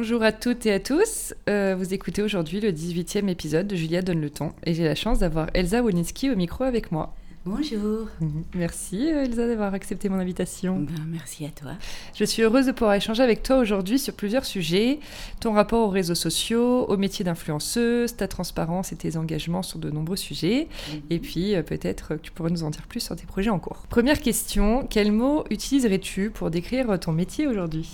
Bonjour 0.00 0.22
à 0.22 0.30
toutes 0.30 0.64
et 0.64 0.72
à 0.72 0.78
tous. 0.78 1.34
Euh, 1.48 1.74
vous 1.76 1.92
écoutez 1.92 2.22
aujourd'hui 2.22 2.60
le 2.60 2.70
18e 2.70 3.28
épisode 3.28 3.66
de 3.66 3.74
Julia 3.74 4.00
Donne 4.00 4.20
le 4.20 4.30
ton 4.30 4.52
et 4.62 4.72
j'ai 4.72 4.84
la 4.84 4.94
chance 4.94 5.18
d'avoir 5.18 5.48
Elsa 5.54 5.82
Wolinski 5.82 6.30
au 6.30 6.36
micro 6.36 6.62
avec 6.62 6.92
moi. 6.92 7.16
Bonjour. 7.44 8.06
Merci 8.54 9.12
euh, 9.12 9.24
Elsa 9.24 9.48
d'avoir 9.48 9.74
accepté 9.74 10.08
mon 10.08 10.20
invitation. 10.20 10.78
Ben, 10.78 11.04
merci 11.08 11.44
à 11.46 11.48
toi. 11.48 11.72
Je 12.14 12.22
suis 12.22 12.42
heureuse 12.42 12.66
de 12.66 12.70
pouvoir 12.70 12.94
échanger 12.94 13.24
avec 13.24 13.42
toi 13.42 13.58
aujourd'hui 13.58 13.98
sur 13.98 14.14
plusieurs 14.14 14.44
sujets. 14.44 15.00
Ton 15.40 15.52
rapport 15.52 15.88
aux 15.88 15.90
réseaux 15.90 16.14
sociaux, 16.14 16.84
au 16.86 16.96
métier 16.96 17.24
d'influenceuse, 17.24 18.14
ta 18.14 18.28
transparence 18.28 18.92
et 18.92 18.96
tes 18.96 19.16
engagements 19.16 19.64
sur 19.64 19.80
de 19.80 19.90
nombreux 19.90 20.16
sujets. 20.16 20.68
Mhm. 20.92 21.00
Et 21.10 21.18
puis 21.18 21.56
euh, 21.56 21.62
peut-être 21.64 22.14
que 22.14 22.20
tu 22.20 22.30
pourrais 22.30 22.50
nous 22.50 22.62
en 22.62 22.70
dire 22.70 22.86
plus 22.86 23.00
sur 23.00 23.16
tes 23.16 23.26
projets 23.26 23.50
en 23.50 23.58
cours. 23.58 23.82
Première 23.88 24.20
question, 24.20 24.86
quel 24.88 25.10
mot 25.10 25.42
utiliserais-tu 25.50 26.30
pour 26.30 26.52
décrire 26.52 27.00
ton 27.00 27.10
métier 27.10 27.48
aujourd'hui? 27.48 27.88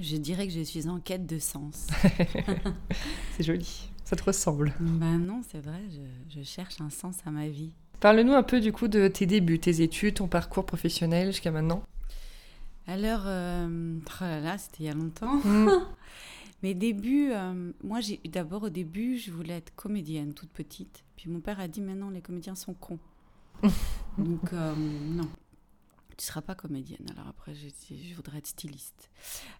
Je 0.00 0.16
dirais 0.16 0.46
que 0.46 0.52
je 0.52 0.60
suis 0.60 0.88
en 0.88 1.00
quête 1.00 1.26
de 1.26 1.38
sens. 1.38 1.88
C'est 3.36 3.42
joli, 3.42 3.90
ça 4.04 4.16
te 4.16 4.24
ressemble. 4.24 4.74
ben 4.80 5.18
non, 5.18 5.42
c'est 5.50 5.60
vrai, 5.60 5.80
je, 5.90 6.38
je 6.38 6.44
cherche 6.44 6.80
un 6.80 6.90
sens 6.90 7.16
à 7.26 7.30
ma 7.30 7.48
vie. 7.48 7.72
Parle-nous 8.00 8.32
un 8.32 8.44
peu 8.44 8.60
du 8.60 8.72
coup 8.72 8.86
de 8.86 9.08
tes 9.08 9.26
débuts, 9.26 9.58
tes 9.58 9.82
études, 9.82 10.14
ton 10.14 10.28
parcours 10.28 10.64
professionnel 10.64 11.28
jusqu'à 11.28 11.50
maintenant. 11.50 11.82
Alors, 12.86 13.24
euh, 13.26 13.98
oh 14.06 14.24
là 14.24 14.40
là, 14.40 14.56
c'était 14.56 14.84
il 14.84 14.86
y 14.86 14.88
a 14.88 14.94
longtemps. 14.94 15.36
Mm. 15.44 15.68
Mes 16.62 16.74
débuts, 16.74 17.30
euh, 17.32 17.72
moi 17.84 18.00
j'ai 18.00 18.20
d'abord 18.24 18.64
au 18.64 18.68
début, 18.68 19.18
je 19.18 19.30
voulais 19.30 19.58
être 19.58 19.74
comédienne 19.76 20.32
toute 20.32 20.50
petite. 20.50 21.04
Puis 21.16 21.30
mon 21.30 21.40
père 21.40 21.60
a 21.60 21.68
dit 21.68 21.80
maintenant 21.80 22.10
les 22.10 22.20
comédiens 22.20 22.56
sont 22.56 22.74
cons. 22.74 22.98
Donc 24.18 24.52
euh, 24.52 24.74
non, 24.76 25.28
tu 26.18 26.26
seras 26.26 26.42
pas 26.42 26.54
comédienne. 26.56 27.06
Alors 27.12 27.28
après, 27.28 27.54
j'ai 27.54 27.70
dit, 27.70 28.08
je 28.10 28.14
voudrais 28.14 28.38
être 28.38 28.46
styliste. 28.48 29.08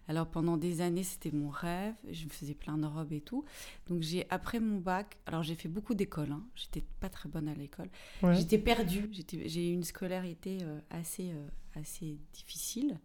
Alors 0.09 0.27
pendant 0.27 0.57
des 0.57 0.81
années, 0.81 1.03
c'était 1.03 1.31
mon 1.31 1.49
rêve. 1.49 1.95
Je 2.11 2.25
me 2.25 2.29
faisais 2.29 2.53
plein 2.53 2.77
de 2.77 2.85
robes 2.85 3.13
et 3.13 3.21
tout. 3.21 3.45
Donc 3.87 4.01
j'ai 4.01 4.27
après 4.29 4.59
mon 4.59 4.77
bac, 4.77 5.17
alors 5.25 5.41
j'ai 5.41 5.55
fait 5.55 5.69
beaucoup 5.69 5.95
d'écoles. 5.95 6.31
Hein. 6.33 6.43
J'étais 6.55 6.83
pas 6.99 7.07
très 7.09 7.29
bonne 7.29 7.47
à 7.47 7.53
l'école. 7.53 7.89
Ouais. 8.21 8.35
J'étais 8.35 8.57
perdue. 8.57 9.09
J'ai 9.45 9.69
eu 9.69 9.73
une 9.73 9.85
scolarité 9.85 10.57
euh, 10.61 10.79
assez, 10.89 11.31
euh, 11.31 11.47
assez 11.79 12.17
difficile. 12.33 12.99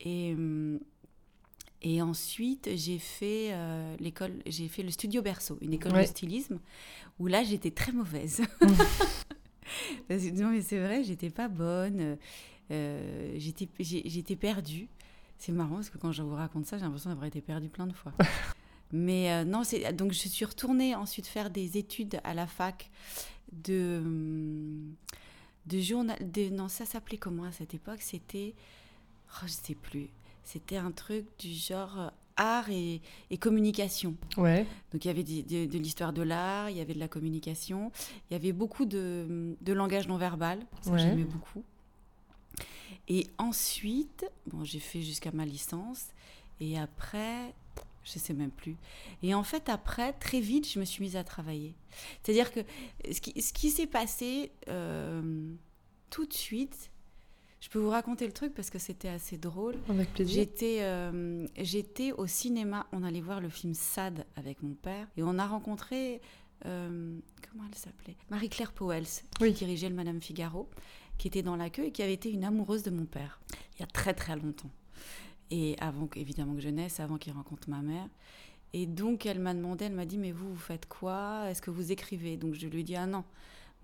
Et, 0.00 0.34
hum, 0.34 0.80
et 1.82 2.02
ensuite, 2.02 2.68
j'ai 2.74 2.98
fait 2.98 3.50
euh, 3.52 3.96
l'école, 4.00 4.32
j'ai 4.44 4.66
fait 4.66 4.82
le 4.82 4.90
studio 4.90 5.22
Berceau, 5.22 5.56
une 5.60 5.72
école 5.74 5.92
Ouais. 5.92 6.02
de 6.02 6.08
stylisme, 6.08 6.58
où 7.20 7.28
là, 7.28 7.44
j'étais 7.44 7.70
très 7.70 7.92
mauvaise. 7.92 8.42
Parce 10.08 10.22
que, 10.22 10.30
non, 10.30 10.50
mais 10.50 10.62
c'est 10.62 10.78
vrai, 10.78 11.04
j'étais 11.04 11.30
pas 11.30 11.48
bonne. 11.48 12.16
Euh, 12.70 13.34
j'étais, 13.36 13.68
j'étais 13.80 14.36
perdue. 14.36 14.88
C'est 15.38 15.52
marrant 15.52 15.76
parce 15.76 15.90
que 15.90 15.98
quand 15.98 16.12
je 16.12 16.22
vous 16.22 16.34
raconte 16.34 16.66
ça, 16.66 16.78
j'ai 16.78 16.84
l'impression 16.84 17.10
d'avoir 17.10 17.26
été 17.26 17.40
perdue 17.40 17.68
plein 17.68 17.86
de 17.86 17.92
fois. 17.92 18.12
Mais 18.92 19.30
euh, 19.32 19.44
non, 19.44 19.64
c'est 19.64 19.92
donc 19.92 20.12
je 20.12 20.28
suis 20.28 20.44
retournée 20.44 20.94
ensuite 20.94 21.26
faire 21.26 21.50
des 21.50 21.76
études 21.76 22.20
à 22.24 22.34
la 22.34 22.46
fac 22.46 22.90
de 23.52 24.02
de 25.66 25.80
journal. 25.80 26.16
De, 26.32 26.48
non, 26.50 26.68
ça 26.68 26.84
s'appelait 26.84 27.18
comment 27.18 27.44
à 27.44 27.52
cette 27.52 27.74
époque? 27.74 28.00
C'était, 28.00 28.54
oh, 29.32 29.46
je 29.46 29.52
sais 29.52 29.74
plus. 29.74 30.08
C'était 30.44 30.76
un 30.76 30.92
truc 30.92 31.26
du 31.40 31.52
genre 31.52 31.98
euh, 31.98 32.08
art 32.36 32.70
et, 32.70 33.00
et 33.30 33.36
communication. 33.38 34.14
Ouais. 34.36 34.64
Donc 34.92 35.04
il 35.04 35.08
y 35.08 35.10
avait 35.10 35.24
de 35.24 35.78
l'histoire 35.78 36.12
de 36.12 36.22
l'art, 36.22 36.70
il 36.70 36.76
y 36.76 36.80
avait 36.80 36.94
de 36.94 37.00
la 37.00 37.08
communication, 37.08 37.90
il 38.30 38.34
y 38.34 38.36
avait 38.36 38.52
beaucoup 38.52 38.84
de, 38.84 39.56
de 39.60 39.72
langage 39.72 40.06
non 40.06 40.16
verbal, 40.18 40.60
ça 40.82 40.92
Ouais. 40.92 40.98
j'aimais 41.00 41.24
beaucoup. 41.24 41.64
Et 43.08 43.26
ensuite, 43.38 44.26
bon, 44.46 44.64
j'ai 44.64 44.80
fait 44.80 45.02
jusqu'à 45.02 45.32
ma 45.32 45.44
licence, 45.44 46.06
et 46.60 46.78
après, 46.78 47.54
je 48.04 48.18
sais 48.18 48.34
même 48.34 48.50
plus. 48.50 48.76
Et 49.22 49.34
en 49.34 49.42
fait, 49.42 49.68
après, 49.68 50.12
très 50.14 50.40
vite, 50.40 50.68
je 50.70 50.78
me 50.78 50.84
suis 50.84 51.02
mise 51.02 51.16
à 51.16 51.24
travailler. 51.24 51.74
C'est-à-dire 52.22 52.52
que 52.52 52.60
ce 53.12 53.20
qui, 53.20 53.40
ce 53.42 53.52
qui 53.52 53.70
s'est 53.70 53.86
passé 53.86 54.52
euh, 54.68 55.52
tout 56.10 56.24
de 56.26 56.32
suite, 56.32 56.90
je 57.60 57.68
peux 57.68 57.78
vous 57.80 57.90
raconter 57.90 58.26
le 58.26 58.32
truc 58.32 58.54
parce 58.54 58.70
que 58.70 58.78
c'était 58.78 59.08
assez 59.08 59.38
drôle. 59.38 59.74
Avec 59.88 60.12
plaisir. 60.12 60.34
J'étais, 60.36 60.78
euh, 60.82 61.46
j'étais 61.56 62.12
au 62.12 62.26
cinéma, 62.26 62.86
on 62.92 63.02
allait 63.02 63.20
voir 63.20 63.40
le 63.40 63.48
film 63.48 63.74
Sad 63.74 64.24
avec 64.36 64.62
mon 64.62 64.74
père 64.74 65.08
et 65.16 65.22
on 65.24 65.36
a 65.38 65.46
rencontré, 65.46 66.20
euh, 66.64 67.18
comment 67.50 67.64
elle 67.68 67.74
s'appelait? 67.74 68.16
Marie-Claire 68.30 68.72
Powels, 68.72 69.04
qui 69.04 69.42
Oui. 69.42 69.52
dirigeait 69.52 69.88
le 69.88 69.96
Madame 69.96 70.20
Figaro, 70.20 70.68
qui 71.18 71.28
était 71.28 71.42
dans 71.42 71.56
la 71.56 71.70
queue 71.70 71.84
et 71.86 71.90
qui 71.92 72.02
avait 72.02 72.14
été 72.14 72.30
une 72.30 72.44
amoureuse 72.44 72.82
de 72.82 72.90
mon 72.90 73.04
père, 73.06 73.40
il 73.74 73.80
y 73.80 73.82
a 73.82 73.86
très 73.86 74.14
très 74.14 74.36
longtemps. 74.36 74.70
Et 75.50 75.76
avant, 75.78 76.08
évidemment 76.16 76.54
que 76.54 76.60
je 76.60 76.68
naisse, 76.68 76.98
avant 77.00 77.18
qu'il 77.18 77.32
rencontre 77.32 77.70
ma 77.70 77.80
mère. 77.80 78.08
Et 78.72 78.86
donc 78.86 79.26
elle 79.26 79.38
m'a 79.38 79.54
demandé, 79.54 79.84
elle 79.86 79.94
m'a 79.94 80.04
dit, 80.06 80.18
mais 80.18 80.32
vous, 80.32 80.50
vous 80.52 80.60
faites 80.60 80.86
quoi? 80.86 81.44
Est-ce 81.48 81.62
que 81.62 81.70
vous 81.70 81.92
écrivez? 81.92 82.36
Donc 82.36 82.54
je 82.54 82.66
lui 82.66 82.80
ai 82.80 82.84
dit, 82.84 82.96
ah 82.96 83.06
non, 83.06 83.24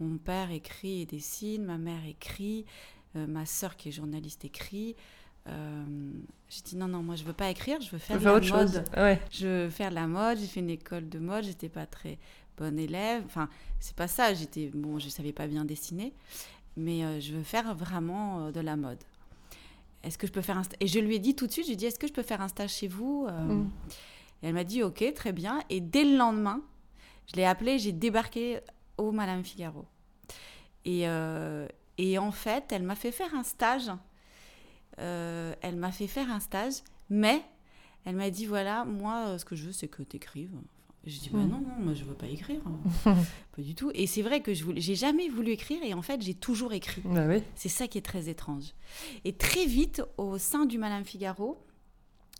mon 0.00 0.18
père 0.18 0.50
écrit 0.50 1.02
et 1.02 1.06
dessine, 1.06 1.64
ma 1.64 1.78
mère 1.78 2.04
écrit, 2.06 2.64
euh, 3.16 3.26
ma 3.26 3.46
sœur 3.46 3.76
qui 3.76 3.88
est 3.88 3.92
journaliste 3.92 4.44
écrit. 4.44 4.96
Euh, 5.48 5.84
j'ai 6.48 6.62
dit 6.62 6.76
non, 6.76 6.88
non, 6.88 7.02
moi 7.02 7.16
je 7.16 7.24
veux 7.24 7.32
pas 7.32 7.50
écrire, 7.50 7.80
je 7.80 7.90
veux 7.90 7.98
faire 7.98 8.16
de 8.16 8.22
Faire 8.22 8.32
la 8.32 8.38
autre 8.38 8.48
mode. 8.56 8.68
chose. 8.68 8.82
Ouais. 8.96 9.20
Je 9.30 9.46
veux 9.64 9.70
faire 9.70 9.90
de 9.90 9.94
la 9.96 10.06
mode, 10.06 10.38
j'ai 10.38 10.46
fait 10.46 10.60
une 10.60 10.70
école 10.70 11.08
de 11.08 11.18
mode, 11.18 11.44
j'étais 11.44 11.68
pas 11.68 11.86
très 11.86 12.18
bonne 12.56 12.78
élève. 12.78 13.22
Enfin, 13.26 13.48
c'est 13.80 13.96
pas 13.96 14.08
ça, 14.08 14.34
j'étais 14.34 14.68
bon, 14.68 14.98
je 14.98 15.08
savais 15.08 15.32
pas 15.32 15.46
bien 15.46 15.64
dessiner, 15.64 16.12
mais 16.76 17.04
euh, 17.04 17.20
je 17.20 17.34
veux 17.34 17.42
faire 17.42 17.74
vraiment 17.74 18.46
euh, 18.46 18.52
de 18.52 18.60
la 18.60 18.76
mode. 18.76 18.98
Est-ce 20.02 20.18
que 20.18 20.26
je 20.26 20.32
peux 20.32 20.42
faire 20.42 20.58
un 20.58 20.62
Et 20.80 20.86
je 20.86 20.98
lui 20.98 21.16
ai 21.16 21.18
dit 21.18 21.36
tout 21.36 21.46
de 21.46 21.52
suite, 21.52 21.64
je 21.64 21.70
lui 21.70 21.74
ai 21.74 21.76
dit 21.76 21.86
est-ce 21.86 21.98
que 21.98 22.08
je 22.08 22.12
peux 22.12 22.22
faire 22.22 22.40
un 22.40 22.48
stage 22.48 22.70
chez 22.72 22.88
vous 22.88 23.26
Euh, 23.28 23.40
Mm. 23.40 23.70
Et 24.42 24.48
elle 24.48 24.54
m'a 24.54 24.64
dit 24.64 24.82
ok, 24.82 25.12
très 25.14 25.32
bien. 25.32 25.62
Et 25.70 25.80
dès 25.80 26.04
le 26.04 26.16
lendemain, 26.16 26.60
je 27.26 27.36
l'ai 27.36 27.44
appelée, 27.44 27.78
j'ai 27.78 27.92
débarqué 27.92 28.58
au 28.98 29.12
Madame 29.12 29.44
Figaro. 29.44 29.84
Et, 30.84 31.08
euh, 31.08 31.68
et 31.98 32.18
en 32.18 32.32
fait, 32.32 32.72
elle 32.72 32.82
m'a 32.82 32.96
fait 32.96 33.12
faire 33.12 33.32
un 33.36 33.44
stage. 33.44 33.90
Euh, 34.98 35.54
elle 35.60 35.76
m'a 35.76 35.92
fait 35.92 36.08
faire 36.08 36.28
un 36.30 36.40
stage, 36.40 36.74
mais 37.08 37.40
elle 38.04 38.16
m'a 38.16 38.30
dit 38.30 38.46
voilà, 38.46 38.84
moi, 38.84 39.38
ce 39.38 39.44
que 39.44 39.54
je 39.54 39.66
veux, 39.66 39.72
c'est 39.72 39.86
que 39.88 40.02
tu 40.02 40.16
écrives. 40.16 40.50
J'ai 41.04 41.18
dit 41.18 41.30
bah 41.32 41.38
Mm. 41.40 41.48
non, 41.48 41.60
non, 41.60 41.74
moi 41.84 41.94
je 41.94 42.04
veux 42.04 42.14
pas 42.14 42.26
écrire. 42.28 42.60
pas 43.04 43.62
du 43.62 43.74
tout. 43.74 43.90
Et 43.94 44.06
c'est 44.06 44.22
vrai 44.22 44.40
que 44.40 44.54
je 44.54 44.62
voulais, 44.64 44.80
j'ai 44.80 44.94
jamais 44.94 45.28
voulu 45.28 45.50
écrire 45.50 45.80
et 45.82 45.94
en 45.94 46.02
fait, 46.02 46.22
j'ai 46.22 46.34
toujours 46.34 46.72
écrit. 46.72 47.02
Oui. 47.04 47.42
C'est 47.56 47.68
ça 47.68 47.88
qui 47.88 47.98
est 47.98 48.02
très 48.02 48.28
étrange. 48.28 48.72
Et 49.24 49.32
très 49.32 49.66
vite, 49.66 50.02
au 50.16 50.38
sein 50.38 50.64
du 50.64 50.78
Madame 50.78 51.04
Figaro, 51.04 51.64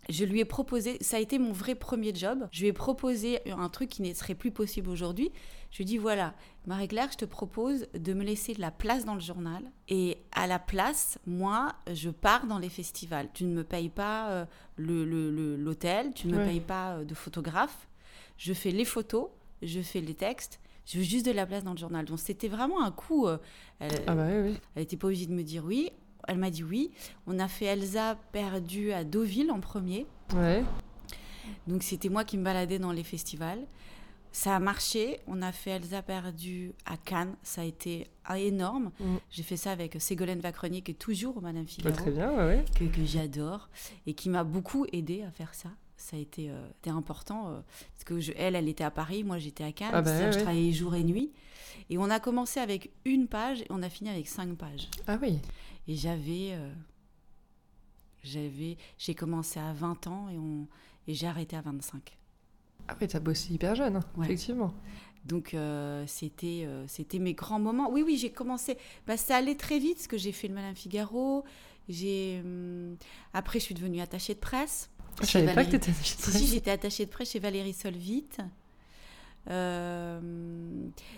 je 0.09 0.25
lui 0.25 0.39
ai 0.41 0.45
proposé, 0.45 0.97
ça 1.01 1.15
a 1.17 1.19
été 1.19 1.39
mon 1.39 1.53
vrai 1.53 1.75
premier 1.75 2.13
job, 2.13 2.47
je 2.51 2.61
lui 2.61 2.67
ai 2.67 2.73
proposé 2.73 3.39
un 3.51 3.69
truc 3.69 3.89
qui 3.89 4.01
ne 4.01 4.13
serait 4.13 4.35
plus 4.35 4.51
possible 4.51 4.89
aujourd'hui. 4.89 5.31
Je 5.71 5.77
lui 5.77 5.83
ai 5.83 5.85
dit, 5.85 5.97
voilà, 5.97 6.33
Marie-Claire, 6.67 7.09
je 7.11 7.17
te 7.17 7.25
propose 7.25 7.87
de 7.97 8.13
me 8.13 8.23
laisser 8.23 8.53
de 8.53 8.61
la 8.61 8.69
place 8.69 9.05
dans 9.05 9.15
le 9.15 9.21
journal. 9.21 9.63
Et 9.89 10.17
à 10.33 10.45
la 10.45 10.59
place, 10.59 11.17
moi, 11.25 11.73
je 11.91 12.09
pars 12.11 12.45
dans 12.47 12.59
les 12.59 12.69
festivals. 12.69 13.29
Tu 13.33 13.43
ne 13.45 13.53
me 13.55 13.63
payes 13.63 13.89
pas 13.89 14.29
euh, 14.31 14.45
le- 14.75 15.03
le- 15.05 15.31
le- 15.31 15.55
l'hôtel, 15.55 16.11
tu 16.13 16.27
ne 16.27 16.37
me 16.37 16.45
payes 16.45 16.59
pas 16.59 16.97
euh, 16.97 17.03
de 17.05 17.15
photographe. 17.15 17.87
Je 18.37 18.53
fais 18.53 18.71
les 18.71 18.85
photos, 18.85 19.27
je 19.61 19.81
fais 19.81 20.01
les 20.01 20.15
textes. 20.15 20.59
Je 20.85 20.97
veux 20.97 21.03
juste 21.03 21.25
de 21.25 21.31
la 21.31 21.45
place 21.45 21.63
dans 21.63 21.71
le 21.71 21.77
journal. 21.77 22.03
Donc 22.05 22.19
c'était 22.19 22.49
vraiment 22.49 22.83
un 22.83 22.91
coup. 22.91 23.27
euh, 23.27 23.37
elle- 23.79 24.03
Ah 24.07 24.15
bah 24.15 24.25
oui, 24.27 24.49
oui. 24.51 24.57
elle 24.75 24.81
n'était 24.81 24.97
pas 24.97 25.07
obligée 25.07 25.27
de 25.27 25.31
me 25.33 25.43
dire 25.43 25.63
oui. 25.65 25.91
Elle 26.27 26.37
m'a 26.37 26.49
dit 26.49 26.63
oui. 26.63 26.91
On 27.27 27.39
a 27.39 27.47
fait 27.47 27.65
Elsa 27.65 28.17
perdue 28.31 28.91
à 28.91 29.03
Deauville 29.03 29.51
en 29.51 29.59
premier. 29.59 30.05
Ouais. 30.35 30.63
Donc 31.67 31.83
c'était 31.83 32.09
moi 32.09 32.23
qui 32.23 32.37
me 32.37 32.43
baladais 32.43 32.79
dans 32.79 32.91
les 32.91 33.03
festivals. 33.03 33.59
Ça 34.31 34.55
a 34.55 34.59
marché. 34.59 35.19
On 35.27 35.41
a 35.41 35.51
fait 35.51 35.71
Elsa 35.71 36.01
perdue 36.01 36.73
à 36.85 36.97
Cannes. 36.97 37.35
Ça 37.43 37.61
a 37.61 37.65
été 37.65 38.07
énorme. 38.35 38.91
Mm. 38.99 39.15
J'ai 39.29 39.43
fait 39.43 39.57
ça 39.57 39.71
avec 39.71 39.95
Ségolène 40.01 40.39
Vacrenier, 40.39 40.81
qui 40.81 40.91
est 40.91 40.95
toujours 40.95 41.37
au 41.37 41.41
Madame 41.41 41.63
Bah, 41.63 41.69
Figaro, 41.69 41.95
très 41.95 42.11
bien, 42.11 42.31
ouais, 42.31 42.45
ouais. 42.45 42.65
que, 42.77 42.85
que 42.85 43.05
j'adore 43.05 43.69
et 44.07 44.13
qui 44.13 44.29
m'a 44.29 44.43
beaucoup 44.43 44.85
aidé 44.91 45.21
à 45.23 45.31
faire 45.31 45.53
ça. 45.53 45.69
Ça 46.03 46.17
a 46.17 46.19
été, 46.19 46.49
euh, 46.49 46.67
important 46.87 47.47
euh, 47.49 47.61
parce 47.93 48.03
que 48.03 48.19
je- 48.19 48.33
elle, 48.35 48.55
elle 48.57 48.67
était 48.67 48.83
à 48.83 48.91
Paris, 48.91 49.23
moi 49.23 49.37
j'étais 49.39 49.63
à 49.63 49.71
Cannes. 49.71 49.91
Ah 49.93 50.01
bah 50.01 50.11
ouais, 50.11 50.31
je 50.33 50.37
ouais. 50.37 50.43
travaillais 50.43 50.71
jour 50.73 50.95
et 50.95 51.03
nuit. 51.03 51.31
Et 51.89 51.97
on 51.97 52.09
a 52.09 52.19
commencé 52.19 52.59
avec 52.59 52.91
une 53.05 53.27
page 53.27 53.61
et 53.61 53.67
on 53.69 53.81
a 53.81 53.89
fini 53.89 54.09
avec 54.09 54.27
cinq 54.27 54.53
pages. 54.57 54.89
Ah 55.07 55.17
oui. 55.21 55.39
Et 55.87 55.95
j'avais. 55.95 56.49
euh, 56.51 56.73
j'avais 58.23 58.77
j'ai 58.97 59.15
commencé 59.15 59.59
à 59.59 59.71
20 59.73 60.07
ans 60.07 60.27
et, 60.29 60.37
on, 60.37 60.67
et 61.07 61.13
j'ai 61.13 61.27
arrêté 61.27 61.55
à 61.55 61.61
25. 61.61 62.17
Ah 62.89 62.97
oui, 62.99 63.07
t'as 63.07 63.19
bossé 63.19 63.53
hyper 63.53 63.75
jeune, 63.75 64.01
Ouais. 64.17 64.25
effectivement. 64.25 64.73
Donc 65.25 65.55
c'était 66.05 66.67
c'était 66.87 67.19
mes 67.19 67.33
grands 67.33 67.59
moments. 67.59 67.89
Oui, 67.89 68.03
oui, 68.05 68.17
j'ai 68.17 68.29
commencé. 68.31 68.77
Bah, 69.07 69.15
ça 69.15 69.37
allait 69.37 69.55
très 69.55 69.79
vite 69.79 69.95
parce 69.95 70.07
que 70.07 70.17
j'ai 70.17 70.33
fait 70.33 70.49
le 70.49 70.53
Madame 70.53 70.75
Figaro. 70.75 71.45
J'ai 71.87 72.41
hum, 72.43 72.97
après 73.33 73.59
je 73.59 73.63
suis 73.65 73.75
devenue 73.75 74.01
attachée 74.01 74.33
de 74.33 74.39
presse. 74.39 74.89
Je 75.21 75.25
savais 75.27 75.45
pas 75.53 75.63
que 75.65 75.71
Valérie- 75.71 75.79
t'étais 75.79 75.93
Si, 76.03 76.31
si, 76.31 76.47
j'étais 76.47 76.71
attachée 76.71 77.05
de 77.05 77.11
presse 77.11 77.31
chez 77.31 77.39
Valérie 77.39 77.73
Solvite. 77.73 78.39
Euh, 79.49 80.19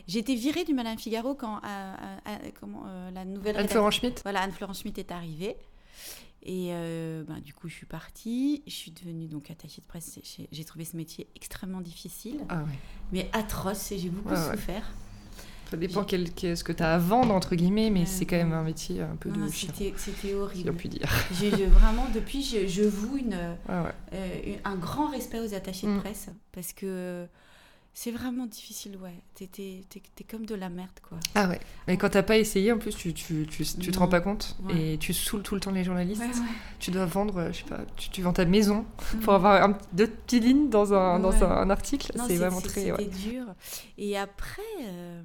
j'ai 0.08 0.20
été 0.20 0.36
virée 0.36 0.64
du 0.64 0.74
Madame 0.74 0.98
Figaro 0.98 1.36
quand 1.36 1.62
euh, 1.64 2.16
comment, 2.60 2.84
la 3.14 3.24
nouvelle 3.24 3.56
Anne-Florent 3.58 3.92
Schmitt 3.92 4.22
voilà, 4.24 4.42
Anne-Florence 4.42 4.82
Schmitt 4.82 4.98
est 4.98 5.12
arrivée. 5.12 5.56
Et 6.48 6.70
euh, 6.72 7.24
ben, 7.24 7.40
du 7.40 7.54
coup, 7.56 7.68
je 7.68 7.74
suis 7.74 7.86
partie. 7.88 8.62
Je 8.68 8.72
suis 8.74 8.92
devenue 8.92 9.26
donc 9.28 9.50
attachée 9.50 9.82
de 9.82 9.88
presse. 9.88 10.20
J'ai- 10.52 10.64
trouvé 10.66 10.86
ce 10.86 10.96
métier 10.96 11.28
extrêmement 11.36 11.82
difficile, 11.82 12.40
Ah 12.50 12.58
ouais. 12.64 12.80
mais 13.12 13.30
atroce. 13.34 13.92
Et 13.92 13.98
j'ai 13.98 14.10
beaucoup 14.10 14.30
ouais. 14.34 14.52
souffert. 14.52 14.84
Ça 15.70 15.78
dépend 15.78 16.04
quel, 16.04 16.32
quel- 16.32 16.56
ce 16.56 16.64
que 16.64 16.72
t'as 16.72 16.94
à 16.96 16.98
vendre, 16.98 17.34
entre 17.34 17.56
guillemets, 17.56 17.90
mais 17.90 18.06
c'est 18.06 18.26
quand 18.26 18.36
même 18.38 18.54
un 18.54 18.64
métier 18.64 19.02
un 19.02 19.16
peu 19.20 19.30
Non, 19.30 19.46
de 19.48 19.52
C'était 19.52 19.94
si 19.98 20.34
horrible. 20.34 20.74
peut 20.74 20.90
dire. 20.90 21.10
Vraiment, 21.70 22.06
depuis, 22.14 22.44
je, 22.44 22.68
je 22.68 22.84
voue 22.84 23.18
une, 23.18 23.34
ouais. 23.34 23.92
euh, 24.14 24.56
un 24.64 24.76
grand 24.76 25.08
respect 25.10 25.40
aux 25.40 25.54
attachés 25.54 25.88
de 25.88 25.92
Mm. 25.94 26.00
presse 26.02 26.28
parce 26.52 26.72
que 26.74 27.26
c'est 27.98 28.12
vraiment 28.12 28.46
difficile. 28.46 28.98
Ouais, 29.02 29.16
t'es 29.36 29.48
t'es- 29.48 29.82
t'es- 29.88 30.02
t'es 30.14 30.24
comme 30.26 30.46
de 30.46 30.54
la 30.54 30.68
merde, 30.68 31.00
quoi. 31.08 31.18
Ah 31.34 31.48
ouais. 31.48 31.62
Mais 31.88 31.96
quand 31.96 32.10
t'as 32.10 32.24
pas 32.24 32.38
essayé, 32.38 32.74
en 32.74 32.78
plus, 32.78 32.94
tu, 32.94 33.14
tu, 33.14 33.48
tu, 33.50 33.64
tu 33.66 33.90
te 33.92 33.98
rends 33.98 34.10
pas 34.10 34.20
compte 34.20 34.58
Ouais. 34.66 34.92
et 34.94 34.98
tu 34.98 35.14
saoules 35.14 35.42
tout 35.44 35.56
le 35.56 35.62
temps 35.62 35.72
les 35.72 35.86
journalistes. 35.86 36.22
Ouais, 36.22 36.28
ouais. 36.28 36.56
Tu 36.80 36.92
dois 36.92 37.06
vendre, 37.06 37.38
euh, 37.38 37.52
je 37.54 37.60
sais 37.60 37.64
pas, 37.64 37.80
tu, 37.96 38.10
tu 38.10 38.22
vends 38.22 38.34
ta 38.34 38.44
maison 38.44 38.86
pour 39.22 39.34
avoir 39.34 39.64
un, 39.64 39.78
deux 39.94 40.08
petites 40.08 40.44
lignes 40.44 40.70
dans 40.70 40.94
un, 40.94 41.20
dans 41.20 41.32
un, 41.42 41.50
un 41.50 41.70
article. 41.70 42.12
Non, 42.18 42.26
c'est 42.28 42.34
c'est- 42.34 42.38
vraiment 42.40 42.60
c'est- 42.60 42.68
très. 42.68 42.82
C'était 42.82 43.06
dur. 43.06 43.46
Et 43.98 44.18
après, 44.18 44.62
euh, 44.84 45.22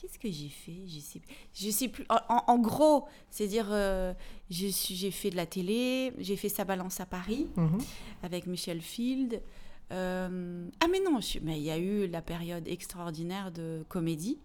qu'est-ce 0.00 0.18
que 0.20 0.30
j'ai 0.30 0.48
fait? 0.48 0.86
Je 0.86 1.00
sais, 1.00 1.20
je 1.52 1.70
sais 1.70 1.88
plus. 1.88 2.04
En, 2.28 2.58
gros, 2.60 3.08
c'est-à-dire, 3.30 3.66
euh, 3.70 4.14
je 4.48 4.68
j'ai 4.68 5.10
fait 5.10 5.30
de 5.30 5.36
la 5.36 5.46
télé, 5.46 6.12
j'ai 6.18 6.36
fait 6.36 6.48
sa 6.48 6.64
balance 6.64 7.00
à 7.00 7.06
Paris 7.06 7.48
Mhm. 7.56 7.78
avec 8.22 8.46
Michel 8.46 8.80
Field. 8.80 9.42
Euh, 9.92 10.68
ah 10.80 10.86
mais 10.90 11.00
non, 11.00 11.20
je- 11.20 11.38
mais 11.40 11.58
il 11.58 11.64
y 11.64 11.70
a 11.70 11.78
eu 11.78 12.06
la 12.06 12.22
période 12.22 12.66
extraordinaire 12.68 13.50
de 13.50 13.84
comédie 13.88 14.38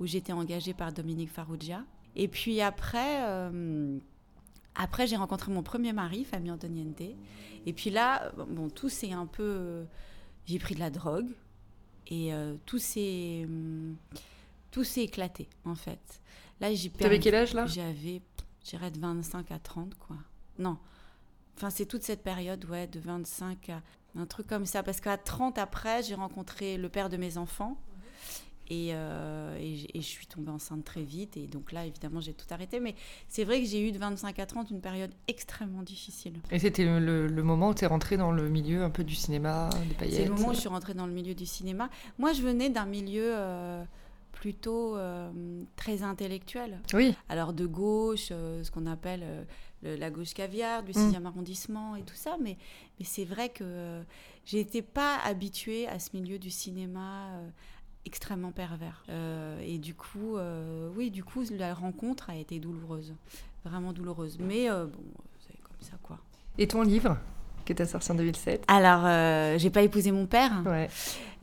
où 0.00 0.06
j'étais 0.06 0.32
engagée 0.32 0.74
par 0.74 0.92
Dominique 0.92 1.30
Farrugia. 1.30 1.84
Et 2.16 2.26
puis 2.28 2.60
après, 2.60 3.22
euh, 3.22 3.98
après 4.74 5.06
j'ai 5.06 5.16
rencontré 5.16 5.52
mon 5.52 5.62
premier 5.62 5.92
mari, 5.92 6.24
Fabien 6.24 6.54
Antoniente. 6.54 7.00
Et 7.66 7.72
puis 7.72 7.90
là, 7.90 8.32
bon, 8.48 8.68
tout 8.70 8.88
s'est 8.88 9.12
un 9.12 9.26
peu, 9.26 9.42
euh, 9.44 9.84
j'ai 10.46 10.58
pris 10.58 10.74
de 10.74 10.80
la 10.80 10.90
drogue 10.90 11.30
et 12.08 12.30
tout 12.64 12.78
s'est, 12.78 13.42
hum, 13.44 13.96
tout 14.70 14.82
s'est 14.84 15.02
éclaté 15.04 15.48
en 15.64 15.74
fait. 15.74 16.22
Là, 16.60 16.72
j'ai 16.74 16.90
T'avais 16.90 17.18
quel 17.20 17.34
âge 17.34 17.54
là? 17.54 17.66
J'avais, 17.66 18.20
j'irais 18.64 18.90
de 18.90 18.98
25 18.98 19.50
à 19.52 19.58
30 19.58 19.94
quoi. 19.96 20.16
Non. 20.58 20.76
Enfin, 21.56 21.70
c'est 21.70 21.86
toute 21.86 22.02
cette 22.04 22.22
période, 22.22 22.64
ouais, 22.66 22.86
de 22.86 22.98
25 23.00 23.68
à 23.70 23.82
un 24.18 24.26
truc 24.26 24.46
comme 24.46 24.66
ça. 24.66 24.82
Parce 24.82 25.00
qu'à 25.00 25.16
30 25.16 25.58
après, 25.58 26.02
j'ai 26.02 26.14
rencontré 26.14 26.76
le 26.76 26.88
père 26.88 27.08
de 27.08 27.16
mes 27.16 27.38
enfants. 27.38 27.76
Et, 28.70 28.90
euh, 28.92 29.56
et, 29.58 30.00
je 30.00 30.06
suis 30.06 30.26
tombée 30.26 30.50
enceinte 30.50 30.84
très 30.84 31.02
vite. 31.02 31.38
Et 31.38 31.46
donc 31.46 31.72
là, 31.72 31.86
évidemment, 31.86 32.20
j'ai 32.20 32.34
tout 32.34 32.46
arrêté. 32.50 32.80
Mais 32.80 32.94
c'est 33.26 33.44
vrai 33.44 33.62
que 33.62 33.66
j'ai 33.66 33.86
eu 33.86 33.92
de 33.92 33.98
25 33.98 34.38
à 34.38 34.46
30 34.46 34.70
une 34.70 34.82
période 34.82 35.10
extrêmement 35.26 35.82
difficile. 35.82 36.34
Et 36.50 36.58
c'était 36.58 36.84
le, 36.84 37.28
moment 37.42 37.70
où 37.70 37.74
t'es 37.74 37.86
rentrée 37.86 38.18
dans 38.18 38.30
le 38.30 38.48
milieu 38.50 38.82
un 38.82 38.90
peu 38.90 39.04
du 39.04 39.14
cinéma, 39.14 39.70
des 39.88 39.94
paillettes. 39.94 40.16
C'est 40.16 40.24
le 40.26 40.34
moment 40.34 40.48
où 40.48 40.54
je 40.54 40.60
suis 40.60 40.68
rentrée 40.68 40.92
dans 40.92 41.06
le 41.06 41.14
milieu 41.14 41.34
du 41.34 41.46
cinéma. 41.46 41.88
Moi, 42.18 42.34
je 42.34 42.42
venais 42.42 42.68
d'un 42.68 42.84
milieu 42.84 43.32
euh, 43.34 43.82
plutôt 44.32 44.96
euh, 44.96 45.30
très 45.76 46.02
intellectuel. 46.02 46.80
Oui, 46.92 47.14
Alors 47.30 47.54
de 47.54 47.64
gauche, 47.64 48.28
ce 48.28 48.70
qu'on 48.70 48.84
appelle 48.84 49.24
le- 49.82 49.96
la 49.96 50.10
gauche 50.10 50.34
caviar, 50.34 50.82
du 50.82 50.92
6e 50.92 51.26
arrondissement 51.26 51.96
et 51.96 52.02
tout 52.02 52.14
ça, 52.14 52.36
mais, 52.40 52.56
mais 52.98 53.04
c'est 53.04 53.24
vrai 53.24 53.48
que 53.48 53.64
euh, 53.64 54.02
j'ai 54.44 54.60
été 54.60 54.82
pas 54.82 55.18
habituée 55.24 55.86
à 55.88 55.98
ce 55.98 56.16
milieu 56.16 56.38
du 56.38 56.50
cinéma 56.50 57.28
euh, 57.36 57.48
extrêmement 58.04 58.52
pervers. 58.52 59.04
Euh, 59.08 59.60
et 59.60 59.78
du 59.78 59.94
coup, 59.94 60.36
euh, 60.36 60.90
oui, 60.96 61.10
du 61.10 61.22
coup, 61.24 61.42
la 61.50 61.74
rencontre 61.74 62.30
a 62.30 62.36
été 62.36 62.58
douloureuse, 62.58 63.14
vraiment 63.64 63.92
douloureuse. 63.92 64.38
Mais 64.38 64.68
bon, 64.70 64.90
c'est 65.46 65.60
comme 65.62 65.80
ça 65.80 65.96
quoi. 66.02 66.18
Et 66.58 66.66
ton 66.66 66.82
livre, 66.82 67.16
qui 67.74 67.82
est 67.82 67.86
sorti 67.86 68.10
en 68.12 68.14
2007 68.14 68.64
Alors, 68.68 69.02
euh, 69.04 69.56
j'ai 69.58 69.70
pas 69.70 69.82
épousé 69.82 70.10
mon 70.12 70.26
père. 70.26 70.50
Ouais. 70.66 70.88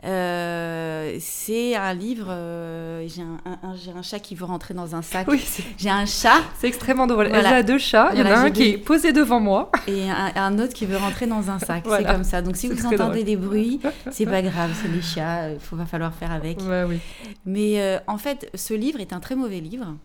Euh, 0.04 1.16
c'est 1.19 1.75
un 1.75 1.94
livre. 1.94 2.27
euh, 2.30 3.07
j'ai 3.07 3.22
un, 3.24 3.39
un- 3.45 3.69
un- 3.69 3.75
j'ai 3.75 3.92
un 3.92 4.01
chat 4.04 4.19
qui 4.19 4.36
veut 4.36 4.45
rentrer 4.45 4.74
dans 4.74 4.95
un 4.95 5.01
sac. 5.01 5.27
Oui, 5.27 5.44
J'ai 5.77 5.89
un 5.89 6.06
chat 6.06 6.42
c'est 6.60 6.68
extrêmement 6.68 7.07
drôle. 7.07 7.27
Voilà. 7.30 7.50
Elle 7.50 7.56
a 7.56 7.63
deux 7.63 7.80
chats, 7.80 8.10
il 8.13 8.19
y 8.19 8.22
en 8.22 8.25
a 8.27 8.36
un 8.38 8.51
qui 8.51 8.63
est 8.72 8.77
posé 8.77 9.13
devant 9.13 9.39
moi. 9.39 9.72
et 9.88 10.04
un, 10.10 10.60
autre 10.60 10.74
qui 10.74 10.86
veut 10.86 10.98
rentrer 10.98 11.25
dans 11.25 11.50
un 11.50 11.57
sac. 11.60 11.83
Voilà. 11.86 12.07
C'est 12.07 12.13
comme 12.13 12.24
ça. 12.24 12.42
Donc 12.44 12.56
si 12.56 12.68
vous 12.68 12.86
entendez 12.86 12.98
drôle. 12.98 13.24
des 13.24 13.36
bruits, 13.36 13.80
c'est 14.12 14.25
pas 14.25 14.42
grave, 14.44 14.72
c'est 14.80 14.89
les 14.89 15.01
chats. 15.01 15.50
Il 15.51 15.77
va 15.77 15.86
falloir 15.86 16.13
faire 16.13 16.31
avec. 16.31 16.60
Ouais, 16.62 16.83
oui. 16.88 17.00
Mais 17.45 17.81
euh, 17.81 17.98
en 18.07 18.18
fait, 18.18 18.50
ce 18.54 18.74
livre 18.75 19.00
est 19.00 19.12
un 19.13 19.19
très 19.19 19.36
mauvais 19.36 19.60
livre. 19.60 19.95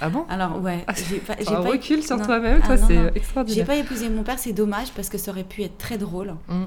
Ah 0.00 0.08
bon 0.10 0.24
Alors 0.28 0.60
ouais, 0.62 0.84
Ah, 0.86 0.92
j'ai 0.94 1.18
pas, 1.18 1.34
j'ai 1.38 1.48
Un 1.48 1.62
pas- 1.62 1.68
recul 1.70 2.02
sur 2.02 2.20
toi-même, 2.22 2.60
Ah, 2.62 2.66
toi, 2.66 2.76
non, 2.76 2.86
c'est 2.86 2.94
non. 2.96 3.10
J'ai 3.12 3.18
extraordinaire. 3.18 3.66
pas 3.66 3.76
épousé 3.76 4.08
mon 4.08 4.22
père, 4.22 4.38
c'est 4.38 4.52
dommage 4.52 4.92
parce 4.92 5.08
que 5.08 5.18
ça 5.18 5.30
aurait 5.32 5.44
pu 5.44 5.62
être 5.62 5.76
très 5.78 5.98
drôle. 5.98 6.34
Mm. 6.48 6.64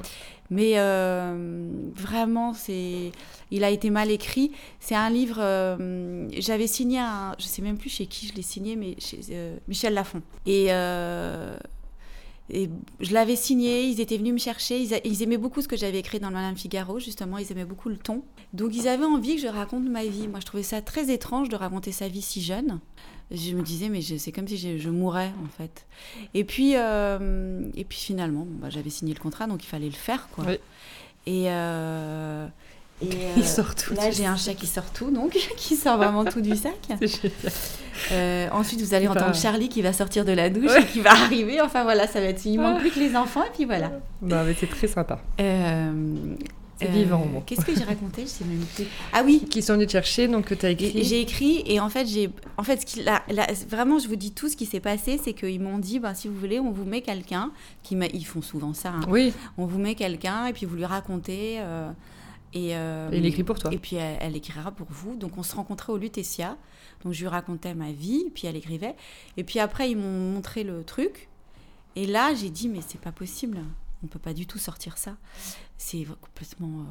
Mais 0.53 0.73
euh, 0.75 1.69
vraiment, 1.95 2.53
c'est, 2.53 3.11
il 3.51 3.63
a 3.63 3.69
été 3.69 3.89
mal 3.89 4.11
écrit. 4.11 4.51
C'est 4.81 4.95
un 4.95 5.09
livre. 5.09 5.37
euh, 5.39 6.27
j'avais 6.37 6.67
signé 6.67 6.99
un, 6.99 7.35
je 7.39 7.45
sais 7.45 7.61
même 7.61 7.77
plus 7.77 7.89
chez 7.89 8.05
qui 8.05 8.27
je 8.27 8.33
l'ai 8.33 8.41
signé, 8.41 8.75
mais 8.75 8.95
chez 8.99 9.19
euh, 9.31 9.55
Michel 9.69 9.93
Lafon. 9.93 10.21
Et, 10.45 10.67
et 12.53 12.69
je 12.99 13.13
l'avais 13.13 13.37
signé. 13.37 13.83
Ils 13.85 14.01
étaient 14.01 14.17
venus 14.17 14.33
me 14.33 14.37
chercher. 14.39 14.77
Ils, 14.81 14.93
a- 14.93 14.99
ils 15.05 15.23
aimaient 15.23 15.37
beaucoup 15.37 15.61
ce 15.61 15.69
que 15.69 15.77
j'avais 15.77 15.99
écrit 15.99 16.19
dans 16.19 16.27
le 16.27 16.33
Madame 16.33 16.57
Figaro. 16.57 16.99
Justement, 16.99 17.37
ils 17.37 17.49
aimaient 17.53 17.63
beaucoup 17.63 17.87
le 17.87 17.95
ton. 17.97 18.23
Donc, 18.51 18.75
ils 18.75 18.89
avaient 18.89 19.05
envie 19.05 19.35
que 19.37 19.41
je 19.41 19.47
raconte 19.47 19.85
ma 19.87 20.03
vie. 20.03 20.27
Moi, 20.27 20.41
je 20.41 20.45
trouvais 20.45 20.63
ça 20.63 20.81
très 20.81 21.09
étrange 21.13 21.47
de 21.47 21.55
raconter 21.55 21.93
sa 21.93 22.09
vie 22.09 22.21
si 22.21 22.41
jeune. 22.41 22.81
Je 23.31 23.55
me 23.55 23.61
disais, 23.61 23.89
mais 23.89 24.01
c'est 24.01 24.31
comme 24.31 24.47
si 24.47 24.57
je, 24.57 24.77
je 24.77 24.89
mourais 24.89 25.31
en 25.43 25.47
fait. 25.57 25.85
Et 26.33 26.43
puis, 26.43 26.73
euh, 26.75 27.61
et 27.75 27.85
puis 27.85 27.97
finalement, 27.97 28.41
bon, 28.41 28.57
bah, 28.61 28.69
j'avais 28.69 28.89
signé 28.89 29.13
le 29.13 29.19
contrat, 29.19 29.47
donc 29.47 29.63
il 29.63 29.67
fallait 29.67 29.85
le 29.87 29.91
faire, 29.93 30.27
quoi. 30.33 30.43
Oui. 30.47 30.59
Et, 31.27 31.45
euh, 31.47 32.47
et, 33.01 33.05
Il 33.37 33.43
euh, 33.43 33.45
sort 33.45 33.73
tout. 33.75 33.93
Là, 33.93 34.11
j'ai 34.11 34.25
un 34.25 34.35
chat 34.35 34.53
qui 34.53 34.67
sort 34.67 34.91
tout, 34.91 35.11
donc 35.11 35.31
qui 35.57 35.75
sort 35.75 35.97
vraiment 35.97 36.25
tout 36.25 36.41
du 36.41 36.55
sac. 36.55 36.75
Euh, 38.11 38.47
ensuite, 38.51 38.81
vous 38.81 38.93
allez 38.95 39.07
entendre 39.07 39.35
Charlie 39.35 39.69
qui 39.69 39.81
va 39.83 39.93
sortir 39.93 40.25
de 40.25 40.31
la 40.31 40.49
douche 40.49 40.71
Ouais. 40.71 40.81
et 40.81 40.85
qui 40.85 41.01
va 41.01 41.11
arriver. 41.11 41.61
Enfin 41.61 41.83
voilà, 41.83 42.07
ça 42.07 42.19
va 42.19 42.27
être. 42.27 42.43
Il 42.45 42.57
manque 42.59 42.79
plus 42.79 42.89
que 42.89 42.99
les 42.99 43.15
enfants 43.15 43.43
et 43.43 43.51
puis 43.53 43.65
voilà. 43.65 43.91
Non, 44.21 44.43
mais 44.43 44.55
c'est 44.57 44.69
très 44.69 44.87
sympa. 44.87 45.21
Euh. 46.89 47.39
Qu'est-ce 47.45 47.65
que 47.65 47.75
j'ai 47.75 47.83
raconté? 47.83 48.23
Je 48.23 48.27
sais 48.27 48.45
même 48.45 48.63
plus. 48.75 48.85
Ah 49.13 49.23
oui, 49.25 49.45
Qui 49.49 49.61
sont 49.61 49.73
venus 49.73 49.87
te 49.87 49.91
chercher, 49.93 50.27
donc 50.27 50.45
que 50.45 50.55
tu 50.55 50.65
as 50.65 50.69
et- 50.69 50.73
écrit. 50.73 51.03
J'ai 51.03 51.21
écrit 51.21 51.63
et 51.65 51.79
en 51.79 51.89
fait, 51.89 52.05
j'ai, 52.07 52.29
en 52.57 52.63
fait, 52.63 52.81
ce 52.81 52.85
qui, 52.85 53.03
là, 53.03 53.23
là, 53.29 53.47
vraiment, 53.69 53.99
je 53.99 54.07
vous 54.07 54.15
dis 54.15 54.31
tout 54.31 54.49
ce 54.49 54.55
qui 54.55 54.65
s'est 54.65 54.79
passé, 54.79 55.19
c'est 55.23 55.33
qu'ils 55.33 55.59
m'ont 55.61 55.77
dit, 55.79 55.99
ben, 55.99 56.13
si 56.13 56.27
vous 56.27 56.35
voulez, 56.35 56.59
on 56.59 56.71
vous 56.71 56.85
met 56.85 57.01
quelqu'un 57.01 57.51
qui, 57.83 57.95
ils 58.13 58.25
font 58.25 58.41
souvent 58.41 58.73
ça. 58.73 58.89
hein. 58.89 59.01
Oui, 59.09 59.33
On 59.57 59.65
vous 59.65 59.79
met 59.79 59.95
quelqu'un 59.95 60.45
et 60.47 60.53
puis 60.53 60.65
vous 60.65 60.75
lui 60.75 60.85
racontez. 60.85 61.57
euh, 61.59 61.91
et, 62.53 62.75
euh, 62.75 63.09
et 63.11 63.17
il 63.17 63.25
écrit 63.25 63.43
pour 63.45 63.57
toi. 63.59 63.73
Et 63.73 63.77
puis 63.77 63.95
elle, 63.95 64.17
elle 64.19 64.35
écrira 64.35 64.71
pour 64.71 64.87
vous. 64.89 65.15
Donc 65.15 65.37
on 65.37 65.43
se 65.43 65.55
rencontrait 65.55 65.93
au 65.93 65.97
Lutetia. 65.97 66.57
Donc 67.03 67.13
je 67.13 67.21
lui 67.21 67.27
racontais 67.29 67.73
ma 67.73 67.91
vie, 67.93 68.25
puis 68.33 68.45
elle 68.45 68.57
écrivait. 68.57 68.95
Et 69.37 69.45
puis 69.45 69.59
après 69.59 69.89
ils 69.89 69.95
m'ont 69.97 70.33
montré 70.33 70.63
le 70.65 70.83
truc. 70.83 71.29
Et 71.95 72.05
là 72.07 72.33
j'ai 72.35 72.49
dit 72.49 72.67
mais 72.67 72.79
c'est 72.85 72.99
pas 72.99 73.13
possible. 73.13 73.59
On 74.03 74.07
peut 74.07 74.19
pas 74.19 74.33
du 74.33 74.45
tout 74.47 74.57
sortir 74.57 74.97
ça. 74.97 75.15
C'est 75.77 76.05
complètement. 76.21 76.81
euh, 76.81 76.83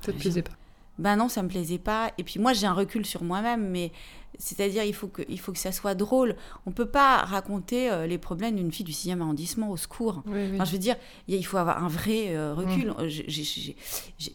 Ça 0.00 0.12
te 0.12 0.18
plaisait 0.18 0.42
pas. 0.42 0.52
ben 0.98 1.16
non, 1.16 1.28
ça 1.28 1.42
me 1.42 1.48
plaisait 1.48 1.78
pas. 1.78 2.12
Et 2.18 2.24
puis 2.24 2.40
moi, 2.40 2.52
j'ai 2.52 2.66
un 2.66 2.72
recul 2.72 3.04
sur 3.06 3.22
moi-même, 3.22 3.68
mais 3.70 3.92
c'est-à-dire 4.38 4.84
il 4.84 4.94
faut 4.94 5.08
que 5.08 5.22
il 5.28 5.38
faut 5.40 5.52
que 5.52 5.58
ça 5.58 5.70
soit 5.72 5.94
drôle. 5.94 6.34
On 6.66 6.70
peut 6.72 6.86
pas 6.88 7.18
raconter 7.18 7.90
euh, 7.90 8.06
les 8.06 8.18
problèmes 8.18 8.56
d'une 8.56 8.72
fille 8.72 8.84
du 8.84 8.92
6e 8.92 9.20
arrondissement 9.20 9.70
au 9.70 9.76
secours. 9.76 10.22
Oui, 10.26 10.32
oui. 10.50 10.50
Enfin, 10.54 10.64
je 10.64 10.72
veux 10.72 10.78
dire, 10.78 10.96
il 11.28 11.44
faut 11.44 11.56
avoir 11.58 11.82
un 11.84 11.88
vrai 11.88 12.36
euh, 12.36 12.54
recul. 12.54 12.94
J'ai- 13.06 13.28
j'ai- 13.28 13.76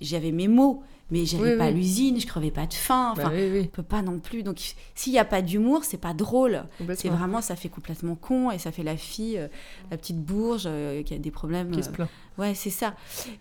J'avais 0.01 0.31
mes 0.31 0.47
mots, 0.47 0.83
mais 1.13 1.25
j'allais 1.27 1.51
Oui, 1.51 1.57
pas 1.59 1.65
à 1.65 1.71
l'usine, 1.71 2.19
je 2.19 2.25
crevais 2.25 2.49
pas 2.49 2.65
de 2.65 2.73
faim. 2.73 3.13
Bah 3.15 3.25
Enfin, 3.27 3.35
oui, 3.35 3.49
oui. 3.51 3.61
on 3.65 3.67
peut 3.67 3.83
pas 3.83 4.01
non 4.01 4.17
plus. 4.17 4.41
Donc, 4.41 4.73
s'il 4.95 5.13
y 5.13 5.19
a 5.19 5.25
pas 5.25 5.43
d'humour, 5.43 5.83
c'est 5.83 5.99
pas 5.99 6.15
drôle. 6.15 6.63
C'est 6.95 7.09
vraiment, 7.09 7.39
ça 7.39 7.55
fait 7.55 7.69
complètement 7.69 8.15
con 8.15 8.49
et 8.49 8.57
ça 8.57 8.71
fait 8.71 8.81
la 8.81 8.97
fille, 8.97 9.37
euh, 9.37 9.47
la 9.91 9.97
petite 9.97 10.17
bourge 10.19 10.63
euh, 10.65 11.03
qui 11.03 11.13
a 11.13 11.19
des 11.19 11.29
problèmes. 11.29 11.69
Qui 11.69 11.83
se 11.83 11.89
euh, 11.89 11.91
plaint. 11.91 12.09
Ouais, 12.39 12.55
c'est 12.55 12.71
ça. 12.71 12.95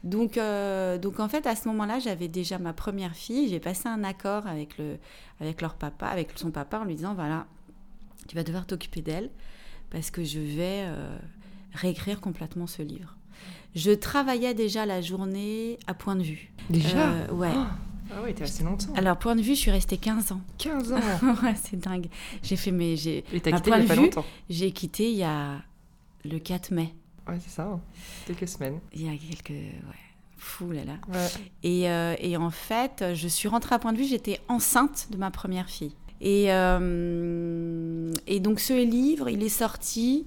Donc, 0.05 0.37
euh, 0.37 0.99
donc 0.99 1.19
en 1.19 1.31
fait, 1.31 1.47
à 1.47 1.57
ce 1.57 1.67
moment-là, 1.69 1.99
j'avais 1.99 2.29
déjà 2.29 2.59
ma 2.59 2.75
première 2.75 3.15
fille. 3.15 3.49
J'ai 3.49 3.61
passé 3.61 3.89
un 3.89 4.05
accord 4.05 4.47
avec, 4.47 4.77
le, 4.77 4.99
avec 5.41 5.63
leur 5.63 5.73
papa, 5.73 6.09
avec 6.09 6.29
son 6.37 6.51
papa, 6.51 6.79
en 6.79 6.85
lui 6.85 6.95
disant 6.95 7.15
voilà, 7.15 7.47
tu 8.29 8.37
vas 8.37 8.43
devoir 8.43 8.67
t'occuper 8.67 9.01
d'elle 9.01 9.31
parce 9.89 10.11
que 10.11 10.25
je 10.25 10.41
vais 10.41 10.87
réécrire 11.73 12.21
complètement 12.21 12.67
ce 12.67 12.83
livre. 12.83 13.17
Je 13.75 13.91
travaillais 13.91 14.55
déjà 14.55 14.85
la 14.87 15.01
journée 15.01 15.79
à 15.87 15.95
point 15.95 16.17
de 16.17 16.23
vue. 16.23 16.53
Déjà 16.71 17.09
Euh, 17.11 17.33
Ouais. 17.33 17.51
Oh 17.55 17.65
Ah 18.15 18.21
oui, 18.25 18.35
t'es 18.35 18.45
assez 18.45 18.63
longtemps. 18.63 18.93
Alors, 18.95 19.17
point 19.19 19.35
de 19.35 19.41
vue, 19.41 19.55
je 19.55 19.61
suis 19.61 19.71
restée 19.71 19.97
15 19.97 20.33
ans. 20.33 20.41
15 20.59 20.93
ans. 20.93 20.97
ouais, 21.43 21.55
c'est 21.63 21.79
dingue. 21.81 22.09
J'ai 22.43 22.57
fait 22.57 22.71
mes. 22.71 22.97
J'ai 22.97 23.25
Et 23.33 23.41
t'as 23.41 23.53
quitté 23.53 23.71
il 23.71 23.73
y 23.73 23.75
a 23.75 23.79
point 23.79 23.87
pas 23.87 23.95
vue- 23.95 24.01
longtemps. 24.03 24.25
j'ai 24.51 24.71
quitté 24.73 25.11
il 25.11 25.17
y 25.17 25.23
a 25.25 25.63
le 26.25 26.39
4 26.39 26.71
mai. 26.73 26.95
Ouais, 27.27 27.39
c'est 27.43 27.51
ça. 27.55 27.63
hein. 27.65 27.81
Quelques 28.27 28.49
semaines. 28.49 28.81
Il 28.95 29.07
y 29.07 29.09
a 29.09 29.17
quelques. 29.17 29.51
Ouais. 29.51 29.97
Fou 30.37 30.71
là 30.73 30.85
là. 30.85 30.95
Ouais. 31.09 31.29
Et, 31.63 31.89
euh, 31.89 32.15
et 32.19 32.37
en 32.37 32.51
fait, 32.51 33.05
je 33.15 33.29
suis 33.29 33.49
rentrée 33.49 33.77
à 33.77 33.79
point 33.79 33.93
de 33.93 33.99
vue, 33.99 34.05
j'étais 34.07 34.41
enceinte 34.49 35.07
de 35.11 35.17
ma 35.17 35.31
première 35.31 35.71
fille. 35.71 35.95
Et, 36.21 36.53
euh, 36.53 38.13
et 38.27 38.41
donc 38.41 38.61
ce 38.61 38.73
livre, 38.85 39.29
il 39.29 39.43
est 39.43 39.49
sorti. 39.49 40.27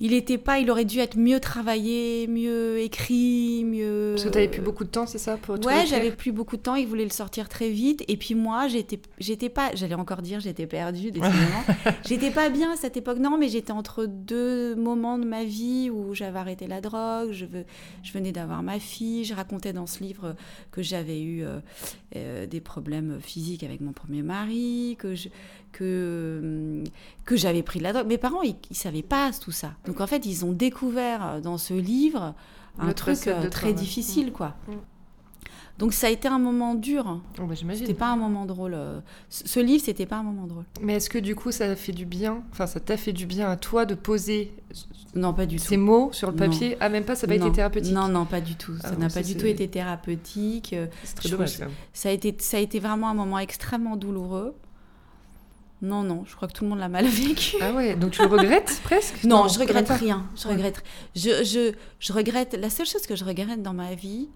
Il 0.00 0.12
était 0.12 0.38
pas, 0.38 0.58
il 0.58 0.70
aurait 0.70 0.84
dû 0.84 0.98
être 1.00 1.16
mieux 1.16 1.40
travaillé, 1.40 2.26
mieux 2.28 2.78
écrit, 2.78 3.64
mieux. 3.64 4.12
Parce 4.14 4.24
que 4.24 4.28
t'avais 4.28 4.48
plus 4.48 4.60
beaucoup 4.60 4.84
de 4.84 4.88
temps, 4.88 5.06
c'est 5.06 5.18
ça 5.18 5.36
pour 5.36 5.58
tout 5.58 5.66
Ouais, 5.66 5.86
j'avais 5.86 6.12
plus 6.12 6.32
beaucoup 6.32 6.56
de 6.56 6.62
temps, 6.62 6.74
il 6.74 6.86
voulait 6.86 7.04
le 7.04 7.10
sortir 7.10 7.48
très 7.48 7.70
vite. 7.70 8.04
Et 8.08 8.16
puis 8.16 8.34
moi, 8.34 8.68
j'étais, 8.68 9.00
j'étais 9.18 9.48
pas, 9.48 9.70
j'allais 9.74 9.94
encore 9.94 10.22
dire, 10.22 10.40
j'étais 10.40 10.66
perdue, 10.66 11.10
décidément. 11.10 11.64
j'étais 12.06 12.30
pas 12.30 12.48
bien 12.48 12.72
à 12.72 12.76
cette 12.76 12.96
époque, 12.96 13.18
non, 13.18 13.38
mais 13.38 13.48
j'étais 13.48 13.72
entre 13.72 14.06
deux 14.06 14.76
moments 14.76 15.18
de 15.18 15.24
ma 15.24 15.44
vie 15.44 15.90
où 15.90 16.14
j'avais 16.14 16.38
arrêté 16.38 16.66
la 16.66 16.80
drogue, 16.80 17.32
je, 17.32 17.44
veux, 17.44 17.64
je 18.02 18.12
venais 18.12 18.32
d'avoir 18.32 18.62
ma 18.62 18.78
fille, 18.78 19.24
je 19.24 19.34
racontais 19.34 19.72
dans 19.72 19.86
ce 19.86 20.02
livre 20.02 20.36
que 20.70 20.82
j'avais 20.82 21.20
eu 21.20 21.44
euh, 22.14 22.28
euh, 22.28 22.46
des 22.46 22.60
problèmes 22.60 23.20
physiques 23.20 23.62
avec 23.62 23.80
mon 23.80 23.92
premier 23.92 24.22
mari, 24.22 24.96
que 24.98 25.14
je, 25.14 25.28
que, 25.72 26.40
hum, 26.42 26.84
que 27.24 27.36
j'avais 27.36 27.62
pris 27.62 27.78
de 27.78 27.84
la 27.84 27.92
drogue. 27.92 28.06
Mes 28.06 28.18
parents, 28.18 28.42
ils, 28.42 28.56
ils 28.70 28.76
savaient 28.76 29.02
pas 29.02 29.30
tout 29.32 29.52
ça. 29.52 29.72
Donc 29.86 30.00
en 30.00 30.06
fait, 30.06 30.26
ils 30.26 30.44
ont 30.44 30.52
découvert 30.52 31.26
euh, 31.26 31.40
dans 31.40 31.58
ce 31.58 31.74
livre 31.74 32.34
un 32.78 32.92
truc 32.92 33.26
euh, 33.26 33.48
très 33.48 33.72
difficile, 33.72 34.32
quoi. 34.32 34.54
Mm. 34.68 34.72
Donc 35.78 35.92
ça 35.92 36.08
a 36.08 36.10
été 36.10 36.26
un 36.26 36.38
moment 36.40 36.74
dur. 36.74 37.20
Oh, 37.40 37.44
bah. 37.46 37.54
C'était 37.74 37.94
pas 37.94 38.08
un 38.08 38.16
moment 38.16 38.46
drôle. 38.46 38.74
euh. 38.74 39.00
Ce 39.28 39.46
ce 39.46 39.60
livre, 39.60 39.82
c'était 39.84 40.06
pas 40.06 40.16
un 40.16 40.22
moment 40.24 40.46
drôle. 40.46 40.64
Mais 40.82 40.94
est-ce 40.94 41.08
que 41.08 41.18
du 41.18 41.36
coup 41.36 41.52
ça 41.52 41.66
a 41.66 41.76
fait 41.76 41.92
du 41.92 42.04
bien 42.04 42.42
Enfin, 42.50 42.66
ça 42.66 42.80
t'a 42.80 42.96
fait 42.96 43.12
du 43.12 43.26
bien 43.26 43.48
à 43.48 43.56
toi 43.56 43.86
de 43.86 43.94
poser 43.94 44.52
Non, 45.14 45.32
pas 45.32 45.46
du 45.46 45.58
ces 45.58 45.76
tout. 45.76 45.80
mots 45.82 46.10
sur 46.12 46.32
le 46.32 46.36
Non. 46.36 46.46
papier? 46.50 46.76
Ah, 46.80 46.88
même 46.88 47.04
pas, 47.04 47.14
ça 47.14 47.26
n'a 47.28 47.34
pas 47.34 47.38
non. 47.38 47.46
été 47.46 47.56
thérapeutique? 47.56 47.92
Non, 47.94 48.08
non, 48.08 48.24
pas 48.24 48.40
du 48.40 48.56
tout. 48.56 48.76
Ça 48.78 48.90
Ah, 48.92 48.96
n'a 48.96 49.08
ça, 49.08 49.20
pas 49.20 49.26
du 49.26 49.36
tout 49.36 49.46
été 49.46 49.68
thérapeutique. 49.68 50.72
Euh, 50.72 50.86
C'est 51.04 51.14
très 51.14 51.28
je 51.28 51.34
dommage 51.34 51.52
trouve- 51.52 51.66
quand 51.66 51.70
même. 51.70 51.76
Ça 51.92 52.08
a, 52.08 52.12
été, 52.12 52.34
ça 52.40 52.56
a 52.56 52.60
été 52.60 52.80
vraiment 52.80 53.08
un 53.08 53.14
moment 53.14 53.38
extrêmement 53.38 53.94
douloureux. 53.96 54.54
Non, 55.80 56.02
non, 56.02 56.24
je 56.26 56.34
crois 56.34 56.48
que 56.48 56.52
tout 56.54 56.64
le 56.64 56.70
monde 56.70 56.80
l'a 56.80 56.88
mal 56.88 57.06
vécu. 57.08 57.56
Ah 57.60 57.72
ouais, 57.72 57.94
donc 57.94 58.10
tu 58.10 58.20
le 58.22 58.26
regrettes 58.26 58.80
presque? 58.84 59.22
Non, 59.22 59.46
je 59.46 59.54
quand 59.58 59.66
même 59.66 59.76
regrette 59.76 59.90
rien. 60.00 60.26
Je 60.36 60.48
regrette. 60.48 60.82
Je, 61.14 61.44
je, 61.44 61.72
je 62.00 62.12
regrette. 62.12 62.58
La 62.60 62.68
seule 62.68 62.86
chose 62.86 63.02
que 63.06 63.14
je 63.14 63.24
regrette 63.24 63.62
dans 63.62 63.74
ma 63.74 63.94
vie, 63.94 64.28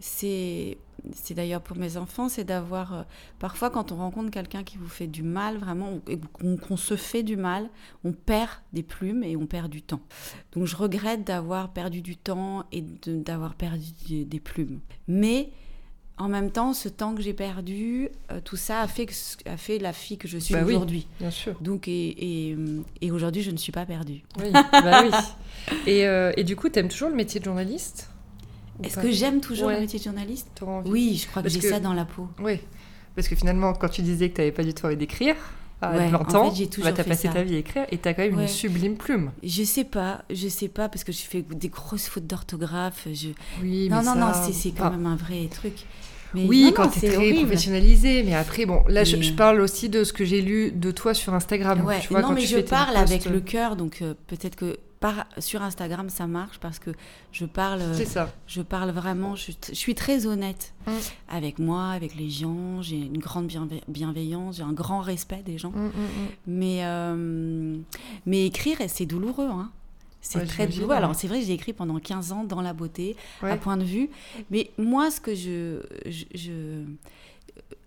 c'est, 0.00 0.76
c'est 1.12 1.34
d'ailleurs 1.34 1.60
pour 1.60 1.76
mes 1.76 1.96
enfants, 1.96 2.28
c'est 2.28 2.44
d'avoir. 2.44 2.94
euh, 2.94 3.02
parfois, 3.38 3.70
quand 3.70 3.92
on 3.92 3.96
rencontre 3.96 4.30
quelqu'un 4.30 4.62
qui 4.64 4.76
vous 4.76 4.88
fait 4.88 5.06
du 5.06 5.22
mal, 5.22 5.56
vraiment, 5.58 6.00
qu'on, 6.66 6.76
se 6.76 6.96
fait 6.96 7.22
du 7.22 7.36
mal, 7.36 7.68
on 8.04 8.12
perd 8.12 8.50
des 8.72 8.82
plumes 8.82 9.22
et 9.22 9.36
on 9.36 9.46
perd 9.46 9.70
du 9.70 9.82
temps. 9.82 10.00
Donc, 10.52 10.66
je 10.66 10.76
regrette 10.76 11.24
d'avoir 11.24 11.72
perdu 11.72 12.02
du 12.02 12.16
temps 12.16 12.64
et 12.72 12.82
de- 12.82 13.16
d'avoir 13.16 13.54
perdu 13.54 14.24
des- 14.24 14.40
plumes. 14.40 14.80
Mais. 15.08 15.50
En 16.16 16.28
même 16.28 16.52
temps, 16.52 16.74
ce 16.74 16.88
temps 16.88 17.12
que 17.16 17.22
j'ai 17.22 17.34
perdu, 17.34 18.08
euh, 18.30 18.40
tout 18.40 18.54
ça 18.54 18.78
a 18.82 18.86
fait, 18.86 19.04
que, 19.06 19.12
a 19.46 19.56
fait 19.56 19.80
la 19.80 19.92
fille 19.92 20.16
que 20.16 20.28
je 20.28 20.38
suis 20.38 20.54
Bah 20.54 20.60
oui. 20.64 20.74
aujourd'hui. 20.74 21.08
Bien 21.18 21.32
sûr. 21.32 21.60
Donc, 21.60 21.88
et, 21.88 22.50
et, 22.50 22.56
et 23.00 23.10
aujourd'hui, 23.10 23.42
je 23.42 23.50
ne 23.50 23.56
suis 23.56 23.72
pas 23.72 23.84
perdue. 23.84 24.22
Oui, 24.38 24.52
bah 24.52 25.02
oui. 25.02 25.10
Et, 25.88 26.06
euh, 26.06 26.30
et 26.36 26.44
du 26.44 26.54
coup, 26.54 26.68
t'aimes 26.68 26.86
toujours 26.86 27.08
le 27.08 27.16
métier 27.16 27.40
de 27.40 27.44
journaliste? 27.44 28.10
Ou 28.10 28.13
Est-ce 28.82 28.98
que 28.98 29.10
j'aime 29.10 29.40
toujours 29.40 29.68
Ouais. 29.68 29.74
le 29.74 29.80
métier 29.80 29.98
de 29.98 30.04
journaliste 30.04 30.48
Oui, 30.86 31.20
je 31.22 31.28
crois 31.28 31.42
que 31.42 31.48
j'ai 31.48 31.60
que- 31.60 31.68
ça 31.68 31.80
dans 31.80 31.92
la 31.92 32.04
peau. 32.04 32.28
Oui. 32.40 32.58
Parce 33.14 33.28
que 33.28 33.36
finalement, 33.36 33.72
quand 33.74 33.88
tu 33.88 34.02
disais 34.02 34.28
que 34.30 34.36
t'avais 34.36 34.50
pas 34.52 34.64
du 34.64 34.74
tout 34.74 34.86
envie 34.86 34.96
d'écrire, 34.96 35.36
à 35.80 35.92
Ouais, 35.92 36.08
20 36.08 36.16
en 36.18 36.34
ans, 36.34 36.50
fait, 36.50 36.56
j'ai 36.56 36.82
bah, 36.82 36.92
t'as 36.92 37.02
fait 37.04 37.10
passé 37.10 37.28
ça. 37.28 37.34
ta 37.34 37.42
vie 37.42 37.56
à 37.56 37.58
écrire 37.58 37.84
et 37.90 37.98
t'as 37.98 38.14
quand 38.14 38.22
même 38.22 38.34
Ouais. 38.36 38.42
une 38.42 38.48
sublime 38.48 38.96
plume. 38.96 39.30
Je 39.42 39.62
sais 39.64 39.84
pas, 39.84 40.22
je 40.30 40.48
sais 40.48 40.68
pas 40.68 40.88
parce 40.88 41.04
que 41.04 41.12
je 41.12 41.18
fais 41.22 41.42
des 41.42 41.68
grosses 41.68 42.06
fautes 42.08 42.26
d'orthographe. 42.26 43.06
Je... 43.12 43.28
Oui, 43.60 43.88
Non, 43.90 43.98
mais 43.98 44.02
non, 44.04 44.14
ça- 44.14 44.14
non, 44.14 44.26
c'est, 44.46 44.52
c'est 44.52 44.70
quand 44.70 44.86
enfin, 44.86 44.96
même 44.96 45.06
un 45.06 45.16
vrai 45.16 45.46
truc. 45.50 45.74
Mais 46.34 46.46
Oui, 46.46 46.64
non, 46.64 46.72
quand 46.72 46.90
c'est 46.92 47.06
très 47.08 47.16
horrible. 47.16 47.38
professionnalisé, 47.40 48.22
mais 48.24 48.34
après, 48.34 48.66
bon, 48.66 48.82
là, 48.88 49.04
je, 49.04 49.16
Mais- 49.16 49.22
je 49.22 49.32
parle 49.34 49.60
aussi 49.60 49.88
de 49.88 50.04
ce 50.04 50.12
que 50.12 50.24
j'ai 50.24 50.42
lu 50.42 50.72
de 50.72 50.90
toi 50.90 51.14
sur 51.14 51.32
Instagram. 51.34 51.84
Ouais, 51.84 52.00
tu 52.00 52.08
vois, 52.08 52.20
non, 52.22 52.28
quand 52.28 52.34
mais 52.34 52.40
tu 52.42 52.48
je 52.48 52.58
parle 52.58 52.96
avec 52.96 53.24
le 53.26 53.40
cœur, 53.40 53.76
donc 53.76 53.98
euh, 54.02 54.14
peut-être 54.26 54.56
que 54.56 54.76
par, 55.00 55.26
sur 55.38 55.60
Instagram 55.62 56.08
ça 56.08 56.26
marche 56.26 56.58
parce 56.60 56.78
que 56.78 56.90
je 57.30 57.44
parle, 57.44 57.82
euh, 57.82 57.94
C'est 57.94 58.06
ça. 58.06 58.32
je 58.46 58.62
parle 58.62 58.90
vraiment, 58.90 59.36
je, 59.36 59.52
je 59.68 59.74
suis 59.74 59.94
très 59.94 60.26
honnête 60.26 60.72
Mm. 60.86 60.90
avec 61.28 61.58
moi, 61.58 61.88
avec 61.90 62.14
les 62.16 62.30
gens. 62.30 62.80
J'ai 62.80 62.96
une 62.96 63.18
grande 63.18 63.46
bienve- 63.46 63.80
bienveillance, 63.88 64.56
j'ai 64.56 64.62
un 64.62 64.72
grand 64.72 65.00
respect 65.00 65.42
des 65.44 65.58
gens. 65.58 65.70
Mm, 65.72 65.86
mm, 65.86 65.88
mm. 65.88 66.28
Mais, 66.46 66.78
euh, 66.84 67.76
mais 68.26 68.46
écrire, 68.46 68.78
c'est 68.88 69.06
douloureux. 69.06 69.48
Hein. 69.50 69.70
C'est 70.26 70.38
Ouais, 70.38 70.46
très 70.46 70.66
douloureux. 70.66 70.94
Alors, 70.94 71.14
c'est 71.14 71.28
vrai 71.28 71.42
j'ai 71.42 71.52
écrit 71.52 71.74
pendant 71.74 71.98
15 71.98 72.32
ans 72.32 72.44
dans 72.44 72.62
la 72.62 72.72
beauté, 72.72 73.14
à 73.42 73.56
point 73.58 73.76
de 73.76 73.84
vue. 73.84 74.08
Mais 74.50 74.70
moi, 74.78 75.10
ce 75.10 75.20
que 75.20 75.34
je. 75.34 75.80
je, 76.06 76.24
je- 76.34 76.84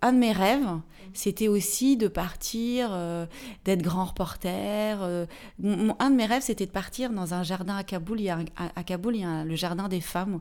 un 0.03 0.13
de 0.13 0.19
mes 0.19 0.31
rêves, 0.31 0.67
c'était 1.13 1.47
aussi 1.47 1.97
de 1.97 2.07
partir, 2.07 2.89
euh, 2.91 3.25
d'être 3.65 3.81
grand 3.81 4.05
reporter. 4.05 4.99
euh. 5.01 5.25
Un 5.99 6.11
de 6.11 6.15
mes 6.15 6.27
rêves, 6.27 6.43
c'était 6.43 6.67
de 6.67 6.71
partir 6.71 7.09
dans 7.09 7.33
un 7.33 7.41
jardin 7.41 7.75
à 7.75 7.83
Kaboul. 7.83 8.19
Il 8.21 8.25
y 8.25 8.29
a, 8.29 8.37
un- 8.37 8.69
à, 8.75 8.83
Kaboul, 8.83 9.15
il 9.15 9.21
y 9.21 9.23
a 9.23 9.29
un- 9.29 9.43
le 9.43 9.55
jardin 9.55 9.87
des 9.87 9.99
femmes, 10.01 10.39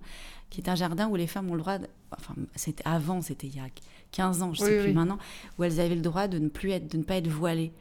qui 0.51 0.61
est 0.61 0.69
un 0.69 0.75
jardin 0.75 1.09
où 1.09 1.17
les 1.17 1.27
femmes 1.27 1.51
ont 1.51 1.55
le 1.55 1.61
droit. 1.61 1.79
de- 1.79 1.87
enfin, 2.17 2.35
c'était 2.55 2.83
avant, 2.87 3.23
c'était 3.23 3.47
il 3.47 3.57
y 3.57 3.61
a 3.61 3.69
15 4.13 4.43
ans, 4.43 4.53
je 4.53 4.63
Oui, 4.63 4.69
sais 4.69 4.79
plus 4.81 4.89
oui. 4.89 4.95
maintenant, 4.95 5.19
où 5.59 5.65
elles 5.65 5.81
avaient 5.81 5.95
le 5.95 6.03
droit 6.03 6.29
de 6.29 6.39
ne 6.39 6.49
plus 6.49 6.71
être, 6.73 6.89
de 6.93 6.99
ne 6.99 7.03
pas 7.03 7.17
être 7.17 7.27
voilées. 7.29 7.73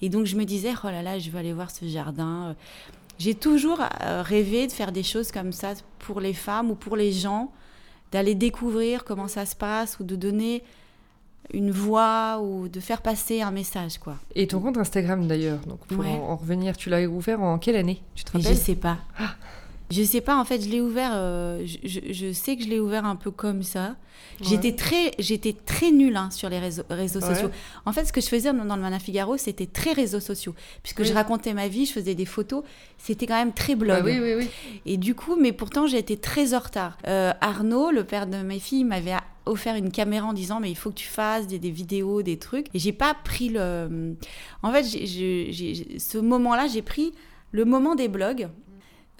Et 0.00 0.08
donc 0.08 0.24
je 0.26 0.36
me 0.36 0.44
disais, 0.44 0.72
oh 0.84 0.86
là 0.86 1.02
là, 1.02 1.18
je 1.18 1.28
veux 1.30 1.38
aller 1.38 1.52
voir 1.52 1.70
ce 1.72 1.84
jardin. 1.86 2.54
J'ai 3.18 3.34
toujours 3.34 3.80
euh, 4.02 4.22
rêvé 4.22 4.66
de 4.66 4.72
faire 4.72 4.92
des 4.92 5.02
choses 5.02 5.30
comme 5.32 5.52
ça 5.52 5.74
pour 6.00 6.20
les 6.20 6.34
femmes 6.34 6.70
ou 6.70 6.74
pour 6.74 6.96
les 6.96 7.12
gens, 7.12 7.52
d'aller 8.12 8.34
découvrir 8.34 9.04
comment 9.04 9.28
ça 9.28 9.46
se 9.46 9.54
passe 9.56 9.98
ou 10.00 10.04
de 10.04 10.16
donner 10.16 10.62
une 11.52 11.70
voix 11.70 12.40
ou 12.42 12.68
de 12.68 12.80
faire 12.80 13.02
passer 13.02 13.42
un 13.42 13.50
message, 13.50 13.98
quoi. 13.98 14.16
Et 14.34 14.46
ton 14.46 14.60
compte 14.60 14.78
Instagram 14.78 15.26
d'ailleurs, 15.26 15.60
donc 15.66 15.80
pour 15.86 15.98
Ouais. 16.00 16.08
en, 16.10 16.30
en 16.30 16.36
revenir, 16.36 16.76
tu 16.76 16.88
l'as 16.90 17.06
ouvert 17.06 17.40
en 17.42 17.58
quelle 17.58 17.76
année 17.76 18.02
Tu 18.14 18.24
te 18.24 18.36
Et 18.36 18.40
je 18.40 18.46
rappelles? 18.48 18.60
sais 18.62 18.74
pas. 18.76 18.98
Je 19.94 20.02
sais 20.02 20.20
pas, 20.20 20.36
en 20.36 20.44
fait, 20.44 20.60
je 20.64 20.68
l'ai 20.68 20.80
ouvert, 20.80 21.10
euh, 21.14 21.64
je, 21.64 22.32
sais 22.32 22.56
que 22.56 22.64
je 22.64 22.68
l'ai 22.68 22.80
ouvert 22.80 23.04
un 23.04 23.16
peu 23.16 23.30
comme 23.30 23.62
ça. 23.62 23.94
J'étais 24.40 24.72
très, 24.74 25.12
j'étais 25.20 25.52
très 25.52 25.92
nulle 25.92 26.16
hein, 26.16 26.30
sur 26.32 26.48
les 26.48 26.58
réseaux, 26.58 26.82
réseaux 26.90 27.20
Ouais. 27.20 27.34
sociaux. 27.34 27.50
En 27.86 27.92
fait, 27.92 28.04
ce 28.04 28.12
que 28.12 28.20
je 28.20 28.26
faisais 28.28 28.52
dans 28.52 28.64
dans 28.64 28.74
le 28.74 28.82
Mana 28.82 28.98
Figaro, 28.98 29.36
c'était 29.36 29.66
très 29.66 29.92
réseaux 29.92 30.18
sociaux. 30.20 30.54
Puisque 30.82 31.00
Oui. 31.00 31.04
je 31.06 31.12
racontais 31.12 31.54
ma 31.54 31.68
vie, 31.68 31.86
je 31.86 31.92
faisais 31.92 32.14
des 32.16 32.24
photos, 32.24 32.64
c'était 32.98 33.26
quand 33.26 33.36
même 33.36 33.52
très 33.52 33.76
Bah 33.76 34.00
blog. 34.00 34.04
oui, 34.06 34.18
oui, 34.20 34.34
oui. 34.38 34.48
Et 34.86 34.96
du 34.96 35.14
coup, 35.14 35.36
mais 35.36 35.52
pourtant, 35.52 35.86
j'ai 35.86 35.98
été 35.98 36.16
très 36.16 36.54
en 36.54 36.58
retard. 36.58 36.98
Euh, 37.06 37.32
Arnaud, 37.40 37.90
le 37.92 38.02
père 38.02 38.26
de 38.26 38.38
mes 38.38 38.58
filles, 38.58 38.84
m'avait 38.84 39.14
offert 39.46 39.76
une 39.76 39.90
caméra 39.92 40.26
en 40.26 40.32
disant 40.32 40.58
mais 40.58 40.70
il 40.70 40.76
faut 40.76 40.88
que 40.90 40.94
tu 40.96 41.06
fasses 41.08 41.46
des, 41.46 41.58
des 41.60 41.70
vidéos, 41.70 42.22
des 42.22 42.38
trucs. 42.38 42.66
Et 42.74 42.78
j'ai 42.80 42.92
pas 42.92 43.14
pris 43.14 43.50
le. 43.50 44.16
En 44.64 44.72
fait, 44.72 44.82
ce 44.84 46.18
moment-là, 46.18 46.66
j'ai 46.66 46.82
pris 46.82 47.12
le 47.52 47.64
moment 47.64 47.94
des 47.94 48.08
blogs. 48.08 48.48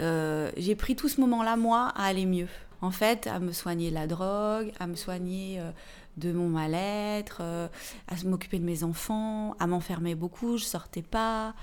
Euh, 0.01 0.51
j'ai 0.57 0.75
pris 0.75 0.95
tout 0.95 1.09
ce 1.09 1.21
moment-là, 1.21 1.55
moi, 1.55 1.91
à 1.95 2.05
aller 2.05 2.25
mieux. 2.25 2.47
En 2.81 2.91
fait, 2.91 3.27
à 3.27 3.39
me 3.39 3.51
soigner 3.51 3.89
de 3.89 3.95
la 3.95 4.07
drogue, 4.07 4.71
à 4.79 4.87
me 4.87 4.95
soigner 4.95 5.59
euh, 5.59 5.71
de 6.17 6.31
mon 6.31 6.49
mal-être, 6.49 7.39
euh, 7.41 7.67
à 8.07 8.15
m'occuper 8.25 8.59
de 8.59 8.65
mes 8.65 8.83
enfants, 8.83 9.55
à 9.59 9.67
m'enfermer 9.67 10.13
beaucoup, 10.13 10.57
je 10.57 10.65
sortais 10.65 11.01
pas. 11.01 11.55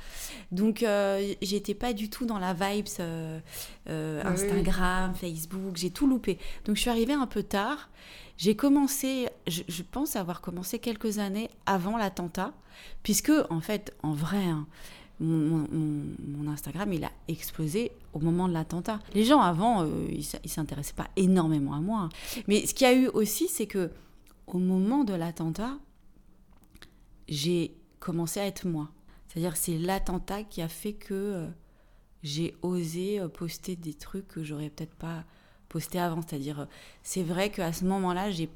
Donc, 0.51 0.85
j'étais 1.43 1.75
pas 1.75 1.93
du 1.93 2.09
tout 2.09 2.25
dans 2.25 2.39
la 2.39 2.55
vibes 2.55 2.87
oui. 2.99 3.93
Instagram, 4.25 5.15
Facebook, 5.15 5.77
j'ai 5.77 5.91
tout 5.91 6.07
loupé. 6.07 6.39
Donc, 6.65 6.77
je 6.77 6.81
suis 6.81 6.91
arrivée 6.91 7.15
un 7.15 7.27
peu 7.27 7.43
tard. 7.43 7.91
J'ai 8.39 8.57
commencé, 8.57 9.29
je, 9.47 9.63
je 9.69 9.83
pense 9.83 10.17
avoir 10.17 10.41
commencé 10.41 10.79
quelques 10.79 11.19
années 11.19 11.51
avant 11.67 11.97
l'attentat, 11.99 12.53
puisque, 13.03 13.33
en 13.51 13.61
fait, 13.61 13.95
en 14.03 14.13
vrai, 14.13 14.45
hein, 14.45 14.67
mon, 15.21 16.49
Instagram, 16.49 16.93
il 16.93 17.05
a 17.05 17.13
explosé 17.29 17.93
au 18.13 18.19
moment 18.19 18.49
de 18.49 18.53
l'attentat. 18.53 18.99
Les 19.15 19.25
gens 19.25 19.41
avant, 19.41 19.83
euh, 19.83 20.07
ils 20.11 20.25
ils 20.45 20.51
s'intéressaient 20.51 20.95
pas 20.95 21.09
énormément 21.17 21.75
à 21.75 21.81
moi. 21.81 22.09
Mais 22.49 22.67
ce 22.67 22.75
qu'il 22.75 22.87
y 22.87 22.91
a 22.91 22.95
eu 22.95 23.07
aussi, 23.09 23.49
c'est 23.49 23.67
que 23.67 23.91
au 24.47 24.59
moment 24.59 25.05
de 25.05 25.15
l'attentat, 25.15 25.79
j'ai 27.29 27.75
commencé 28.01 28.41
à 28.41 28.47
être 28.47 28.67
moi. 28.67 28.91
C'est-à-dire 29.29 29.57
c'est 29.57 29.79
l'attentat 29.79 30.43
qui 30.43 30.61
a 30.61 30.69
fait 30.69 30.93
que 30.93 31.15
euh, 31.15 31.49
j'ai 32.23 32.55
osé 32.63 33.21
euh, 33.21 33.29
poster 33.29 33.77
des 33.77 33.95
trucs 33.95 34.29
que 34.29 34.43
j'aurais 34.43 34.69
peut-être 34.69 34.95
pas 34.95 35.25
posté 35.69 35.99
avant. 35.99 36.21
C'est-à-dire, 36.21 36.67
c'est 37.03 37.23
vrai 37.23 37.51
qu'à 37.51 37.73
ce 37.73 37.85
moment-là, 37.85 38.31
j'ai 38.31 38.51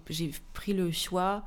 pris 0.52 0.74
le 0.74 0.90
choix 0.90 1.46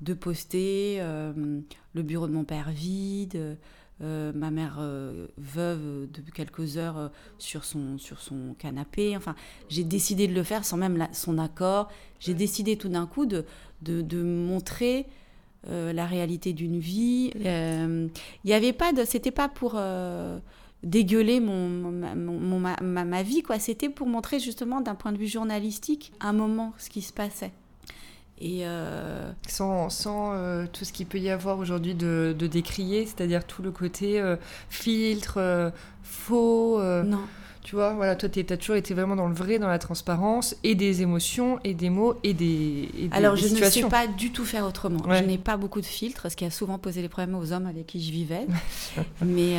de 0.00 0.14
poster 0.14 0.98
le 1.00 2.02
bureau 2.02 2.26
de 2.26 2.32
mon 2.32 2.44
père 2.44 2.70
vide, 2.70 3.58
ma 4.00 4.50
mère 4.50 4.78
veuve 5.38 6.08
de 6.12 6.30
quelques 6.30 6.76
heures 6.76 7.10
sur, 7.38 7.64
son, 7.64 7.98
sur 7.98 8.20
son 8.20 8.54
canapé. 8.58 9.16
Enfin, 9.16 9.34
j'ai 9.68 9.84
décidé 9.84 10.28
de 10.28 10.34
le 10.34 10.42
faire 10.42 10.64
sans 10.64 10.76
même 10.76 11.08
son 11.12 11.38
accord. 11.38 11.88
J'ai 12.20 12.34
décidé 12.34 12.76
tout 12.76 12.88
d'un 12.88 13.06
coup 13.06 13.26
de, 13.26 13.44
de, 13.82 14.02
de 14.02 14.22
montrer 14.22 15.06
la 15.66 16.06
réalité 16.06 16.52
d'une 16.52 16.78
vie. 16.78 17.32
Il 17.34 18.10
n'y 18.44 18.52
avait 18.52 18.72
pas 18.72 18.92
de... 18.92 19.04
C'était 19.04 19.30
pas 19.30 19.48
pour 19.48 19.78
dégueuler 20.82 21.40
mon, 21.40 21.68
mon, 21.68 22.60
ma, 22.60 22.76
ma, 22.80 23.22
vie, 23.22 23.42
quoi. 23.42 23.58
C'était 23.58 23.88
pour 23.88 24.06
montrer 24.06 24.38
justement 24.38 24.80
d'un 24.80 24.94
point 24.94 25.12
de 25.12 25.18
vue 25.18 25.26
journalistique 25.26 26.12
un 26.20 26.32
moment 26.32 26.72
ce 26.78 26.88
qui 26.90 27.02
se 27.02 27.12
passait. 27.12 27.52
Et 28.38 28.60
euh, 28.66 29.30
Sans, 29.48 29.88
sans 29.88 30.32
euh, 30.34 30.66
tout 30.70 30.84
ce 30.84 30.92
qu'il 30.92 31.06
peut 31.06 31.18
y 31.18 31.30
avoir 31.30 31.58
aujourd'hui 31.58 31.94
de, 31.94 32.34
de 32.38 32.46
décrier, 32.46 33.06
c'est-à-dire 33.06 33.44
tout 33.46 33.62
le 33.62 33.70
côté 33.70 34.20
euh, 34.20 34.36
filtre, 34.68 35.72
faux. 36.02 36.80
non. 37.04 37.20
Tu 37.62 37.74
vois, 37.74 37.94
voilà, 37.94 38.14
toi, 38.14 38.28
tu 38.28 38.38
as 38.48 38.56
toujours 38.56 38.76
été 38.76 38.94
vraiment 38.94 39.16
dans 39.16 39.26
le 39.26 39.34
vrai, 39.34 39.58
dans 39.58 39.66
la 39.66 39.80
transparence, 39.80 40.54
et 40.62 40.76
des 40.76 41.02
émotions, 41.02 41.58
et 41.64 41.74
des 41.74 41.90
mots, 41.90 42.14
et 42.22 42.32
des. 42.32 42.88
Et 42.96 43.08
Alors, 43.10 43.34
je 43.34 43.48
ne 43.48 43.56
sais 43.56 43.82
pas 43.88 44.06
du 44.06 44.30
tout 44.30 44.44
faire 44.44 44.64
autrement. 44.64 45.02
Je 45.10 45.24
n'ai 45.24 45.38
pas 45.38 45.56
beaucoup 45.56 45.80
de 45.80 45.86
filtres, 45.86 46.30
ce 46.30 46.36
qui 46.36 46.44
a 46.44 46.50
souvent 46.50 46.78
posé 46.78 47.02
des 47.02 47.08
problèmes 47.08 47.34
aux 47.34 47.52
hommes 47.52 47.66
avec 47.66 47.86
qui 47.88 48.00
je 48.00 48.12
vivais. 48.12 48.46
Mais 49.24 49.56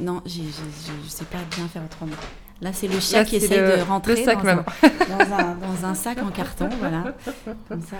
non, 0.00 0.22
je 0.24 0.40
ne 0.40 1.08
sais 1.08 1.26
pas 1.26 1.40
bien 1.54 1.68
faire 1.68 1.84
autrement. 1.84 2.16
Là, 2.60 2.72
c'est 2.72 2.88
le 2.88 3.00
chat 3.00 3.24
qui 3.24 3.36
essaye 3.36 3.58
de 3.58 3.82
rentrer 3.82 4.16
sac, 4.16 4.42
dans, 4.42 4.48
un, 4.48 4.54
dans, 4.54 5.34
un, 5.34 5.54
dans, 5.56 5.86
un, 5.86 5.94
sac 5.94 6.22
en 6.22 6.30
carton, 6.30 6.68
voilà. 6.78 7.14
Comme 7.68 7.82
ça, 7.82 7.96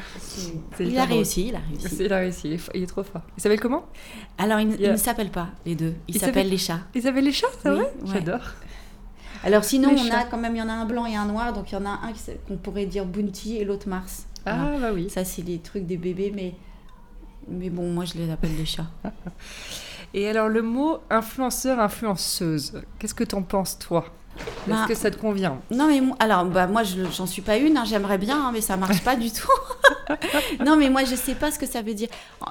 il 0.78 0.96
a 0.96 1.04
réussi, 1.04 1.48
il 1.48 1.56
a 1.56 1.58
réussi. 1.58 1.96
Il 2.00 2.12
a 2.12 2.18
réussi, 2.18 2.58
il 2.74 2.82
est, 2.82 2.86
trop 2.86 3.02
fort. 3.02 3.22
Il 3.36 3.42
s'appelle 3.42 3.60
comment? 3.60 3.84
Alors, 4.38 4.60
il, 4.60 4.68
ne 4.68 4.96
s'appelle 4.96 5.30
pas 5.30 5.48
les 5.66 5.74
deux. 5.74 5.94
Il, 6.08 6.18
s'appelle 6.18 6.48
les 6.48 6.56
chats. 6.56 6.80
Ils 6.94 7.02
s'appellent 7.02 7.24
les 7.24 7.32
chats, 7.32 7.48
c'est 7.62 7.68
vrai? 7.68 7.92
J'adore. 8.04 8.40
Alors 9.44 9.64
sinon, 9.64 9.90
on 9.90 10.10
a 10.10 10.24
quand 10.24 10.38
même, 10.38 10.56
il 10.56 10.58
y 10.58 10.62
en 10.62 10.68
a 10.68 10.72
un 10.72 10.86
blanc 10.86 11.04
et 11.04 11.16
un 11.16 11.26
noir, 11.26 11.52
donc 11.52 11.70
il 11.70 11.74
y 11.74 11.78
en 11.78 11.84
a 11.84 11.90
un 11.90 12.12
qu'on 12.48 12.56
pourrait 12.56 12.86
dire 12.86 13.04
Bounty 13.04 13.58
et 13.58 13.64
l'autre 13.64 13.88
Mars. 13.88 14.26
Ah 14.46 14.70
bah 14.80 14.90
oui. 14.94 15.10
Ça, 15.10 15.24
c'est 15.24 15.42
les 15.42 15.58
trucs 15.58 15.86
des 15.86 15.98
bébés, 15.98 16.32
mais, 16.34 16.54
mais 17.48 17.70
bon, 17.70 17.90
moi 17.90 18.04
je 18.04 18.14
les 18.14 18.30
appelle 18.30 18.56
des 18.56 18.64
chats. 18.64 18.90
et 20.14 20.28
alors 20.28 20.48
le 20.48 20.62
mot 20.62 20.98
influenceur, 21.10 21.78
influenceuse, 21.78 22.80
qu'est-ce 22.98 23.14
que 23.14 23.24
t'en 23.24 23.42
penses 23.42 23.78
toi? 23.78 24.06
Est-ce 24.68 24.88
que 24.88 24.94
ça 24.94 25.10
te 25.10 25.16
convient? 25.16 25.60
Non 25.70 25.88
mais 25.88 26.00
alors 26.18 26.44
bah 26.44 26.66
moi 26.66 26.82
j'en 26.82 27.26
suis 27.26 27.42
pas 27.42 27.56
une, 27.56 27.76
hein, 27.76 27.84
j'aimerais 27.84 28.18
bien, 28.18 28.46
hein, 28.46 28.50
mais 28.52 28.60
ça 28.60 28.76
marche 28.76 29.02
pas 29.02 29.16
du 29.16 29.30
tout. 29.30 29.48
non 30.64 30.76
mais 30.76 30.90
moi 30.90 31.04
je 31.04 31.14
sais 31.14 31.34
pas 31.34 31.50
ce 31.50 31.58
que 31.58 31.66
ça 31.66 31.82
veut 31.82 31.94
dire. 31.94 32.08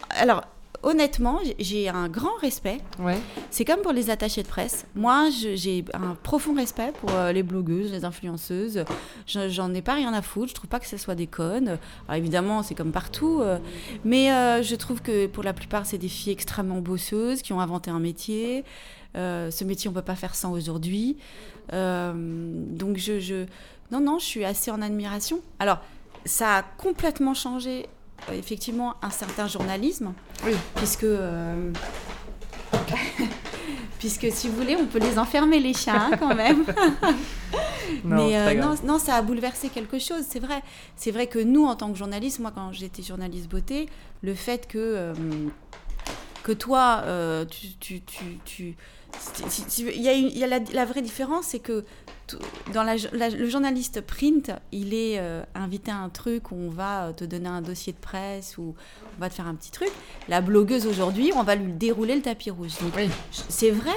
Alors 0.09 0.43
honnêtement, 0.83 1.39
j'ai 1.57 1.89
un 1.89 2.09
grand 2.09 2.35
respect. 2.41 2.79
Ouais. 2.99 3.17
C'est 3.49 3.65
comme 3.65 3.81
pour 3.81 3.93
les 3.93 4.09
attachés 4.09 4.43
de 4.43 4.47
presse. 4.47 4.85
Moi, 4.95 5.29
j'ai 5.31 5.85
un 5.93 6.15
profond 6.21 6.53
respect 6.53 6.91
pour 6.99 7.11
euh, 7.11 7.31
les 7.31 7.41
blogueuses, 7.41 7.91
les 7.91 8.05
influenceuses. 8.05 8.83
J'en 9.25 9.73
ai 9.73 9.81
pas 9.81 9.93
rien 9.93 10.13
à 10.13 10.21
foutre. 10.21 10.49
Je 10.49 10.53
trouve 10.53 10.69
pas 10.69 10.79
que 10.79 10.87
ce 10.87 10.97
soit 10.97 11.15
des 11.15 11.27
connes. 11.27 11.79
Alors 12.07 12.17
évidemment, 12.17 12.61
c'est 12.61 12.75
comme 12.75 12.91
partout. 12.91 13.39
Euh, 13.41 13.57
mais 14.03 14.31
euh, 14.31 14.61
je 14.61 14.75
trouve 14.75 15.01
que 15.01 15.25
pour 15.27 15.43
la 15.43 15.53
plupart, 15.53 15.85
c'est 15.85 15.97
des 15.97 16.09
filles 16.09 16.33
extrêmement 16.33 16.81
bosseuses 16.81 17.41
qui 17.41 17.53
ont 17.53 17.61
inventé 17.61 17.89
un 17.89 17.99
métier. 17.99 18.63
Ce 19.15 19.63
métier, 19.63 19.89
on 19.89 19.93
peut 19.93 20.01
pas 20.01 20.15
faire 20.15 20.35
sans 20.35 20.51
aujourd'hui. 20.51 21.17
donc 21.71 22.97
je, 22.97 23.19
je, 23.19 23.45
non, 23.91 23.99
non, 23.99 24.19
je 24.19 24.25
suis 24.25 24.43
assez 24.43 24.71
en 24.71 24.81
admiration. 24.81 25.39
Alors, 25.59 25.79
ça 26.25 26.57
a 26.57 26.63
complètement 26.63 27.33
changé 27.33 27.87
euh, 28.29 28.33
effectivement 28.33 28.95
un 29.01 29.09
certain 29.09 29.47
journalisme, 29.47 30.13
oui. 30.45 30.53
puisque 30.75 31.03
euh, 31.03 31.71
puisque 33.99 34.31
si 34.31 34.47
vous 34.47 34.55
voulez, 34.55 34.75
on 34.75 34.85
peut 34.85 34.99
les 34.99 35.19
enfermer 35.19 35.59
les 35.59 35.73
chiens 35.73 36.09
hein, 36.11 36.17
quand 36.17 36.33
même. 36.35 36.65
Mais 38.03 38.37
euh, 38.37 38.53
non, 38.55 38.75
non, 38.83 38.97
ça 38.97 39.15
a 39.15 39.21
bouleversé 39.21 39.69
quelque 39.69 39.99
chose. 39.99 40.23
C'est 40.27 40.39
vrai, 40.39 40.61
c'est 40.95 41.11
vrai 41.11 41.27
que 41.27 41.39
nous, 41.39 41.65
en 41.65 41.75
tant 41.75 41.91
que 41.91 41.97
journalistes, 41.97 42.39
moi, 42.39 42.51
quand 42.53 42.71
j'étais 42.71 43.03
journaliste 43.03 43.49
beauté, 43.49 43.87
le 44.21 44.33
fait 44.33 44.67
que 44.67 45.13
que 46.43 46.51
toi, 46.51 47.03
tu, 47.79 48.01
tu, 48.01 48.37
tu, 48.43 48.75
il 49.87 50.01
y 50.01 50.09
a, 50.09 50.13
il 50.13 50.37
y 50.37 50.43
a 50.43 50.47
la, 50.47 50.85
vraie 50.85 51.01
différence, 51.01 51.47
c'est 51.47 51.59
que 51.59 51.83
dans 52.73 52.83
le 52.83 53.49
journaliste 53.49 54.01
print, 54.01 54.51
il 54.71 54.93
est 54.93 55.19
euh, 55.19 55.43
invité 55.55 55.91
à 55.91 55.97
un 55.97 56.09
truc 56.09 56.51
où 56.51 56.55
on 56.55 56.69
va 56.69 57.07
euh, 57.07 57.13
te 57.13 57.23
donner 57.23 57.49
un 57.49 57.61
dossier 57.61 57.93
de 57.93 57.97
presse 57.97 58.57
ou 58.57 58.75
on 59.17 59.21
va 59.21 59.29
te 59.29 59.35
faire 59.35 59.47
un 59.47 59.55
petit 59.55 59.71
truc. 59.71 59.91
La 60.29 60.41
blogueuse 60.41 60.87
aujourd'hui, 60.87 61.31
on 61.35 61.43
va 61.43 61.55
lui 61.55 61.73
dérouler 61.73 62.15
le 62.15 62.21
tapis 62.21 62.49
rouge. 62.49 62.71
C'est 63.49 63.71
vrai 63.71 63.95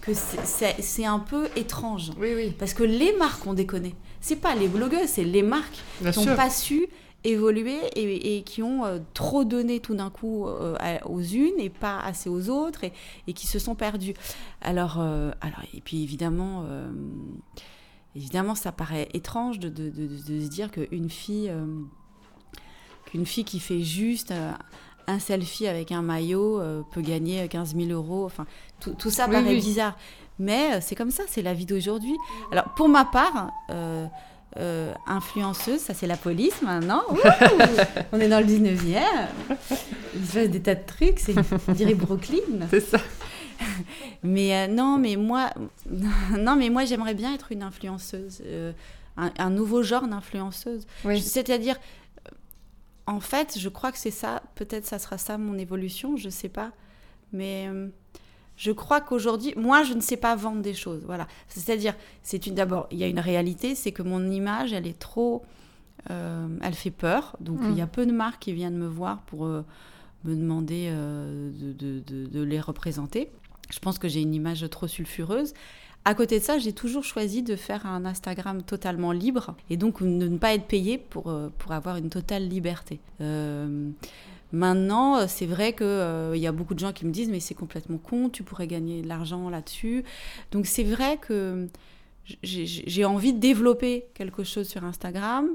que 0.00 0.12
c'est 0.14 1.04
un 1.04 1.18
peu 1.18 1.48
étrange. 1.56 2.10
Parce 2.58 2.74
que 2.74 2.82
les 2.82 3.12
marques 3.16 3.46
ont 3.46 3.54
déconné. 3.54 3.94
C'est 4.20 4.36
pas 4.36 4.54
les 4.54 4.68
blogueuses, 4.68 5.08
c'est 5.08 5.24
les 5.24 5.42
marques 5.42 5.78
qui 6.12 6.26
n'ont 6.26 6.36
pas 6.36 6.50
su 6.50 6.88
évoluer 7.24 7.78
et, 7.94 8.42
qui 8.42 8.62
ont 8.62 8.84
euh, 8.84 8.98
trop 9.14 9.44
donné 9.44 9.80
tout 9.80 9.94
d'un 9.94 10.10
coup 10.10 10.46
euh, 10.46 10.76
aux 11.04 11.20
unes 11.20 11.58
et 11.58 11.70
pas 11.70 12.00
assez 12.00 12.28
aux 12.28 12.50
autres 12.50 12.84
et, 12.84 13.32
qui 13.32 13.46
se 13.46 13.58
sont 13.58 13.74
perdues. 13.74 14.14
Alors, 14.60 14.98
euh, 14.98 15.30
alors 15.40 15.60
et 15.74 15.80
puis 15.80 16.02
évidemment, 16.02 16.66
évidemment, 18.16 18.54
ça 18.54 18.72
paraît 18.72 19.08
étrange 19.14 19.58
de, 19.58 19.68
de, 19.68 19.88
de, 19.90 20.16
se 20.18 20.48
dire 20.48 20.70
qu'une 20.70 21.10
fille, 21.10 21.52
qu'une 23.06 23.26
fille 23.26 23.44
qui 23.44 23.60
fait 23.60 23.82
juste 23.82 24.32
un 25.06 25.18
selfie 25.18 25.66
avec 25.66 25.92
un 25.92 26.02
maillot 26.02 26.60
peut 26.92 27.02
gagner 27.02 27.46
15 27.48 27.76
000 27.76 27.90
euros. 27.90 28.24
Enfin, 28.24 28.46
tout, 28.80 28.94
tout 28.94 29.10
ça 29.10 29.28
paraît 29.28 29.56
bizarre. 29.56 29.96
Mais 30.38 30.80
c'est 30.80 30.94
comme 30.94 31.10
ça, 31.10 31.22
c'est 31.28 31.42
la 31.42 31.54
vie 31.54 31.66
d'aujourd'hui. 31.66 32.16
Alors, 32.50 32.64
pour 32.74 32.88
ma 32.88 33.04
part, 33.04 33.50
euh, 33.70 34.06
influenceuse, 35.12 35.80
ça 35.80 35.94
c'est 35.94 36.06
la 36.06 36.16
police 36.16 36.62
maintenant. 36.62 37.02
on 38.12 38.20
est 38.20 38.28
dans 38.28 38.40
le 38.40 38.46
19e. 38.46 39.00
Il 40.14 40.26
se 40.26 40.32
passe 40.34 40.48
des 40.48 40.60
tas 40.60 40.74
de 40.74 40.86
trucs, 40.86 41.18
c'est, 41.18 41.34
on 41.68 41.72
dirait 41.72 41.94
Brooklyn. 41.94 42.38
C'est 42.70 42.80
ça. 42.80 42.98
Mais 44.22 44.56
euh, 44.56 44.66
non, 44.72 44.98
mais 44.98 45.16
moi, 45.16 45.50
non, 46.38 46.56
mais 46.56 46.68
moi 46.68 46.84
j'aimerais 46.84 47.14
bien 47.14 47.34
être 47.34 47.52
une 47.52 47.62
influenceuse, 47.62 48.42
euh, 48.46 48.72
un, 49.16 49.50
nouveau 49.50 49.82
genre 49.82 50.08
d'influenceuse. 50.08 50.86
C'est-à-dire, 51.04 51.76
en 53.06 53.20
fait, 53.20 53.58
je 53.58 53.68
crois 53.68 53.92
que 53.92 53.98
c'est 53.98 54.10
ça, 54.10 54.42
peut-être 54.54 54.86
ça 54.86 54.98
sera 54.98 55.18
ça 55.18 55.38
mon 55.38 55.56
évolution, 55.58 56.16
je 56.16 56.28
sais 56.28 56.48
pas. 56.48 56.72
Mais 57.32 57.68
je 58.62 58.70
crois 58.70 59.00
qu'aujourd'hui, 59.00 59.52
moi, 59.56 59.82
je 59.82 59.92
ne 59.92 60.00
sais 60.00 60.16
pas 60.16 60.36
vendre 60.36 60.62
des 60.62 60.72
choses. 60.72 61.02
Voilà. 61.04 61.26
C'est-à-dire, 61.48 61.94
c'est 62.22 62.46
une 62.46 62.54
d'abord, 62.54 62.86
il 62.92 62.98
y 62.98 63.02
a 63.02 63.08
une 63.08 63.18
réalité, 63.18 63.74
c'est 63.74 63.90
que 63.90 64.04
mon 64.04 64.30
image, 64.30 64.72
elle 64.72 64.86
est 64.86 64.96
trop, 64.96 65.42
euh, 66.10 66.46
elle 66.62 66.74
fait 66.74 66.92
peur. 66.92 67.36
Donc, 67.40 67.58
il 67.68 67.76
y 67.76 67.80
a 67.80 67.86
mm. 67.86 67.90
peu 67.90 68.06
de 68.06 68.12
marques 68.12 68.42
qui 68.42 68.52
viennent 68.52 68.76
me 68.76 68.86
voir 68.86 69.22
pour 69.22 69.46
euh, 69.46 69.64
me 70.22 70.36
demander 70.36 70.90
euh, 70.90 71.50
de, 71.52 72.40
les 72.40 72.60
représenter. 72.60 73.32
Je 73.68 73.80
pense 73.80 73.98
que 73.98 74.06
j'ai 74.06 74.20
une 74.20 74.32
image 74.32 74.64
trop 74.70 74.86
sulfureuse. 74.86 75.54
À 76.04 76.14
côté 76.14 76.38
de 76.38 76.44
ça, 76.44 76.60
j'ai 76.60 76.72
toujours 76.72 77.02
choisi 77.02 77.42
de 77.42 77.56
faire 77.56 77.84
un 77.84 78.04
Instagram 78.04 78.62
totalement 78.62 79.10
libre 79.10 79.56
et 79.70 79.76
donc 79.76 80.04
de 80.04 80.06
ne 80.06 80.38
pas 80.38 80.54
être 80.54 80.66
payé 80.66 80.98
pour, 80.98 81.32
pour 81.58 81.72
avoir 81.72 81.96
une 81.96 82.10
totale 82.10 82.46
liberté. 82.46 83.00
Maintenant, 84.52 85.16
euh, 85.16 85.24
c'est 85.28 85.46
vrai 85.46 85.72
qu'il 85.72 85.86
euh, 85.86 86.36
y 86.36 86.46
a 86.46 86.52
beaucoup 86.52 86.74
de 86.74 86.78
gens 86.78 86.92
qui 86.92 87.06
me 87.06 87.10
disent 87.10 87.30
mais 87.30 87.40
c'est 87.40 87.54
complètement 87.54 87.98
con, 87.98 88.28
tu 88.28 88.42
pourrais 88.42 88.66
gagner 88.66 89.02
de 89.02 89.08
l'argent 89.08 89.48
là-dessus. 89.48 90.04
Donc 90.50 90.66
c'est 90.66 90.84
vrai 90.84 91.16
que 91.16 91.68
j'ai 92.42 93.04
envie 93.04 93.32
de 93.32 93.38
développer 93.38 94.06
quelque 94.14 94.44
chose 94.44 94.68
sur 94.68 94.84
Instagram, 94.84 95.48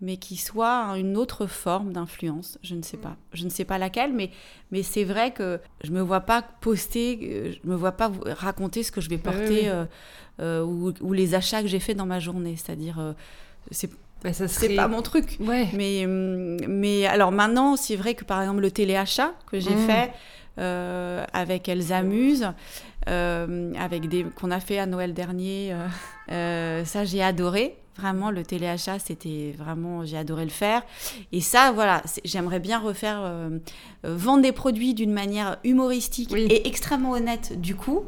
mais 0.00 0.16
qui 0.16 0.36
soit 0.36 0.96
une 0.96 1.16
autre 1.16 1.46
forme 1.46 1.92
d'influence. 1.92 2.56
Je 2.62 2.74
ne 2.74 2.82
sais 2.82 2.96
pas. 2.96 3.16
Je 3.34 3.44
ne 3.44 3.50
sais 3.50 3.64
pas 3.64 3.76
laquelle, 3.76 4.12
mais, 4.12 4.30
mais 4.70 4.82
c'est 4.82 5.04
vrai 5.04 5.32
que 5.32 5.60
je 5.82 5.90
ne 5.90 5.96
me 5.96 6.00
vois 6.00 6.20
pas 6.20 6.40
poster, 6.40 7.18
euh, 7.22 7.52
je 7.52 7.58
ne 7.68 7.72
me 7.72 7.76
vois 7.76 7.92
pas 7.92 8.10
raconter 8.24 8.82
ce 8.84 8.92
que 8.92 9.00
je 9.00 9.10
vais 9.10 9.18
porter 9.18 9.70
ou, 10.38 10.92
ou, 11.00 11.12
les 11.12 11.34
achats 11.34 11.60
que 11.60 11.68
j'ai 11.68 11.80
fait 11.80 11.94
dans 11.94 12.06
ma 12.06 12.20
journée. 12.20 12.56
C'est-à-dire, 12.56 13.14
c'est 13.70 13.90
bah, 14.22 14.30
c'est 14.32 14.74
pas 14.76 14.88
mon 14.88 15.02
truc. 15.02 15.38
Mais, 15.40 16.06
mais 16.06 17.06
alors 17.06 17.32
maintenant, 17.32 17.76
c'est 17.76 17.96
vrai 17.96 18.14
que 18.14 18.24
par 18.24 18.40
exemple, 18.40 18.60
le 18.60 18.70
téléachat 18.70 19.32
que 19.50 19.60
j'ai 19.60 19.74
mmh. 19.74 19.86
fait 19.86 20.12
euh, 20.58 21.24
avec 21.32 21.68
Elsa 21.68 22.02
Muse, 22.02 22.52
euh, 23.08 23.72
avec 23.78 24.08
des 24.08 24.24
qu'on 24.24 24.50
a 24.50 24.60
fait 24.60 24.78
à 24.78 24.86
Noël 24.86 25.14
dernier, 25.14 25.74
euh, 26.30 26.84
ça 26.84 27.04
j'ai 27.04 27.22
adoré. 27.22 27.76
Vraiment, 27.96 28.30
le 28.30 28.44
téléachat, 28.44 28.98
c'était 28.98 29.54
vraiment, 29.58 30.06
j'ai 30.06 30.16
adoré 30.16 30.44
le 30.44 30.50
faire. 30.50 30.82
Et 31.32 31.42
ça, 31.42 31.70
voilà, 31.72 32.02
j'aimerais 32.24 32.60
bien 32.60 32.78
refaire, 32.78 33.30
vendre 34.04 34.40
des 34.40 34.52
produits 34.52 34.94
d'une 34.94 35.12
manière 35.12 35.58
humoristique 35.64 36.32
et 36.32 36.66
extrêmement 36.66 37.10
honnête 37.12 37.60
du 37.60 37.74
coup. 37.74 38.04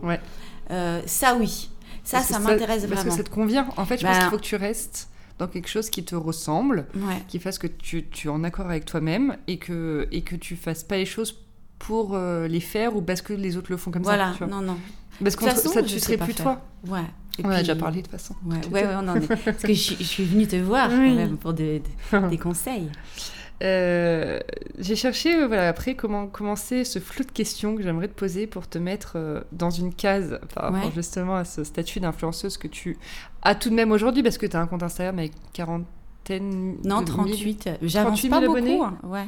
ça, 0.70 1.37
oui. 1.38 1.70
Ça, 2.05 2.20
ça 2.20 2.38
m'intéresse 2.38 2.83
vraiment. 2.83 2.94
Parce 3.03 3.16
que 3.16 3.22
ça 3.22 3.22
te 3.22 3.31
convient. 3.31 3.68
En 3.77 3.85
fait, 3.85 3.98
je 3.98 4.07
pense 4.07 4.16
ben 4.16 4.22
qu'il 4.22 4.31
faut 4.31 4.38
que 4.38 4.42
tu 4.42 4.57
restes 4.57 5.09
dans 5.38 5.46
quelque 5.48 5.68
chose 5.68 5.90
qui 5.90 6.04
te 6.04 6.14
ressemble, 6.14 6.86
qui 7.28 7.38
fasse 7.38 7.58
que 7.58 7.66
tu, 7.66 8.06
tu 8.08 8.28
es 8.28 8.30
en 8.30 8.44
accord 8.44 8.66
avec 8.66 8.84
toi-même 8.84 9.36
et 9.46 9.58
que, 9.58 10.06
et 10.12 10.22
que 10.22 10.36
tu 10.36 10.56
fasses 10.56 10.84
pas 10.84 10.96
les 10.96 11.06
choses 11.06 11.36
pour 11.78 12.14
euh, 12.14 12.46
les 12.48 12.60
faire 12.60 12.94
ou 12.96 13.02
parce 13.02 13.22
que 13.22 13.32
les 13.32 13.56
autres 13.56 13.70
le 13.70 13.76
font 13.76 13.90
comme 13.90 14.02
voilà, 14.02 14.32
ça 14.38 14.44
vois. 14.44 14.46
non, 14.46 14.60
non. 14.62 14.76
Parce 15.22 15.36
que 15.36 15.44
De 15.44 15.50
ça, 15.50 15.82
tu 15.82 15.98
serais 16.00 16.16
plus 16.16 16.32
faire. 16.32 16.44
toi. 16.44 16.60
Ouais. 16.88 17.00
Et 17.38 17.44
On 17.44 17.48
en 17.48 17.50
a 17.50 17.54
puis- 17.54 17.62
déjà 17.62 17.76
parlé 17.76 17.96
de 17.98 18.02
toute 18.02 18.10
façon. 18.12 18.34
Ouais, 18.44 18.56
ouais, 18.70 19.02
non, 19.02 19.14
mais 19.14 19.26
parce 19.26 19.62
que 19.62 19.68
je, 19.72 19.80
suis- 19.80 19.96
je 19.96 20.02
suis 20.04 20.24
venue 20.24 20.46
te 20.46 20.56
voir 20.56 20.88
Oui. 20.90 20.96
quand 20.96 21.14
même 21.14 21.36
pour 21.38 21.52
des- 21.54 21.82
des 22.30 22.38
conseils. 22.38 22.90
Euh, 23.62 24.40
j'ai 24.79 24.96
cherché, 24.96 25.35
euh, 25.37 25.46
voilà, 25.46 25.68
après, 25.68 25.94
comment 25.94 26.27
commencer 26.27 26.85
ce 26.85 26.98
flou 26.98 27.25
de 27.25 27.31
questions 27.31 27.77
que 27.77 27.83
j'aimerais 27.83 28.09
te 28.09 28.14
poser 28.18 28.46
pour 28.46 28.68
te 28.68 28.79
mettre 28.79 29.12
euh, 29.16 29.40
dans 29.53 29.70
une 29.70 29.94
case 29.94 30.40
par 30.55 30.64
rapport 30.64 30.87
Ouais. 30.87 30.92
justement 30.94 31.37
à 31.37 31.44
ce 31.44 31.62
statut 31.64 32.01
d'influenceuse 32.01 32.57
que 32.57 32.66
tu 32.68 32.96
as 33.42 33.55
tout 33.55 33.70
de 33.70 33.75
même 33.75 33.92
aujourd'hui, 33.92 34.22
parce 34.22 34.38
que 34.38 34.46
tu 34.46 34.57
as 34.57 34.61
un 34.61 34.66
compte 34.66 34.83
Instagram 34.83 35.18
avec 35.18 35.33
quarantaine. 35.53 36.77
Non, 36.85 37.01
de 37.03 37.07
38. 37.07 37.66
mille- 37.66 37.79
J'avance 37.83 38.20
38 38.20 38.29
pas 38.31 38.40
000 38.40 38.53
beaucoup. 38.53 38.59
abonnés 38.66 38.81
hein, 38.83 38.98
Ouais. 39.05 39.27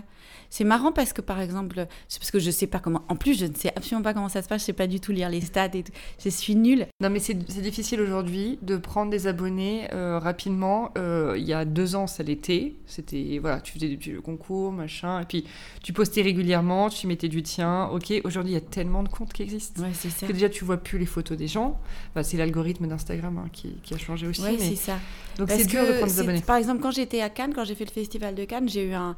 C'est 0.50 0.64
marrant 0.64 0.92
parce 0.92 1.12
que 1.12 1.20
par 1.20 1.40
exemple, 1.40 1.86
c'est 2.08 2.18
parce 2.18 2.30
que 2.30 2.38
je 2.38 2.50
sais 2.50 2.66
pas 2.66 2.78
comment. 2.78 3.02
En 3.08 3.16
plus, 3.16 3.38
je 3.38 3.46
ne 3.46 3.54
sais 3.54 3.72
absolument 3.76 4.02
pas 4.02 4.14
comment 4.14 4.28
ça 4.28 4.42
se 4.42 4.48
passe. 4.48 4.62
Je 4.62 4.66
sais 4.66 4.72
pas 4.72 4.86
du 4.86 5.00
tout 5.00 5.12
lire 5.12 5.28
les 5.28 5.40
stats 5.40 5.74
et 5.74 5.82
tout. 5.82 5.92
Je 6.22 6.28
suis 6.28 6.54
nulle. 6.54 6.86
Non, 7.00 7.10
mais 7.10 7.18
c'est 7.18 7.34
difficile 7.34 8.00
aujourd'hui 8.00 8.58
de 8.62 8.76
prendre 8.76 9.10
des 9.10 9.26
abonnés 9.26 9.88
euh, 9.92 10.18
rapidement. 10.18 10.90
Euh, 10.96 11.34
il 11.36 11.44
y 11.44 11.52
a 11.52 11.64
deux 11.64 11.96
ans, 11.96 12.06
ça 12.06 12.22
l'était. 12.22 12.74
C'était, 12.86 13.38
voilà, 13.40 13.60
tu 13.60 13.72
faisais 13.72 13.88
petits 13.96 14.14
concours, 14.22 14.72
machin, 14.72 15.20
et 15.20 15.24
puis 15.24 15.44
tu 15.82 15.92
postais 15.92 16.22
régulièrement, 16.22 16.88
tu 16.88 17.06
mettais 17.06 17.28
du 17.28 17.42
tien. 17.42 17.86
Ok, 17.86 18.12
aujourd'hui, 18.24 18.52
il 18.52 18.54
y 18.54 18.58
a 18.58 18.60
tellement 18.60 19.02
de 19.02 19.08
comptes 19.08 19.32
qui 19.32 19.42
existent. 19.42 19.82
Ouais, 19.82 19.90
c'est 19.92 20.10
ça. 20.10 20.26
que 20.26 20.32
déjà 20.32 20.48
tu 20.48 20.64
vois 20.64 20.76
plus 20.76 20.98
les 20.98 21.06
photos 21.06 21.36
des 21.36 21.48
gens. 21.48 21.80
Enfin, 22.10 22.22
c'est 22.22 22.36
l'algorithme 22.36 22.86
d'Instagram 22.86 23.38
hein, 23.38 23.48
qui, 23.52 23.76
qui 23.82 23.94
a 23.94 23.98
changé 23.98 24.26
aussi. 24.26 24.42
Ouais, 24.42 24.56
mais... 24.58 24.58
c'est 24.58 24.76
ça. 24.76 24.98
Donc 25.38 25.50
c'est 25.50 25.66
dur 25.66 25.82
de 25.82 25.92
prendre 25.92 26.12
des 26.12 26.20
abonnés. 26.20 26.40
Par 26.40 26.56
exemple, 26.56 26.80
quand 26.80 26.90
j'étais 26.90 27.20
à 27.20 27.30
Cannes, 27.30 27.52
quand 27.54 27.64
j'ai 27.64 27.74
fait 27.74 27.84
le 27.84 27.90
festival 27.90 28.34
de 28.34 28.44
Cannes, 28.44 28.68
j'ai 28.68 28.86
eu 28.86 28.92
un. 28.92 29.16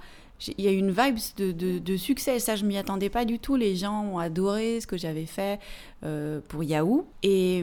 Il 0.58 0.64
y 0.64 0.68
a 0.68 0.72
eu 0.72 0.76
une 0.76 0.90
vibe 0.90 1.16
de, 1.38 1.52
de, 1.52 1.78
de 1.78 1.96
succès, 1.96 2.38
ça 2.38 2.56
je 2.56 2.66
m'y 2.66 2.76
attendais 2.76 3.08
pas 3.08 3.24
du 3.24 3.38
tout. 3.38 3.56
Les 3.56 3.74
gens 3.74 4.02
ont 4.04 4.18
adoré 4.18 4.80
ce 4.82 4.86
que 4.86 4.96
j'avais 4.98 5.24
fait 5.24 5.58
euh, 6.04 6.40
pour 6.48 6.62
Yahoo. 6.62 7.06
Et, 7.22 7.58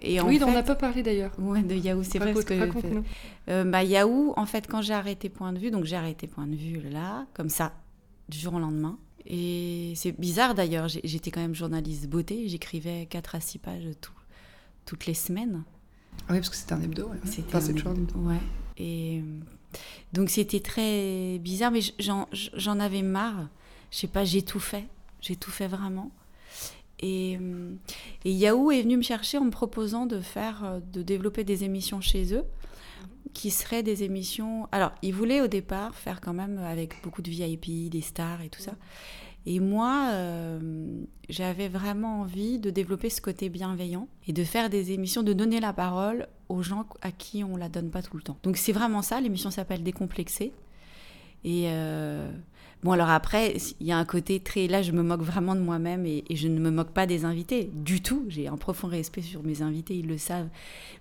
et 0.00 0.20
en 0.20 0.26
oui, 0.26 0.38
fait, 0.38 0.44
on 0.44 0.52
n'a 0.52 0.62
pas 0.62 0.76
parlé 0.76 1.02
d'ailleurs. 1.02 1.32
Ouais, 1.38 1.62
de 1.62 1.74
Yahoo, 1.74 2.02
c'est 2.02 2.18
vrai. 2.18 2.32
Parce 2.32 2.46
que. 2.46 2.54
Euh, 3.50 3.64
bah, 3.64 3.84
Yahoo, 3.84 4.32
en 4.36 4.46
fait, 4.46 4.66
quand 4.66 4.80
j'ai 4.80 4.94
arrêté 4.94 5.28
Point 5.28 5.52
de 5.52 5.58
vue, 5.58 5.70
donc 5.70 5.84
j'ai 5.84 5.96
arrêté 5.96 6.26
Point 6.26 6.46
de 6.46 6.56
vue 6.56 6.80
là, 6.90 7.26
comme 7.34 7.50
ça, 7.50 7.74
du 8.30 8.38
jour 8.38 8.54
au 8.54 8.58
lendemain. 8.60 8.98
Et 9.26 9.92
c'est 9.96 10.12
bizarre 10.18 10.54
d'ailleurs, 10.54 10.88
j'étais 10.88 11.30
quand 11.30 11.40
même 11.40 11.54
journaliste 11.54 12.06
beauté, 12.08 12.48
j'écrivais 12.48 13.06
4 13.10 13.34
à 13.34 13.40
6 13.40 13.58
pages 13.58 13.88
tout- 14.00 14.12
toutes 14.84 15.04
les 15.06 15.14
semaines. 15.14 15.64
Ah 16.28 16.32
oui, 16.32 16.36
parce 16.38 16.48
que 16.48 16.56
c'était 16.56 16.72
un 16.74 16.80
hebdo. 16.80 17.08
Ouais. 17.08 17.16
C'était 17.24 17.42
Enfin, 17.48 17.60
c'est 17.60 17.72
un- 17.72 17.74
toujours 17.74 17.90
un 17.92 17.96
hebdo. 17.96 18.14
Ouais. 18.20 18.36
Et 18.78 19.18
euh, 19.18 19.40
donc 20.12 20.30
c'était 20.30 20.60
très 20.60 21.38
bizarre, 21.38 21.70
mais 21.70 21.80
j'en 21.98 22.80
avais 22.80 23.02
marre. 23.02 23.48
Je 23.90 23.98
sais 23.98 24.06
pas, 24.06 24.24
j'ai 24.24 24.42
tout 24.42 24.60
fait. 24.60 24.84
J'ai 25.20 25.36
tout 25.36 25.50
fait 25.50 25.66
vraiment. 25.68 26.10
Et, 27.00 27.38
et 28.24 28.32
Yahoo 28.32 28.70
est 28.70 28.82
venu 28.82 28.96
me 28.96 29.02
chercher 29.02 29.38
en 29.38 29.44
me 29.44 29.50
proposant 29.50 30.06
de 30.06 30.20
faire, 30.20 30.64
euh, 30.64 30.80
de 30.92 31.02
développer 31.02 31.44
des 31.44 31.64
émissions 31.64 32.00
chez 32.00 32.32
eux, 32.34 32.44
qui 33.34 33.50
seraient 33.50 33.82
des 33.82 34.02
émissions. 34.02 34.66
Alors, 34.72 34.92
ils 35.02 35.12
voulaient 35.12 35.42
au 35.42 35.46
départ 35.46 35.94
faire 35.94 36.20
quand 36.20 36.32
même 36.32 36.58
avec 36.58 37.02
beaucoup 37.02 37.20
de 37.20 37.30
VIP, 37.30 37.90
des 37.90 38.00
stars 38.00 38.40
et 38.40 38.48
tout 38.48 38.62
ça. 38.62 38.72
Et 39.46 39.60
moi, 39.60 40.10
euh, 40.12 40.58
j'avais 41.28 41.68
vraiment 41.68 42.22
envie 42.22 42.58
de 42.58 42.70
développer 42.70 43.10
ce 43.10 43.20
côté 43.20 43.48
bienveillant 43.48 44.08
et 44.26 44.32
de 44.32 44.42
faire 44.42 44.68
des 44.68 44.90
émissions, 44.90 45.22
de 45.22 45.32
donner 45.32 45.60
la 45.60 45.72
parole 45.72 46.26
aux 46.48 46.62
gens 46.62 46.84
à 47.00 47.12
qui 47.12 47.44
on 47.44 47.56
la 47.56 47.68
donne 47.68 47.90
pas 47.90 48.02
tout 48.02 48.16
le 48.16 48.24
temps. 48.24 48.36
Donc 48.42 48.56
c'est 48.56 48.72
vraiment 48.72 49.02
ça, 49.02 49.20
l'émission 49.20 49.52
s'appelle 49.52 49.84
Décomplexé. 49.84 50.52
Et 51.44 51.66
euh, 51.66 52.28
bon, 52.84 52.92
alors 52.92 53.08
après, 53.10 53.56
il 53.80 53.86
y 53.86 53.92
a 53.92 53.98
un 53.98 54.04
côté 54.04 54.40
très. 54.40 54.66
Là, 54.68 54.82
je 54.82 54.92
me 54.92 55.02
moque 55.02 55.22
vraiment 55.22 55.54
de 55.54 55.60
moi-même 55.60 56.06
et, 56.06 56.24
et 56.28 56.36
je 56.36 56.46
ne 56.48 56.58
me 56.60 56.70
moque 56.70 56.90
pas 56.90 57.06
des 57.06 57.24
invités 57.24 57.70
du 57.74 58.00
tout. 58.00 58.24
J'ai 58.28 58.48
un 58.48 58.56
profond 58.56 58.86
respect 58.88 59.22
sur 59.22 59.42
mes 59.42 59.62
invités, 59.62 59.96
ils 59.96 60.06
le 60.06 60.18
savent. 60.18 60.48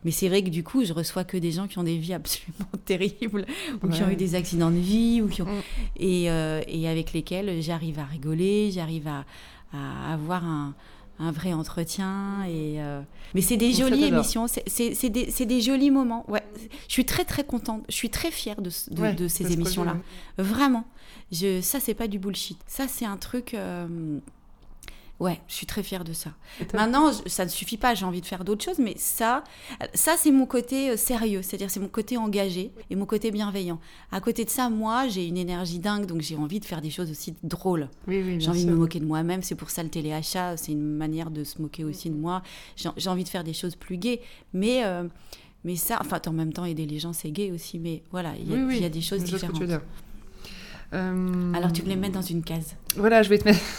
Mais 0.04 0.12
c'est 0.12 0.28
vrai 0.30 0.44
que 0.44 0.50
du 0.50 0.64
coup, 0.64 0.84
je 0.84 0.94
reçois 0.94 1.24
que 1.24 1.38
des 1.38 1.52
gens 1.52 1.68
qui 1.68 1.78
ont 1.80 1.84
des 1.84 1.98
vies 1.98 2.14
absolument 2.14 2.66
terribles 2.86 3.46
ou 3.84 3.88
qui 3.90 4.02
ont 4.04 4.10
eu 4.10 4.16
des 4.16 4.36
accidents 4.36 4.72
de 4.72 4.78
vie 4.78 5.22
ou 5.22 5.28
qui 5.28 5.42
ont 5.42 5.46
Mm. 5.46 5.62
et, 5.98 6.32
euh, 6.32 6.62
et 6.68 6.88
avec 6.90 7.14
lesquels 7.14 7.62
j'arrive 7.62 8.00
à 8.00 8.06
rigoler, 8.06 8.72
j'arrive 8.72 9.08
à, 9.08 9.26
à 9.74 10.14
avoir 10.14 10.44
un, 10.46 10.74
un 11.20 11.32
vrai 11.32 11.54
entretien. 11.54 12.44
Et, 12.48 12.82
euh, 12.82 13.02
Mais 13.34 13.42
c'est 13.42 13.58
des 13.58 13.72
jolies 13.74 14.06
émissions, 14.06 14.48
c'est- 14.48 15.10
des, 15.10 15.46
des 15.46 15.62
jolis 15.62 15.92
moments. 15.92 16.26
Ouais. 16.30 16.44
Je 16.88 16.94
suis 16.94 17.06
très 17.06 17.26
très 17.26 17.44
contente, 17.44 17.84
je 17.90 17.94
suis 17.96 18.10
très 18.10 18.32
fière 18.32 18.62
de, 18.62 18.70
de, 18.92 19.02
Ouais, 19.02 19.14
de 19.14 19.28
ces 19.28 19.54
émissions-là. 19.54 19.98
Vraiment. 20.38 20.86
Je, 21.32 21.62
ça, 21.62 21.80
c'est 21.80 21.94
pas 21.96 22.08
du 22.08 22.20
bullshit. 22.20 22.58
Ça, 22.68 22.88
c'est 22.88 23.06
un 23.06 23.18
truc. 23.18 23.54
euh, 23.54 24.20
Ouais, 25.18 25.40
je 25.48 25.54
suis 25.54 25.66
très 25.66 25.82
fière 25.82 26.04
de 26.04 26.12
ça. 26.12 26.32
Maintenant, 26.74 27.10
je- 27.14 27.30
ça 27.30 27.46
ne 27.46 27.50
suffit 27.50 27.78
pas, 27.78 27.96
j'ai 27.96 28.04
envie 28.04 28.20
de 28.20 28.26
faire 28.26 28.44
d'autres 28.44 28.66
choses, 28.66 28.80
mais 28.80 28.96
ça, 28.98 29.46
ça 29.94 30.16
c'est 30.18 30.30
mon 30.30 30.46
côté 30.46 30.90
euh, 30.90 30.98
sérieux, 30.98 31.42
c'est-à-dire 31.42 31.72
c'est 31.72 31.80
mon 31.80 31.88
côté 31.88 32.18
engagé 32.18 32.74
et 32.90 32.98
mon 32.98 33.06
côté 33.06 33.32
bienveillant. 33.32 33.80
À 34.12 34.20
côté 34.20 34.44
de 34.44 34.50
ça, 34.50 34.70
moi, 34.70 35.08
j'ai 35.08 35.26
une 35.26 35.38
énergie 35.38 35.80
dingue, 35.80 36.06
donc 36.06 36.20
j'ai 36.20 36.36
envie 36.36 36.60
de 36.60 36.66
faire 36.66 36.82
des 36.82 36.90
choses 36.90 37.10
aussi 37.12 37.34
drôles. 37.44 37.88
Oui, 38.10 38.22
oui, 38.26 38.42
J'ai 38.42 38.50
envie 38.50 38.66
de 38.66 38.72
me 38.72 38.76
moquer 38.76 39.00
de 39.00 39.06
moi-même, 39.06 39.42
c'est 39.42 39.56
pour 39.56 39.70
ça 39.70 39.84
le 39.84 39.90
téléachat, 39.90 40.58
c'est 40.58 40.74
une 40.74 40.84
manière 40.98 41.32
de 41.32 41.46
se 41.46 41.62
moquer 41.62 41.86
aussi 41.86 42.10
de 42.10 42.16
moi. 42.18 42.42
J'ai 42.76 43.10
envie 43.10 43.24
de 43.24 43.30
faire 43.30 43.46
des 43.46 43.54
choses 43.54 43.78
plus 43.78 43.96
gaies, 43.96 44.20
mais, 44.52 44.84
euh, 44.84 45.06
mais 45.64 45.78
ça, 45.78 45.98
enfin, 46.02 46.20
en 46.28 46.34
même 46.34 46.52
temps, 46.52 46.66
aider 46.66 46.86
les 46.86 47.00
gens, 47.00 47.14
c'est 47.14 47.32
gay 47.32 47.52
aussi, 47.54 47.80
mais 47.80 48.04
voilà, 48.12 48.34
il 48.38 48.52
y, 48.52 48.54
Oui, 48.54 48.80
y 48.82 48.84
a 48.84 48.90
des 48.90 49.00
choses 49.00 49.24
différentes. 49.24 49.56
tu 49.56 49.62
veux 49.62 49.68
dire. 49.68 49.78
Euh, 49.78 50.75
Alors, 50.92 51.72
tu 51.74 51.82
voulais 51.82 51.96
me 51.96 52.02
mettre 52.02 52.14
dans 52.16 52.22
une 52.22 52.44
case. 52.44 52.76
Voilà, 52.96 53.22
je 53.24 53.30
vais 53.30 53.38
te 53.38 53.46
mettre. 53.46 53.60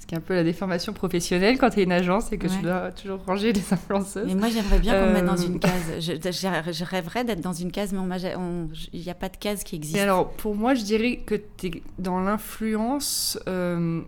Ce 0.00 0.06
qui 0.06 0.14
est 0.14 0.18
un 0.18 0.22
peu 0.22 0.34
la 0.34 0.42
déformation 0.42 0.92
professionnelle 0.92 1.56
quand 1.56 1.70
tu 1.70 1.78
es 1.80 1.84
une 1.84 1.92
agence, 1.92 2.26
c'est 2.30 2.38
que 2.38 2.48
Ouais. 2.48 2.56
tu 2.56 2.62
dois 2.62 2.90
toujours 2.90 3.24
ranger 3.24 3.52
les 3.52 3.62
influenceuses. 3.72 4.26
Mais 4.26 4.34
moi, 4.34 4.48
j'aimerais 4.48 4.80
bien 4.80 4.98
qu'on 4.98 5.06
me 5.08 5.12
mette 5.12 5.24
dans 5.26 5.38
Euh, 5.40 5.46
une 5.46 5.60
case. 5.60 5.72
Je, 6.00 6.12
je- 6.14 6.72
je 6.72 6.84
rêverais 6.84 7.24
d'être 7.24 7.40
dans 7.42 7.52
une 7.52 7.70
case, 7.70 7.92
mais 7.92 8.00
il 8.92 9.00
n'y 9.00 9.10
a 9.10 9.14
pas 9.14 9.28
de 9.28 9.36
case 9.36 9.62
qui 9.62 9.76
existe. 9.76 9.96
Et 9.96 10.00
alors, 10.00 10.30
pour 10.32 10.56
moi, 10.56 10.74
je 10.74 10.82
dirais 10.82 11.18
que 11.24 11.36
tu 11.56 11.66
es 11.68 11.82
dans 11.98 12.18
l'influence 12.20 13.38
euh, 13.46 14.00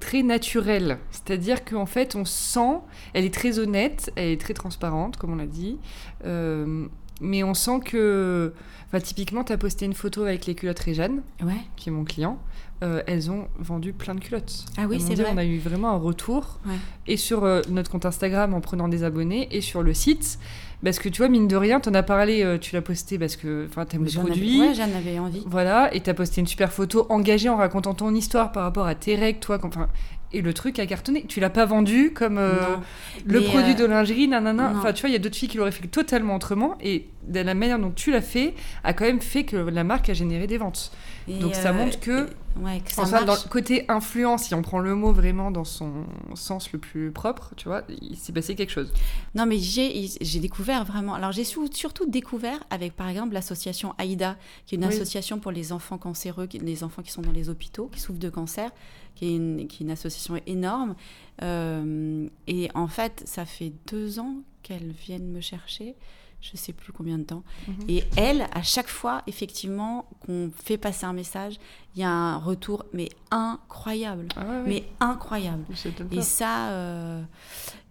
très 0.00 0.22
naturelle. 0.22 0.96
C'est-à-dire 1.10 1.62
qu'en 1.64 1.84
fait, 1.86 2.14
on 2.16 2.24
sent, 2.24 2.78
elle 3.12 3.26
est 3.26 3.34
très 3.34 3.58
honnête, 3.58 4.10
elle 4.16 4.28
est 4.30 4.40
très 4.40 4.54
transparente, 4.54 5.16
comme 5.18 5.32
on 5.32 5.36
l'a 5.36 5.46
dit. 5.46 5.78
euh, 6.24 6.86
mais 7.22 7.42
on 7.42 7.54
sent 7.54 7.80
que. 7.84 8.52
Enfin, 8.88 9.00
typiquement, 9.00 9.42
tu 9.42 9.52
as 9.54 9.56
posté 9.56 9.86
une 9.86 9.94
photo 9.94 10.24
avec 10.24 10.44
les 10.44 10.54
culottes 10.54 10.80
Réjeanne, 10.80 11.22
Ouais. 11.42 11.52
qui 11.76 11.88
est 11.88 11.92
mon 11.92 12.04
client. 12.04 12.38
Euh, 12.82 13.00
elles 13.06 13.30
ont 13.30 13.46
vendu 13.58 13.92
plein 13.92 14.14
de 14.14 14.20
culottes. 14.20 14.64
Ah 14.76 14.82
oui, 14.88 15.00
c'est 15.00 15.14
vrai. 15.14 15.30
On 15.32 15.38
a 15.38 15.44
eu 15.44 15.58
vraiment 15.58 15.90
un 15.90 15.96
retour. 15.96 16.58
Ouais. 16.66 16.74
Et 17.06 17.16
sur 17.16 17.44
euh, 17.44 17.62
notre 17.70 17.90
compte 17.90 18.04
Instagram 18.04 18.52
en 18.54 18.60
prenant 18.60 18.88
des 18.88 19.04
abonnés 19.04 19.48
et 19.52 19.60
sur 19.60 19.82
le 19.82 19.94
site. 19.94 20.38
Parce 20.84 20.98
que 20.98 21.08
tu 21.08 21.18
vois, 21.22 21.28
mine 21.28 21.46
de 21.46 21.54
rien, 21.54 21.78
t'en 21.78 21.94
as 21.94 22.02
parlé, 22.02 22.42
euh, 22.42 22.58
tu 22.58 22.74
l'as 22.74 22.82
posté 22.82 23.16
parce 23.20 23.36
que 23.36 23.68
t'aimes 23.88 24.02
le 24.02 24.10
J'en 24.10 24.22
avais- 24.22 24.30
produit. 24.30 24.60
Ouais, 24.60 24.74
j'en 24.74 24.82
avais 24.82 25.16
envie. 25.20 25.44
Voilà, 25.46 25.94
et 25.94 26.00
t'as 26.00 26.12
posté 26.12 26.40
une 26.40 26.48
super 26.48 26.72
photo 26.72 27.06
engagée 27.08 27.48
en 27.48 27.56
racontant 27.56 27.94
ton 27.94 28.12
histoire 28.16 28.50
par 28.50 28.64
rapport 28.64 28.86
à 28.88 28.96
tes 28.96 29.14
règles, 29.14 29.38
toi. 29.38 29.60
Enfin, 29.62 29.88
et 30.32 30.42
le 30.42 30.54
truc 30.54 30.78
a 30.78 30.86
cartonné. 30.86 31.24
Tu 31.28 31.40
l'as 31.40 31.50
pas 31.50 31.64
vendu 31.66 32.12
comme 32.12 32.38
euh, 32.38 32.76
le 33.24 33.42
produit 33.42 33.72
euh, 33.72 33.74
de 33.76 33.84
lingerie, 33.84 34.28
nanana. 34.28 34.70
non. 34.70 34.78
Enfin, 34.78 34.92
tu 34.92 35.02
vois, 35.02 35.10
il 35.10 35.12
y 35.12 35.16
a 35.16 35.18
d'autres 35.18 35.36
filles 35.36 35.48
qui 35.48 35.56
l'auraient 35.58 35.72
fait 35.72 35.86
totalement 35.88 36.36
autrement. 36.36 36.76
Et 36.80 37.06
de 37.28 37.40
la 37.40 37.54
manière 37.54 37.78
dont 37.78 37.92
tu 37.92 38.10
l'as 38.10 38.20
fait, 38.22 38.54
a 38.82 38.92
quand 38.94 39.04
même 39.04 39.20
fait 39.20 39.44
que 39.44 39.56
la 39.56 39.84
marque 39.84 40.08
a 40.08 40.14
généré 40.14 40.46
des 40.46 40.58
ventes. 40.58 40.90
Et, 41.28 41.38
Donc, 41.38 41.54
ça 41.54 41.72
montre 41.72 42.00
que- 42.00 42.26
et- 42.26 42.60
ouais, 42.64 42.80
que 42.84 42.90
ça 42.92 43.02
Enfin, 43.02 43.24
dans 43.24 43.34
le 43.34 43.48
côté 43.48 43.84
influence, 43.88 44.44
si 44.44 44.54
on 44.56 44.62
prend 44.62 44.80
le 44.80 44.96
mot 44.96 45.12
vraiment 45.12 45.52
dans 45.52 45.62
son 45.64 45.92
sens 46.34 46.72
le 46.72 46.80
plus 46.80 47.12
propre, 47.12 47.52
tu 47.56 47.68
vois, 47.68 47.82
il 48.00 48.16
s'est 48.16 48.32
passé 48.32 48.56
quelque 48.56 48.72
chose. 48.72 48.92
Non, 49.36 49.46
mais 49.46 49.58
j'ai 49.58 50.40
découvert 50.40 50.84
vraiment. 50.84 51.14
Alors, 51.14 51.30
j'ai 51.30 51.44
surtout 51.44 52.06
découvert 52.06 52.58
avec, 52.70 52.94
par 52.96 53.08
exemple, 53.08 53.34
l'association 53.34 53.94
AIDA, 54.00 54.36
qui 54.66 54.74
est 54.74 54.78
une 54.78 54.84
Oui. 54.86 54.92
association 54.92 55.38
pour 55.38 55.52
les 55.52 55.72
enfants 55.72 55.98
cancéreux, 55.98 56.48
les 56.60 56.82
enfants 56.82 57.02
qui 57.02 57.12
sont 57.12 57.22
dans 57.22 57.30
les 57.32 57.48
hôpitaux, 57.48 57.88
qui 57.92 58.00
souffrent 58.00 58.18
de 58.18 58.30
cancer, 58.30 58.70
qui 59.14 59.26
est 59.26 59.36
une, 59.80 59.90
association 59.90 60.40
énorme. 60.46 60.94
Euh, 61.42 62.28
et 62.46 62.68
en 62.74 62.88
fait, 62.88 63.22
ça 63.26 63.44
fait 63.44 63.72
deux 63.90 64.18
ans 64.18 64.36
qu'elles 64.62 64.92
viennent 64.92 65.30
me 65.30 65.40
chercher. 65.40 65.94
Je 66.42 66.56
sais 66.56 66.72
plus 66.72 66.92
combien 66.92 67.18
de 67.18 67.22
temps. 67.22 67.44
Mhm. 67.68 67.74
Et 67.88 68.04
elles, 68.16 68.46
à 68.52 68.62
chaque 68.62 68.88
fois, 68.88 69.22
effectivement, 69.28 70.08
qu'on 70.20 70.50
fait 70.54 70.76
passer 70.76 71.06
un 71.06 71.12
message, 71.12 71.58
il 71.94 72.00
y 72.00 72.04
a 72.04 72.10
un 72.10 72.36
retour, 72.36 72.84
mais 72.92 73.08
incroyable. 73.30 74.26
Ah 74.36 74.40
ouais. 74.40 74.62
Mais 74.66 74.84
incroyable. 74.98 75.64
Et 76.10 76.20
ça, 76.20 76.70
euh, 76.70 77.22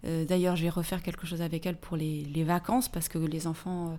euh, 0.04 0.24
d'ailleurs, 0.26 0.56
je 0.56 0.64
vais 0.64 0.68
refaire 0.68 1.02
quelque 1.02 1.26
chose 1.26 1.40
avec 1.40 1.64
elle 1.64 1.76
pour 1.76 1.96
les, 1.96 2.24
les 2.24 2.44
vacances 2.44 2.88
parce 2.90 3.08
que 3.08 3.18
les 3.18 3.46
enfants, 3.46 3.98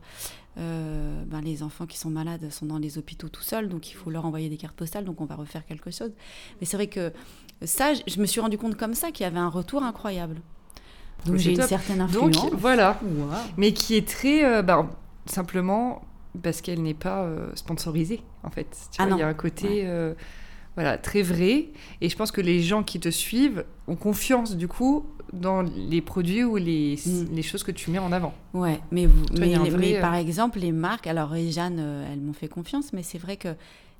euh, 0.57 1.23
ben, 1.25 1.41
les 1.41 1.63
enfants 1.63 1.87
qui 1.87 1.97
sont 1.97 2.11
malades 2.11 2.51
sont 2.51 2.67
dans 2.67 2.77
les 2.77 2.99
hôpitaux 2.99 3.29
tout 3.29 3.41
seuls, 3.41 3.69
donc 3.69 3.89
il 3.89 3.95
faut 3.95 4.11
leur 4.11 4.25
envoyer 4.25 4.49
des 4.49 4.57
cartes 4.57 4.75
postales, 4.75 5.05
donc 5.05 5.19
on 5.19 5.25
va 5.25 5.35
refaire 5.35 5.65
quelque 5.65 5.89
chose. 5.89 6.11
Mais 6.59 6.67
c'est 6.67 6.77
vrai 6.77 6.87
que 6.87 7.11
ça, 7.63 7.93
je 7.93 8.19
me 8.19 8.27
suis 8.27 8.39
rendu 8.39 8.59
compte 8.59 8.75
comme 8.75 8.93
ça 8.93 9.11
qu'il 9.11 9.23
y 9.23 9.27
avait 9.27 9.39
un 9.39 9.49
retour 9.49 9.81
incroyable. 9.81 10.41
Donc 11.25 11.37
j'ai 11.37 11.51
une 11.51 11.57
top. 11.57 11.69
certaine 11.69 12.05
Donc, 12.07 12.35
influence. 12.35 12.53
voilà. 12.57 12.99
Waouh. 13.03 13.29
Mais 13.57 13.71
qui 13.73 13.95
est 13.95 14.07
très. 14.07 14.43
euh, 14.45 14.61
bah, 14.61 14.89
simplement 15.25 16.01
parce 16.41 16.61
qu'elle 16.61 16.81
n'est 16.81 16.93
pas 16.93 17.21
euh, 17.23 17.49
sponsorisée, 17.55 18.21
en 18.43 18.49
fait. 18.49 18.67
Tu 18.91 18.97
Ah 19.01 19.05
vois, 19.07 19.17
il 19.17 19.19
y 19.19 19.23
a 19.23 19.27
un 19.27 19.33
côté. 19.33 19.67
Ouais. 19.67 19.81
euh, 19.85 20.13
voilà, 20.75 20.97
très 20.97 21.21
vrai. 21.21 21.67
Et 22.01 22.09
je 22.09 22.15
pense 22.17 22.31
que 22.31 22.41
les 22.41 22.61
gens 22.61 22.81
qui 22.83 22.99
te 22.99 23.09
suivent 23.09 23.63
ont 23.87 23.95
confiance, 23.95 24.55
du 24.57 24.67
coup, 24.67 25.05
dans 25.31 25.61
les 25.61 26.01
produits 26.01 26.43
ou 26.43 26.57
les, 26.57 26.97
Mm. 27.05 27.25
les 27.35 27.41
choses 27.43 27.63
que 27.63 27.71
tu 27.71 27.91
mets 27.91 27.99
en 27.99 28.11
avant. 28.11 28.33
Ouais, 28.53 28.79
mais, 28.91 29.05
vous, 29.05 29.25
Toi, 29.25 29.37
mais, 29.39 29.47
il 29.47 29.51
y 29.51 29.55
a 29.55 29.59
un 29.59 29.63
les- 29.63 29.69
vrai, 29.69 29.79
mais 29.93 29.99
par 30.01 30.15
exemple, 30.15 30.59
les 30.59 30.71
marques, 30.71 31.05
alors 31.07 31.33
Jeanne, 31.35 31.77
euh, 31.79 32.11
elles 32.11 32.19
m'ont 32.21 32.33
fait 32.33 32.47
confiance, 32.47 32.91
mais 32.93 33.03
c'est 33.03 33.17
vrai 33.19 33.37
que 33.37 33.49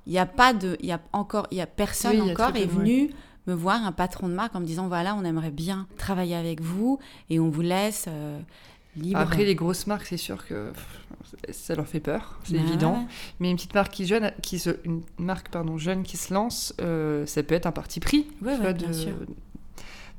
il 0.06 0.12
y 0.12 0.18
a 0.18 0.26
pas 0.26 0.52
de, 0.52 0.76
il 0.80 0.86
y 0.86 0.92
a 0.92 1.00
encore, 1.12 1.46
il 1.52 1.56
y 1.58 1.60
a 1.62 1.66
personne 1.66 2.10
Oui, 2.12 2.18
il 2.22 2.26
y 2.26 2.30
a 2.30 2.32
encore 2.34 2.50
très 2.50 2.62
est 2.64 2.66
ouais. 2.66 3.10
Me 3.46 3.54
voir 3.54 3.84
un 3.84 3.92
patron 3.92 4.28
de 4.28 4.34
marque 4.34 4.54
en 4.54 4.60
me 4.60 4.66
disant 4.66 4.88
voilà, 4.88 5.14
on 5.14 5.24
aimerait 5.24 5.50
bien 5.50 5.86
travailler 5.98 6.34
avec 6.36 6.60
vous 6.60 6.98
et 7.30 7.38
on 7.40 7.50
vous 7.50 7.60
laisse 7.60 8.06
euh, 8.08 8.40
libre. 8.96 9.18
Après, 9.20 9.44
les 9.44 9.54
grosses 9.54 9.86
marques, 9.86 10.06
c'est 10.06 10.16
sûr 10.16 10.46
que 10.46 10.72
ça 11.50 11.74
leur 11.74 11.86
fait 11.86 12.00
peur, 12.00 12.38
c'est 12.44 12.54
évident. 12.56 13.06
Mais 13.40 13.50
une 13.50 13.56
petite 13.56 13.74
marque 13.74 13.92
qui 13.92 14.06
jeune, 14.06 14.32
qui 14.42 14.58
se, 14.58 14.70
une 14.84 15.02
marque 15.18 15.48
pardon 15.50 15.78
jeune 15.78 16.02
qui 16.04 16.16
se 16.16 16.32
lance, 16.32 16.74
euh, 16.80 17.26
ça 17.26 17.42
peut 17.42 17.54
être 17.54 17.66
un 17.66 17.72
parti 17.72 18.00
pris, 18.00 18.26
Ouais, 18.40 18.54
tu 18.54 18.56
ouais, 18.56 18.56
vois, 18.56 18.72
bien 18.72 18.88
de, 18.88 19.26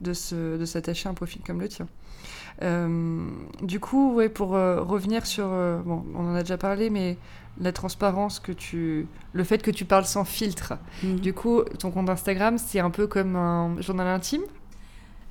de 0.02 0.14
se, 0.14 0.58
de 0.58 0.66
s'attacher 0.66 1.08
à 1.08 1.12
un 1.12 1.16
profil 1.16 1.42
comme 1.46 1.62
le 1.62 1.70
tien. 1.70 1.88
Euh, 2.62 3.28
du 3.62 3.80
coup, 3.80 4.14
ouais, 4.14 4.30
pour 4.30 4.56
euh, 4.56 4.82
revenir 4.82 5.26
sur, 5.26 5.48
euh, 5.48 5.80
bon, 5.80 6.06
on 6.16 6.32
en 6.32 6.36
a 6.36 6.42
déjà 6.42 6.58
parlé, 6.58 6.90
mais 6.90 7.18
la 7.60 7.72
transparence 7.72 8.40
que 8.40 8.52
tu, 8.52 9.08
le 9.34 9.44
fait 9.44 9.62
que 9.62 9.72
tu 9.72 9.86
parles 9.86 10.06
sans 10.06 10.26
filtre. 10.26 10.74
Mhm. 11.04 11.20
Du 11.20 11.34
coup, 11.34 11.64
ton 11.80 11.92
compte 11.92 12.10
Instagram, 12.10 12.58
c'est 12.58 12.80
un 12.80 12.90
peu 12.90 13.08
comme 13.08 13.36
un 13.36 13.80
journal 13.82 14.08
intime? 14.08 14.44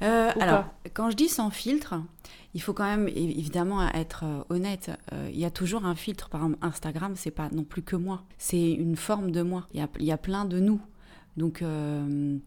Euh, 0.03 0.31
alors, 0.41 0.65
quand 0.93 1.11
je 1.11 1.17
dis 1.17 1.29
sans 1.29 1.51
filtre, 1.51 1.95
il 2.53 2.61
faut 2.61 2.73
quand 2.73 2.85
même 2.85 3.09
évidemment 3.09 3.89
être 3.91 4.25
honnête. 4.49 4.91
Euh, 5.13 5.31
il 5.33 5.39
y 5.39 5.45
a 5.45 5.51
toujours 5.51 5.87
un 5.87 5.95
filtre. 5.95 6.29
Par 6.29 6.43
exemple, 6.43 6.59
Instagram, 6.63 7.13
c'est 7.17 7.31
pas 7.31 7.49
non 7.53 7.65
plus 7.65 7.83
que 7.83 7.97
moi. 7.97 8.23
C'est 8.39 8.73
une 8.73 8.97
forme 8.97 9.31
de 9.31 9.43
moi. 9.43 9.67
Il 9.73 9.81
y 9.81 9.83
a, 9.83 9.89
il 9.99 10.05
y 10.05 10.13
a 10.13 10.19
plein 10.19 10.45
de 10.45 10.59
nous. 10.61 10.81
Donc, 11.37 11.63
euh, 11.63 12.39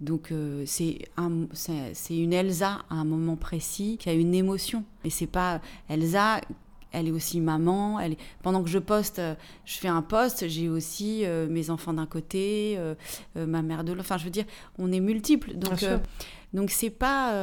donc 0.00 0.30
euh, 0.32 0.62
c'est 0.66 0.98
un- 1.16 1.46
c'est 1.52 1.92
c'est 1.94 2.16
une 2.16 2.32
Elsa 2.32 2.78
à 2.90 2.94
un 2.94 3.04
moment 3.04 3.36
précis 3.36 3.96
qui 3.98 4.08
a 4.08 4.12
une 4.12 4.34
émotion. 4.34 4.84
Et 5.04 5.10
c'est 5.10 5.26
pas 5.26 5.60
Elsa. 5.88 6.40
Elle 6.90 7.08
est 7.08 7.10
aussi 7.12 7.38
maman. 7.40 8.00
Elle 8.00 8.12
est- 8.12 8.18
Pendant 8.42 8.62
que 8.62 8.70
je 8.70 8.78
poste, 8.78 9.18
euh, 9.18 9.34
je 9.66 9.76
fais 9.76 9.88
un 9.88 10.00
post, 10.00 10.48
j'ai 10.48 10.70
aussi 10.70 11.26
euh, 11.26 11.46
mes 11.46 11.68
enfants 11.68 11.92
d'un 11.92 12.06
côté, 12.06 12.76
euh, 12.78 12.94
ma 13.36 13.60
mère 13.60 13.84
de 13.84 13.92
l'autre. 13.92 14.00
Enfin, 14.06 14.16
je 14.16 14.24
veux 14.24 14.30
dire, 14.30 14.46
on 14.78 14.90
est 14.90 15.00
multiples. 15.00 15.52
Donc, 15.54 15.82
donc 16.54 16.70
c'est 16.70 16.88
pas, 16.88 17.34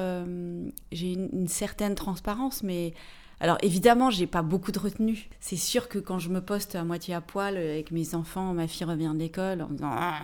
j'ai 0.91 1.13
une, 1.13 1.29
une 1.31 1.47
certaine 1.47 1.93
transparence, 1.93 2.63
mais 2.63 2.93
alors 3.39 3.57
évidemment 3.61 4.09
j'ai 4.09 4.25
pas 4.25 4.41
beaucoup 4.41 4.71
de 4.71 4.79
retenue. 4.79 5.29
C'est 5.39 5.57
sûr 5.57 5.89
que 5.89 5.99
quand 5.99 6.17
je 6.17 6.29
me 6.29 6.41
poste 6.41 6.73
à 6.73 6.83
moitié 6.83 7.13
à 7.13 7.21
poil 7.21 7.55
avec 7.57 7.91
mes 7.91 8.15
enfants, 8.15 8.53
ma 8.55 8.65
fille 8.67 8.85
revient 8.87 9.11
de 9.13 9.19
l'école 9.19 9.61
en 9.61 9.67
disant 9.67 9.91
Ah, 9.91 10.21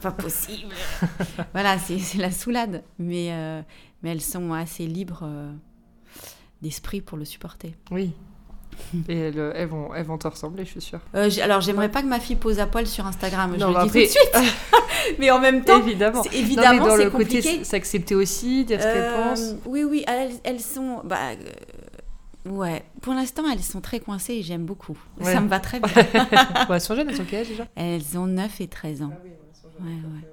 pas 0.00 0.10
possible. 0.12 0.72
voilà, 1.52 1.78
c'est 1.78 2.18
la 2.18 2.30
soulade, 2.30 2.82
mais 2.98 3.28
euh, 3.32 3.62
mais 4.02 4.10
elles 4.10 4.20
sont 4.20 4.52
assez 4.52 4.86
libres 4.86 5.20
euh, 5.24 5.52
d'esprit 6.62 7.00
pour 7.00 7.18
le 7.18 7.24
supporter. 7.24 7.74
Oui. 7.90 8.12
Et 9.08 9.14
elles, 9.18 9.38
euh, 9.38 9.52
elles 9.54 9.68
vont, 9.68 9.94
elles 9.94 10.06
vont 10.06 10.16
te 10.16 10.26
ressembler, 10.26 10.64
je 10.64 10.70
suis 10.70 10.80
sûre. 10.80 11.00
Euh, 11.14 11.28
alors 11.42 11.60
j'aimerais 11.60 11.90
pas 11.90 12.00
que 12.02 12.06
ma 12.06 12.18
fille 12.20 12.36
pose 12.36 12.60
à 12.60 12.66
poil 12.66 12.86
sur 12.86 13.06
Instagram, 13.06 13.52
je 13.54 13.60
Non, 13.60 13.72
le 13.72 13.74
mais 13.74 13.82
dis 13.82 13.88
après- 13.88 14.06
tout 14.06 14.38
de 14.40 14.42
suite. 14.46 14.54
mais 15.18 15.30
en 15.30 15.38
même 15.38 15.64
temps, 15.64 15.80
évidemment. 15.80 16.22
c'est- 16.22 16.30
Non, 16.30 16.34
mais 16.36 16.40
évidemment 16.40 16.86
dans 16.86 16.96
le 16.96 17.10
compliqué. 17.10 17.42
côté 17.42 17.64
s'accepter 17.64 18.14
aussi, 18.14 18.64
dire 18.64 18.80
ce 18.80 18.86
qu'elles 18.86 19.02
Euh, 19.02 19.28
pensent. 19.30 19.54
Oui, 19.66 19.84
oui, 19.84 20.04
elles, 20.06 20.32
elles 20.44 20.60
sont. 20.60 21.02
Bah, 21.04 21.18
ouais, 22.46 22.82
pour 23.02 23.12
l'instant, 23.12 23.42
elles 23.52 23.62
sont 23.62 23.80
très 23.82 24.00
coincées 24.00 24.34
et 24.34 24.42
j'aime 24.42 24.64
beaucoup. 24.64 24.96
Ouais. 25.20 25.32
Ça 25.32 25.40
me 25.40 25.48
va 25.48 25.60
très 25.60 25.80
bien. 25.80 25.92
Ouais, 25.94 26.04
elles 26.70 26.80
sont 26.80 26.94
jeunes, 26.96 27.10
elles 27.10 27.20
ont 27.20 27.26
quel 27.28 27.40
âge 27.40 27.48
déjà? 27.48 27.66
Elles 27.76 28.16
ont 28.18 28.26
9 28.26 28.60
et 28.62 28.68
13 28.68 29.02
ans. 29.02 29.12
Ouais, 29.80 29.90
ouais. 29.90 30.28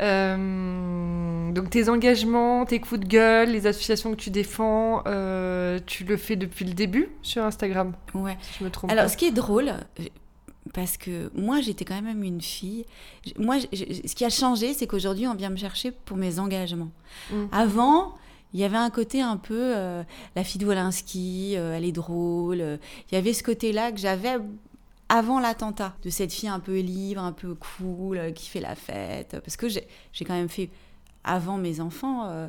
Euh, 0.00 1.52
donc 1.52 1.70
tes 1.70 1.88
engagements, 1.88 2.64
tes 2.64 2.80
coups 2.80 3.00
de 3.00 3.06
gueule, 3.06 3.50
les 3.50 3.66
associations 3.66 4.10
que 4.12 4.16
tu 4.20 4.30
défends, 4.30 5.02
euh, 5.06 5.78
tu 5.86 6.04
le 6.04 6.16
fais 6.16 6.36
depuis 6.36 6.64
le 6.64 6.72
début 6.74 7.08
sur 7.22 7.44
Instagram, 7.44 7.92
ouais. 8.14 8.36
si 8.40 8.58
je 8.60 8.64
me 8.64 8.70
trompe 8.70 8.90
Alors, 8.90 9.04
pas. 9.04 9.08
ce 9.08 9.16
qui 9.16 9.26
est 9.26 9.30
drôle, 9.32 9.68
euh, 9.68 10.04
parce 10.72 10.96
que 10.96 11.30
moi, 11.34 11.60
j'étais 11.60 11.84
quand 11.84 12.00
même 12.00 12.22
une 12.22 12.40
fille. 12.40 12.86
Moi, 13.38 13.56
ce 13.60 14.14
qui 14.14 14.24
a 14.24 14.30
changé, 14.30 14.72
c'est 14.74 14.86
qu'aujourd'hui, 14.86 15.26
on 15.26 15.34
vient 15.34 15.50
me 15.50 15.56
chercher 15.56 15.90
pour 15.90 16.16
mes 16.16 16.38
engagements. 16.38 16.90
Mm. 17.30 17.44
Avant, 17.52 18.14
il 18.52 18.60
y 18.60 18.64
avait 18.64 18.76
un 18.76 18.90
côté 18.90 19.20
un 19.20 19.36
peu 19.36 19.54
euh, 19.76 20.02
la 20.36 20.44
fille 20.44 20.60
de 20.60 20.66
Wolinski, 20.66 21.54
euh, 21.56 21.76
elle 21.76 21.84
est 21.84 21.92
drôle. 21.92 22.60
euh, 22.60 22.76
Il 23.10 23.14
y 23.14 23.18
avait 23.18 23.32
ce 23.32 23.42
côté-là 23.42 23.92
que 23.92 23.98
j'avais 23.98 24.38
avant 25.10 25.40
l'attentat, 25.40 25.94
de 26.02 26.08
cette 26.08 26.32
fille 26.32 26.48
un 26.48 26.60
peu 26.60 26.78
libre, 26.80 27.20
un 27.20 27.32
peu 27.32 27.54
cool, 27.54 28.16
euh, 28.16 28.30
qui 28.30 28.48
fait 28.48 28.60
la 28.60 28.74
fête. 28.74 29.36
Parce 29.44 29.56
que 29.56 29.68
j'ai 29.68 30.24
quand 30.24 30.34
même 30.34 30.48
fait, 30.48 30.70
avant 31.24 31.58
mes 31.58 31.80
enfants, 31.80 32.26
euh, 32.28 32.48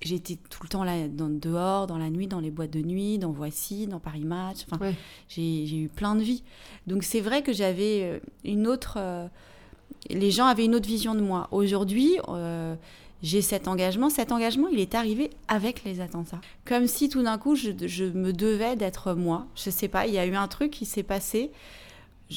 j'étais 0.00 0.38
tout 0.48 0.60
le 0.62 0.68
temps 0.68 0.84
là, 0.84 1.08
dans, 1.08 1.28
dehors, 1.28 1.86
dans 1.88 1.98
la 1.98 2.08
nuit, 2.08 2.28
dans 2.28 2.38
les 2.40 2.50
boîtes 2.52 2.70
de 2.70 2.80
nuit, 2.80 3.18
dans 3.18 3.32
Voici, 3.32 3.86
dans 3.88 3.98
Paris 3.98 4.24
Match. 4.24 4.58
Enfin, 4.70 4.82
Ouais. 4.84 4.94
j'ai 5.28 5.76
eu 5.76 5.88
plein 5.88 6.14
de 6.14 6.22
vies. 6.22 6.44
Donc 6.86 7.02
c'est 7.02 7.20
vrai 7.20 7.42
que 7.42 7.52
j'avais 7.52 8.02
euh, 8.04 8.18
une 8.44 8.66
autre... 8.68 8.94
euh, 8.98 9.26
les 10.08 10.30
gens 10.30 10.46
avaient 10.46 10.64
une 10.64 10.76
autre 10.76 10.86
vision 10.88 11.14
de 11.16 11.20
moi. 11.20 11.48
Aujourd'hui, 11.50 12.18
euh, 12.28 12.76
j'ai 13.24 13.42
cet 13.42 13.66
engagement. 13.66 14.10
Cet 14.10 14.30
engagement, 14.30 14.68
il 14.68 14.78
est 14.78 14.94
arrivé 14.94 15.30
avec 15.48 15.82
les 15.84 16.00
attentats. 16.00 16.40
Comme 16.64 16.86
si 16.86 17.08
tout 17.08 17.22
d'un 17.24 17.38
coup, 17.38 17.56
je, 17.56 17.70
je 17.84 18.04
me 18.04 18.32
devais 18.32 18.76
d'être 18.76 19.14
moi. 19.14 19.46
Je 19.56 19.70
sais 19.70 19.88
pas, 19.88 20.06
il 20.06 20.14
y 20.14 20.18
a 20.18 20.26
eu 20.26 20.36
un 20.36 20.46
truc 20.46 20.70
qui 20.70 20.84
s'est 20.84 21.02
passé. 21.02 21.50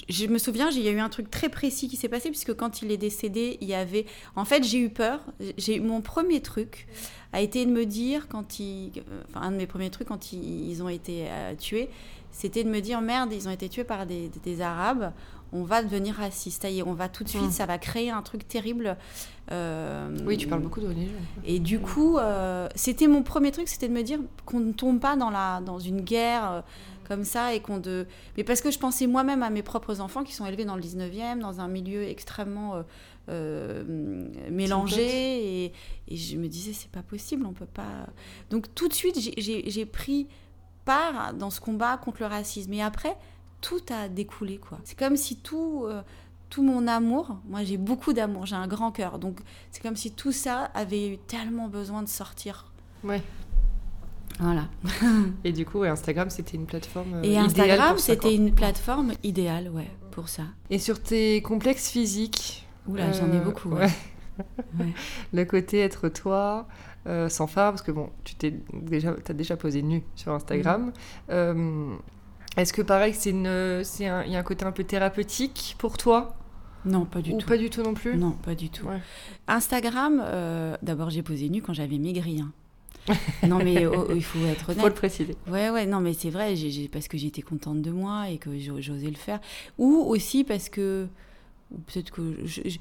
Je, 0.08 0.28
me 0.28 0.38
souviens, 0.38 0.70
il 0.70 0.82
y 0.82 0.88
a 0.88 0.92
eu 0.92 1.00
un 1.00 1.10
truc 1.10 1.32
très 1.32 1.50
précis 1.50 1.88
qui 1.88 1.96
s'est 1.96 2.10
passé, 2.10 2.30
puisque 2.30 2.54
quand 2.54 2.82
il 2.84 2.92
est 2.92 2.98
décédé, 2.98 3.58
il 3.62 3.68
y 3.68 3.74
avait... 3.74 4.06
En 4.36 4.46
fait, 4.46 4.64
j'ai 4.64 4.78
eu 4.80 4.90
peur. 4.90 5.20
J'ai 5.58 5.80
Mon 5.80 6.02
premier 6.02 6.42
truc 6.42 6.88
a 7.34 7.42
été 7.42 7.66
de 7.66 7.72
me 7.72 7.86
dire, 7.86 8.28
quand 8.28 8.60
il... 8.60 8.92
Enfin, 9.30 9.48
un 9.48 9.52
de 9.52 9.58
mes 9.58 9.66
premiers 9.68 9.90
trucs, 9.90 10.08
quand 10.08 10.32
ils, 10.32 10.70
ils 10.70 10.84
ont 10.84 10.90
été 10.90 11.26
euh, 11.30 11.56
tués, 11.56 11.90
c'était 12.32 12.64
de 12.64 12.70
me 12.70 12.82
dire, 12.82 13.02
merde, 13.02 13.34
ils 13.34 13.48
ont 13.48 13.52
été 13.52 13.68
tués 13.68 13.84
par 13.84 14.06
des, 14.06 14.30
des- 14.30 14.40
des 14.40 14.62
Arabes, 14.62 15.12
on 15.52 15.64
va 15.64 15.82
devenir 15.82 16.14
raciste. 16.14 16.62
Ça 16.62 16.70
y 16.70 16.78
est, 16.80 16.84
on 16.84 16.94
va 16.94 17.10
tout 17.10 17.24
de 17.24 17.30
suite, 17.30 17.52
ça 17.52 17.66
va 17.66 17.80
créer 17.80 18.12
un 18.12 18.22
truc 18.22 18.48
terrible. 18.48 18.96
euh, 19.52 20.16
Oui, 20.26 20.38
tu 20.38 20.48
parles 20.48 20.62
beaucoup 20.62 20.82
de 20.82 20.88
religion. 20.88 21.16
et 21.44 21.58
du 21.60 21.80
coup, 21.80 22.18
euh, 22.20 22.68
c'était 22.76 23.08
mon 23.08 23.24
premier 23.24 23.52
truc, 23.52 23.68
c'était 23.68 23.88
de 23.88 23.94
me 23.94 24.04
dire 24.04 24.20
qu'on 24.46 24.60
ne 24.60 24.72
tombe 24.72 25.00
pas 25.00 25.16
dans, 25.16 25.32
la, 25.32 25.62
dans 25.62 25.80
une 25.80 26.02
guerre 26.02 26.52
euh, 26.52 26.62
comme 27.10 27.26
ça 27.26 27.54
et 27.54 27.60
qu'on 27.60 27.80
de... 27.80 28.08
Mais 28.38 28.46
parce 28.46 28.62
que 28.62 28.72
je 28.72 28.80
pensais 28.80 29.08
moi-même 29.08 29.44
à 29.44 29.50
mes 29.50 29.64
propres 29.64 30.00
enfants 30.00 30.24
qui 30.24 30.34
sont 30.34 30.46
élevés 30.46 30.64
dans 30.64 30.78
le 30.78 30.82
19e, 30.82 31.40
dans 31.40 31.60
un 31.60 31.68
milieu 31.68 32.04
extrêmement 32.04 32.76
euh, 32.76 32.84
euh, 33.28 33.84
mélangé 34.50 35.66
et, 35.66 35.74
et 36.08 36.16
je 36.16 36.38
me 36.38 36.48
disais 36.48 36.72
c'est 36.72 36.92
pas 36.92 37.04
possible, 37.04 37.46
on 37.46 37.54
peut 37.54 37.66
pas... 37.66 38.08
Donc 38.52 38.74
tout 38.76 38.88
de 38.88 38.94
suite, 38.94 39.20
j'ai 39.38 39.86
pris 39.86 40.28
part 40.86 41.34
dans 41.34 41.50
ce 41.50 41.60
combat 41.60 41.98
contre 41.98 42.22
le 42.22 42.28
racisme. 42.28 42.72
Et 42.74 42.82
après, 42.82 43.18
tout 43.60 43.82
a 43.90 44.08
découlé, 44.08 44.58
quoi. 44.58 44.80
C'est 44.86 44.98
comme 44.98 45.18
si 45.18 45.36
tout... 45.36 45.84
euh, 45.86 46.02
tout 46.50 46.64
mon 46.64 46.88
amour, 46.88 47.38
moi 47.48 47.64
j'ai 47.64 47.78
beaucoup 47.78 48.12
d'amour, 48.12 48.48
j'ai 48.48 48.56
un 48.56 48.68
grand 48.68 48.92
cœur, 48.92 49.20
donc 49.20 49.40
c'est 49.70 49.84
comme 49.84 49.96
si 49.96 50.10
tout 50.12 50.32
ça 50.32 50.64
avait 50.74 51.08
eu 51.08 51.18
tellement 51.20 51.68
besoin 51.68 52.02
de 52.02 52.08
sortir. 52.08 52.72
Ouais. 53.04 53.22
Voilà. 54.40 54.68
Et 55.44 55.52
du 55.52 55.66
coup, 55.66 55.84
Instagram, 55.84 56.30
c'était 56.30 56.56
une 56.56 56.66
plateforme 56.66 57.16
euh, 57.16 57.24
Et 57.24 57.32
idéale 57.34 57.46
Instagram, 57.46 57.98
c'était 57.98 58.34
une 58.36 58.54
plateforme 58.54 59.12
idéale, 59.24 59.70
ouais, 59.70 59.90
pour 60.12 60.30
ça. 60.30 60.44
Et 60.70 60.80
sur 60.80 61.02
tes 61.02 61.42
complexes 61.42 61.90
physiques 61.90 62.66
Oula, 62.88 63.12
j'en 63.12 63.32
ai 63.32 63.38
euh, 63.38 63.42
beaucoup. 63.42 63.70
ouais. 63.70 63.82
ouais. 63.82 63.90
Ouais. 64.80 64.94
Le 65.34 65.44
côté 65.44 65.82
être 65.82 66.08
toi, 66.08 66.66
euh, 67.08 67.28
sans 67.28 67.46
phare, 67.48 67.74
parce 67.74 67.82
que 67.82 67.92
bon, 67.92 68.10
tu 68.24 68.36
t'es 68.36 68.54
déjà, 68.74 69.14
as 69.28 69.34
déjà 69.34 69.58
posé 69.58 69.82
nu 69.82 70.02
sur 70.16 70.32
Instagram. 70.32 70.94
Euh, 71.30 71.94
Est-ce 72.56 72.72
que 72.72 72.82
pareil, 72.82 73.14
c'est 73.14 73.32
une, 73.32 73.82
c'est 73.84 74.06
il 74.06 74.32
y 74.32 74.36
a 74.38 74.40
un 74.40 74.44
côté 74.44 74.64
un 74.64 74.72
peu 74.72 74.86
thérapeutique 74.86 75.76
pour 75.78 75.98
toi? 75.98 76.38
Non, 76.86 77.04
pas 77.04 77.22
du 77.22 77.34
ou 77.34 77.38
tout. 77.38 77.48
pas 77.48 77.58
du 77.58 77.70
tout 77.70 77.84
non 77.84 77.94
plus? 77.94 78.16
Non, 78.16 78.32
pas 78.32 78.56
du 78.56 78.70
tout. 78.70 78.88
Ouais. 78.88 79.02
Instagram, 79.50 80.24
d'abord 80.82 81.10
j'ai 81.10 81.22
posé 81.22 81.50
nu 81.50 81.62
quand 81.62 81.74
j'avais 81.74 81.98
maigri. 81.98 82.40
hein. 82.40 82.54
Non 83.48 83.58
mais 83.64 83.86
oh, 83.86 84.06
oh, 84.10 84.14
il 84.16 84.24
faut 84.24 84.44
être 84.46 84.66
Faut 84.66 84.72
le 84.74 84.80
honnête. 84.82 84.94
préciser. 84.96 85.36
Ouais, 85.48 85.70
ouais, 85.70 85.86
non 85.86 86.00
mais 86.00 86.14
c'est 86.14 86.30
vrai, 86.30 86.56
parce 86.92 87.08
que 87.08 87.18
j'étais 87.18 87.42
contente 87.42 87.82
de 87.82 87.92
moi 87.92 88.30
et 88.30 88.38
que 88.38 88.58
j'o- 88.60 88.80
j'osais 88.82 89.10
le 89.10 89.16
faire. 89.16 89.40
Ou 89.78 90.04
aussi 90.08 90.44
parce 90.44 90.70
que, 90.70 91.08
peut-être 91.88 92.12
que, 92.12 92.36
je- 92.46 92.62
je- 92.66 92.78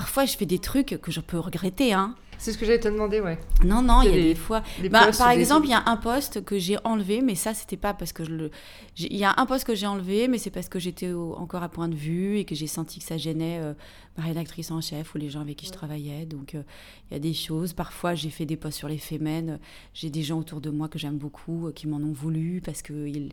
parfois 0.00 0.26
je 0.26 0.36
fais 0.36 0.44
des 0.44 0.58
trucs 0.58 0.98
que 1.00 1.10
je 1.10 1.20
peux 1.20 1.38
regretter. 1.38 1.94
Hein. 1.94 2.14
C'est 2.38 2.52
ce 2.52 2.58
que 2.58 2.66
j'allais 2.66 2.80
te 2.80 2.88
demander, 2.88 3.18
ouais. 3.22 3.38
Non, 3.64 3.80
non, 3.80 4.02
il 4.02 4.10
y 4.10 4.12
a 4.12 4.12
des- 4.12 4.22
des 4.24 4.34
fois. 4.34 4.62
Des 4.82 4.90
Bah, 4.90 5.08
par 5.16 5.30
exemple, 5.30 5.66
il 5.68 5.70
y 5.70 5.74
a 5.74 5.82
un 5.86 5.96
poste 5.96 6.44
que 6.44 6.58
j'ai 6.58 6.76
enlevé, 6.84 7.22
mais 7.22 7.34
ça, 7.34 7.54
c'était 7.54 7.78
pas 7.78 7.94
parce 7.94 8.12
que 8.12 8.24
je 8.24 8.30
le. 8.30 8.50
Il 8.98 9.16
y 9.16 9.24
a 9.24 9.32
un 9.38 9.46
poste 9.46 9.64
que 9.66 9.74
j'ai 9.74 9.86
enlevé, 9.86 10.28
mais 10.28 10.36
c'est 10.36 10.50
parce 10.50 10.68
que 10.68 10.78
j'étais 10.78 11.12
au- 11.12 11.34
encore 11.36 11.62
à 11.62 11.70
point 11.70 11.88
de 11.88 11.94
vue 11.94 12.36
et 12.38 12.44
que 12.44 12.54
j'ai 12.54 12.66
senti 12.66 12.98
que 12.98 13.06
ça 13.06 13.16
gênait 13.16 13.58
euh, 13.62 13.72
ma 14.18 14.24
rédactrice 14.24 14.70
en 14.70 14.82
chef 14.82 15.14
ou 15.14 15.18
les 15.18 15.30
gens 15.30 15.40
avec 15.40 15.56
qui 15.56 15.64
je 15.66 15.72
travaillais. 15.72 16.26
Donc, 16.26 16.54
euh, 16.54 16.62
il 17.10 17.14
y 17.14 17.16
a 17.16 17.20
des 17.20 17.32
choses. 17.32 17.72
Parfois, 17.72 18.14
j'ai 18.14 18.28
fait 18.28 18.44
des 18.44 18.56
posts 18.58 18.76
sur 18.76 18.88
les 18.88 18.98
femmes. 18.98 19.58
J'ai 19.94 20.10
des 20.10 20.22
gens 20.22 20.38
autour 20.38 20.60
de 20.60 20.68
moi 20.68 20.88
que 20.88 20.98
j'aime 20.98 21.16
beaucoup 21.16 21.68
euh, 21.68 21.72
qui 21.72 21.86
m'en 21.88 21.96
ont 21.96 22.12
voulu 22.12 22.60
parce 22.62 22.82
que 22.82 22.92
ils- 23.08 23.32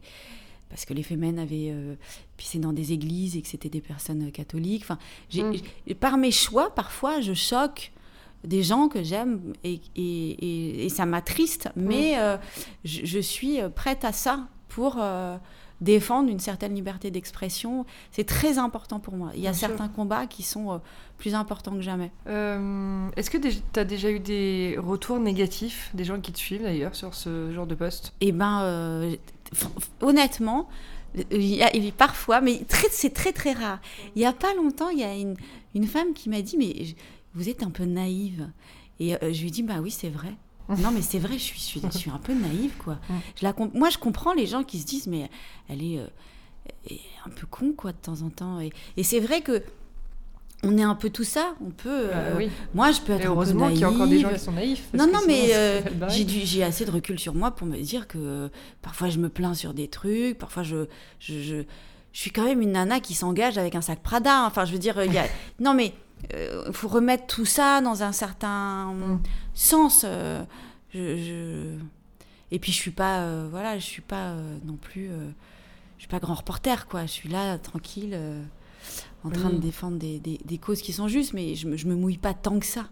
parce 0.73 0.85
que 0.85 0.93
les 0.95 1.03
femmes 1.03 1.23
avaient 1.37 1.69
euh, 1.69 1.93
pissé 2.35 2.57
dans 2.57 2.73
des 2.73 2.93
églises 2.93 3.37
et 3.37 3.43
que 3.43 3.47
c'était 3.47 3.69
des 3.69 3.79
personnes 3.79 4.31
catholiques. 4.31 4.81
Enfin, 4.83 4.97
Mm. 5.35 5.93
par 5.99 6.17
mes 6.17 6.31
choix, 6.31 6.73
parfois, 6.73 7.21
je 7.21 7.33
choque 7.35 7.91
des 8.43 8.63
gens 8.63 8.87
que 8.87 9.03
j'aime 9.03 9.53
et, 9.63 9.79
et, 9.95 10.01
et- 10.01 10.85
et 10.85 10.89
ça 10.89 11.05
m'attriste, 11.05 11.69
Mm. 11.75 11.81
mais 11.85 12.17
euh, 12.17 12.37
je, 12.83 13.05
je 13.05 13.19
suis 13.19 13.59
prête 13.75 14.03
à 14.03 14.11
ça 14.11 14.47
pour 14.67 14.95
euh, 14.99 15.37
défendre 15.79 16.29
une 16.29 16.39
certaine 16.39 16.73
liberté 16.73 17.11
d'expression. 17.11 17.85
C'est 18.11 18.23
très 18.25 18.57
important 18.57 18.99
pour 18.99 19.15
moi. 19.15 19.29
Il 19.35 19.41
y 19.41 19.47
a 19.47 19.51
Bien 19.51 19.59
sûr. 19.59 19.67
certains 19.67 19.89
combats 19.89 20.25
qui 20.27 20.41
sont 20.41 20.71
euh, 20.71 20.77
plus 21.17 21.35
importants 21.35 21.73
que 21.75 21.81
jamais. 21.81 22.11
Euh, 22.27 23.07
Est-ce 23.15 23.29
que 23.29 23.37
tu 23.37 23.49
as 23.79 23.83
déjà 23.85 24.09
eu 24.09 24.19
des 24.19 24.75
retours 24.77 25.19
négatifs 25.19 25.91
des 25.93 26.03
gens 26.05 26.19
qui 26.19 26.31
te 26.31 26.37
suivent 26.39 26.63
d'ailleurs 26.63 26.95
sur 26.95 27.13
ce 27.13 27.51
genre 27.53 27.67
de 27.67 27.75
poste? 27.75 28.13
Eh 28.21 28.31
ben, 28.31 28.61
euh, 28.61 29.11
f- 29.11 29.17
honnêtement, 30.01 30.67
il 31.31 31.43
y 31.43 31.61
a, 31.63 31.75
il 31.75 31.85
y 31.85 31.89
a 31.89 31.91
parfois, 31.91 32.41
mais 32.41 32.61
c'est 32.91 33.13
très 33.13 33.31
très 33.33 33.53
rare. 33.53 33.79
Il 34.15 34.21
y 34.21 34.25
a 34.25 34.33
pas 34.33 34.53
longtemps, 34.55 34.89
il 34.89 34.99
y 34.99 35.03
a 35.03 35.15
une, 35.15 35.35
une 35.75 35.87
femme 35.87 36.13
qui 36.13 36.29
m'a 36.29 36.41
dit, 36.41 36.57
mais 36.57 36.85
je- 36.85 36.95
vous 37.35 37.49
êtes 37.49 37.63
un 37.63 37.69
peu 37.71 37.85
naïve. 37.85 38.49
Et 38.99 39.15
euh, 39.15 39.33
je 39.33 39.41
lui 39.41 39.47
ai 39.47 39.51
dit, 39.51 39.63
bah 39.63 39.79
oui, 39.81 39.91
c'est 39.91 40.09
vrai. 40.09 40.33
Non, 40.79 40.91
mais 40.91 41.01
c'est 41.01 41.19
vrai, 41.19 41.33
je 41.33 41.43
suis, 41.43 41.59
je 41.59 41.63
suis, 41.65 41.81
je 41.81 41.97
suis 41.97 42.09
un 42.09 42.17
peu 42.19 42.33
naïve, 42.33 42.71
quoi. 42.77 42.97
Je 43.35 43.43
la 43.43 43.53
Moi, 43.73 43.89
je 43.89 43.97
comprends 43.97 44.33
les 44.33 44.45
gens 44.47 44.63
qui 44.63 44.79
se 44.79 44.85
disent, 44.85 45.07
mais 45.07 45.29
elle 45.67 45.83
est, 45.83 45.99
euh, 45.99 46.07
elle 46.89 46.93
est 46.95 47.01
un 47.25 47.29
peu 47.29 47.45
con, 47.47 47.73
quoi, 47.75 47.91
de 47.91 47.97
temps 47.97 48.21
en 48.21 48.29
temps. 48.29 48.59
Et, 48.61 48.71
et 48.95 49.03
c'est 49.03 49.19
vrai 49.19 49.41
que 49.41 49.61
on 50.63 50.77
est 50.77 50.83
un 50.83 50.95
peu 50.95 51.09
tout 51.09 51.23
ça. 51.23 51.53
On 51.65 51.69
peut. 51.71 52.07
Bah 52.07 52.15
euh, 52.17 52.33
Oui. 52.37 52.49
Moi, 52.73 52.91
je 52.91 53.01
peux 53.01 53.13
être 53.13 53.19
Et 53.21 53.23
un 53.23 53.27
peu 53.27 53.33
heureusement 53.33 53.69
qu'il 53.69 53.79
y 53.79 53.83
a 53.83 53.89
encore 53.89 54.07
des 54.07 54.19
gens 54.19 54.29
qui 54.33 54.39
sont 54.39 54.51
naïfs. 54.53 54.87
Non, 54.93 55.07
non, 55.07 55.19
mais 55.27 55.53
euh, 55.53 55.81
j'ai 56.09 56.63
assez 56.63 56.85
de 56.85 56.91
recul 56.91 57.19
sur 57.19 57.33
moi 57.35 57.51
pour 57.51 57.67
me 57.67 57.77
dire 57.77 58.07
que 58.07 58.17
euh, 58.17 58.49
parfois 58.81 59.09
je 59.09 59.19
me 59.19 59.29
plains 59.29 59.53
sur 59.53 59.73
des 59.73 59.87
trucs, 59.87 60.37
parfois 60.37 60.63
je, 60.63 60.85
je, 61.19 61.33
je, 61.41 61.55
je 62.11 62.19
suis 62.19 62.31
quand 62.31 62.45
même 62.45 62.61
une 62.61 62.71
nana 62.73 62.99
qui 62.99 63.13
s'engage 63.13 63.57
avec 63.57 63.75
un 63.75 63.81
sac 63.81 63.99
Prada. 64.01 64.45
Enfin, 64.45 64.65
je 64.65 64.71
veux 64.73 64.79
dire, 64.79 65.03
il 65.03 65.13
y 65.13 65.17
a... 65.17 65.25
non, 65.59 65.73
mais 65.73 65.93
il 66.33 66.71
faut 66.73 66.87
remettre 66.87 67.27
tout 67.27 67.45
ça 67.45 67.81
dans 67.81 68.01
un 68.03 68.11
certain 68.13 68.93
Mm. 68.93 69.19
sens. 69.53 70.03
euh, 70.07 70.41
je, 70.93 71.17
je- 71.17 71.77
Et 72.51 72.59
puis 72.59 72.71
je 72.71 72.77
suis 72.77 72.91
pas, 72.91 73.21
euh, 73.21 73.47
voilà, 73.51 73.77
je 73.79 73.83
suis 73.83 74.01
pas 74.03 74.27
euh, 74.29 74.57
non 74.63 74.75
plus, 74.75 75.09
euh, 75.09 75.29
je 75.97 76.03
suis 76.03 76.07
pas 76.09 76.19
grand 76.19 76.35
reporter, 76.35 76.87
quoi. 76.87 77.01
Je 77.07 77.11
suis 77.11 77.27
là 77.29 77.57
tranquille. 77.57 78.17
Euh, 79.25 79.27
en 79.27 79.31
train 79.31 79.49
Oui. 79.49 79.55
de 79.55 79.61
défendre 79.61 79.97
des, 79.97 80.19
des- 80.19 80.39
des 80.43 80.57
causes 80.57 80.81
qui 80.81 80.93
sont 80.93 81.07
justes, 81.07 81.33
mais 81.33 81.55
je 81.55 81.67
me, 81.67 81.77
je 81.77 81.87
me 81.87 81.95
mouille 81.95 82.17
pas 82.17 82.33
tant 82.33 82.59
que 82.59 82.65
ça. 82.65 82.85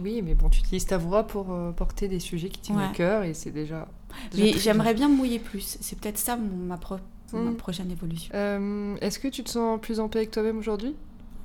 Oui, 0.00 0.22
mais 0.22 0.34
bon, 0.34 0.48
tu 0.48 0.60
utilises 0.60 0.86
ta 0.86 0.96
voix 0.98 1.26
pour 1.26 1.52
euh, 1.52 1.70
porter 1.72 2.08
des 2.08 2.18
sujets 2.20 2.48
qui 2.48 2.60
tiennent 2.60 2.78
Ouais. 2.78 2.88
au 2.90 2.92
cœur 2.94 3.22
et 3.22 3.34
c'est 3.34 3.50
déjà. 3.50 3.86
déjà 4.32 4.44
Mais 4.44 4.52
j'aimerais 4.58 4.94
bien 4.94 5.08
me 5.08 5.16
mouiller 5.16 5.38
plus. 5.38 5.76
C'est 5.80 5.98
peut-être 5.98 6.18
ça 6.18 6.36
mon- 6.36 6.56
ma, 6.66 6.76
pro- 6.78 6.96
ma 7.32 7.50
Mm. 7.50 7.56
prochaine 7.56 7.90
évolution. 7.90 8.30
Euh, 8.34 8.96
Est-ce 9.00 9.18
que 9.18 9.28
tu 9.28 9.44
te 9.44 9.50
sens 9.50 9.80
plus 9.80 10.00
en 10.00 10.08
paix 10.08 10.20
avec 10.20 10.30
toi-même 10.30 10.58
aujourd'hui? 10.58 10.94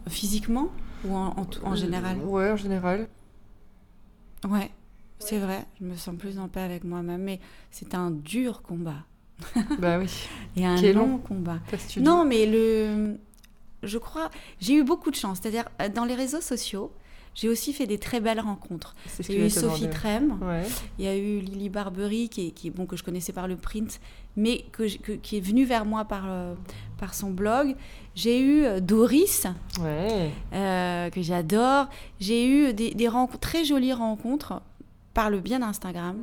Physiquement 0.07 0.69
ou 1.05 1.13
en, 1.15 1.27
en 1.35 1.47
en 1.63 1.75
général? 1.75 2.17
Euh, 2.21 2.25
Ouais, 2.25 2.49
en 2.51 2.55
général. 2.55 3.07
Ouais, 4.47 4.71
c'est 5.19 5.37
vrai. 5.39 5.65
Je 5.79 5.85
me 5.85 5.95
sens 5.95 6.15
plus 6.15 6.39
en 6.39 6.47
paix 6.47 6.61
avec 6.61 6.83
moi-même. 6.83 7.21
Mais 7.21 7.39
c'est 7.71 7.93
un 7.93 8.09
dur 8.11 8.61
combat. 8.61 9.03
bah 9.79 9.99
oui. 9.99 10.09
Et 10.55 10.65
un 10.65 10.75
long, 10.93 11.07
long. 11.07 11.17
combat. 11.17 11.59
Non, 11.97 12.25
mais 12.25 12.45
le. 12.45 13.17
Je 13.83 13.97
crois. 13.97 14.29
J'ai 14.59 14.73
eu 14.75 14.83
beaucoup 14.83 15.11
de 15.11 15.15
chance. 15.15 15.39
C'est-à-dire, 15.41 15.65
euh, 15.81 15.89
dans 15.89 16.05
les 16.05 16.15
réseaux 16.15 16.41
sociaux, 16.41 16.91
j'ai 17.35 17.47
aussi 17.47 17.71
fait 17.73 17.85
des 17.87 17.97
très 17.97 18.19
belles 18.19 18.39
rencontres. 18.41 18.95
Il 19.29 19.35
y 19.37 19.41
a 19.41 19.45
eu 19.45 19.49
Sophie. 19.49 19.89
Trem, 19.89 20.37
Ouais. 20.41 20.63
il 20.97 21.05
y 21.05 21.07
a 21.07 21.15
eu 21.15 21.39
Lily 21.39 21.69
Barbery, 21.69 22.27
qui 22.27 22.47
est, 22.47 22.51
qui 22.51 22.67
est- 22.67 22.71
bon, 22.71 22.85
que 22.85 22.97
je 22.97 23.03
connaissais 23.03 23.31
par 23.31 23.47
le 23.47 23.55
print, 23.55 24.01
mais 24.35 24.65
que, 24.71 24.87
j- 24.87 24.99
que- 24.99 25.11
qui 25.13 25.37
est 25.37 25.41
venue 25.41 25.63
vers 25.63 25.85
moi 25.85 26.03
par, 26.05 26.23
euh, 26.27 26.53
par 26.97 27.13
son 27.13 27.29
blog. 27.29 27.75
J'ai 28.15 28.41
eu 28.41 28.65
euh, 28.65 28.79
Doris, 28.81 29.45
Ouais. 29.79 30.31
euh, 30.53 31.09
que 31.11 31.21
j'adore. 31.21 31.87
J'ai 32.19 32.45
eu 32.47 32.73
des, 32.73 32.93
des 32.93 33.07
rencontres, 33.07 33.39
très 33.39 33.63
jolies 33.63 33.93
rencontres 33.93 34.61
par 35.13 35.29
le 35.29 35.39
bien 35.39 35.59
d'Instagram 35.59 36.17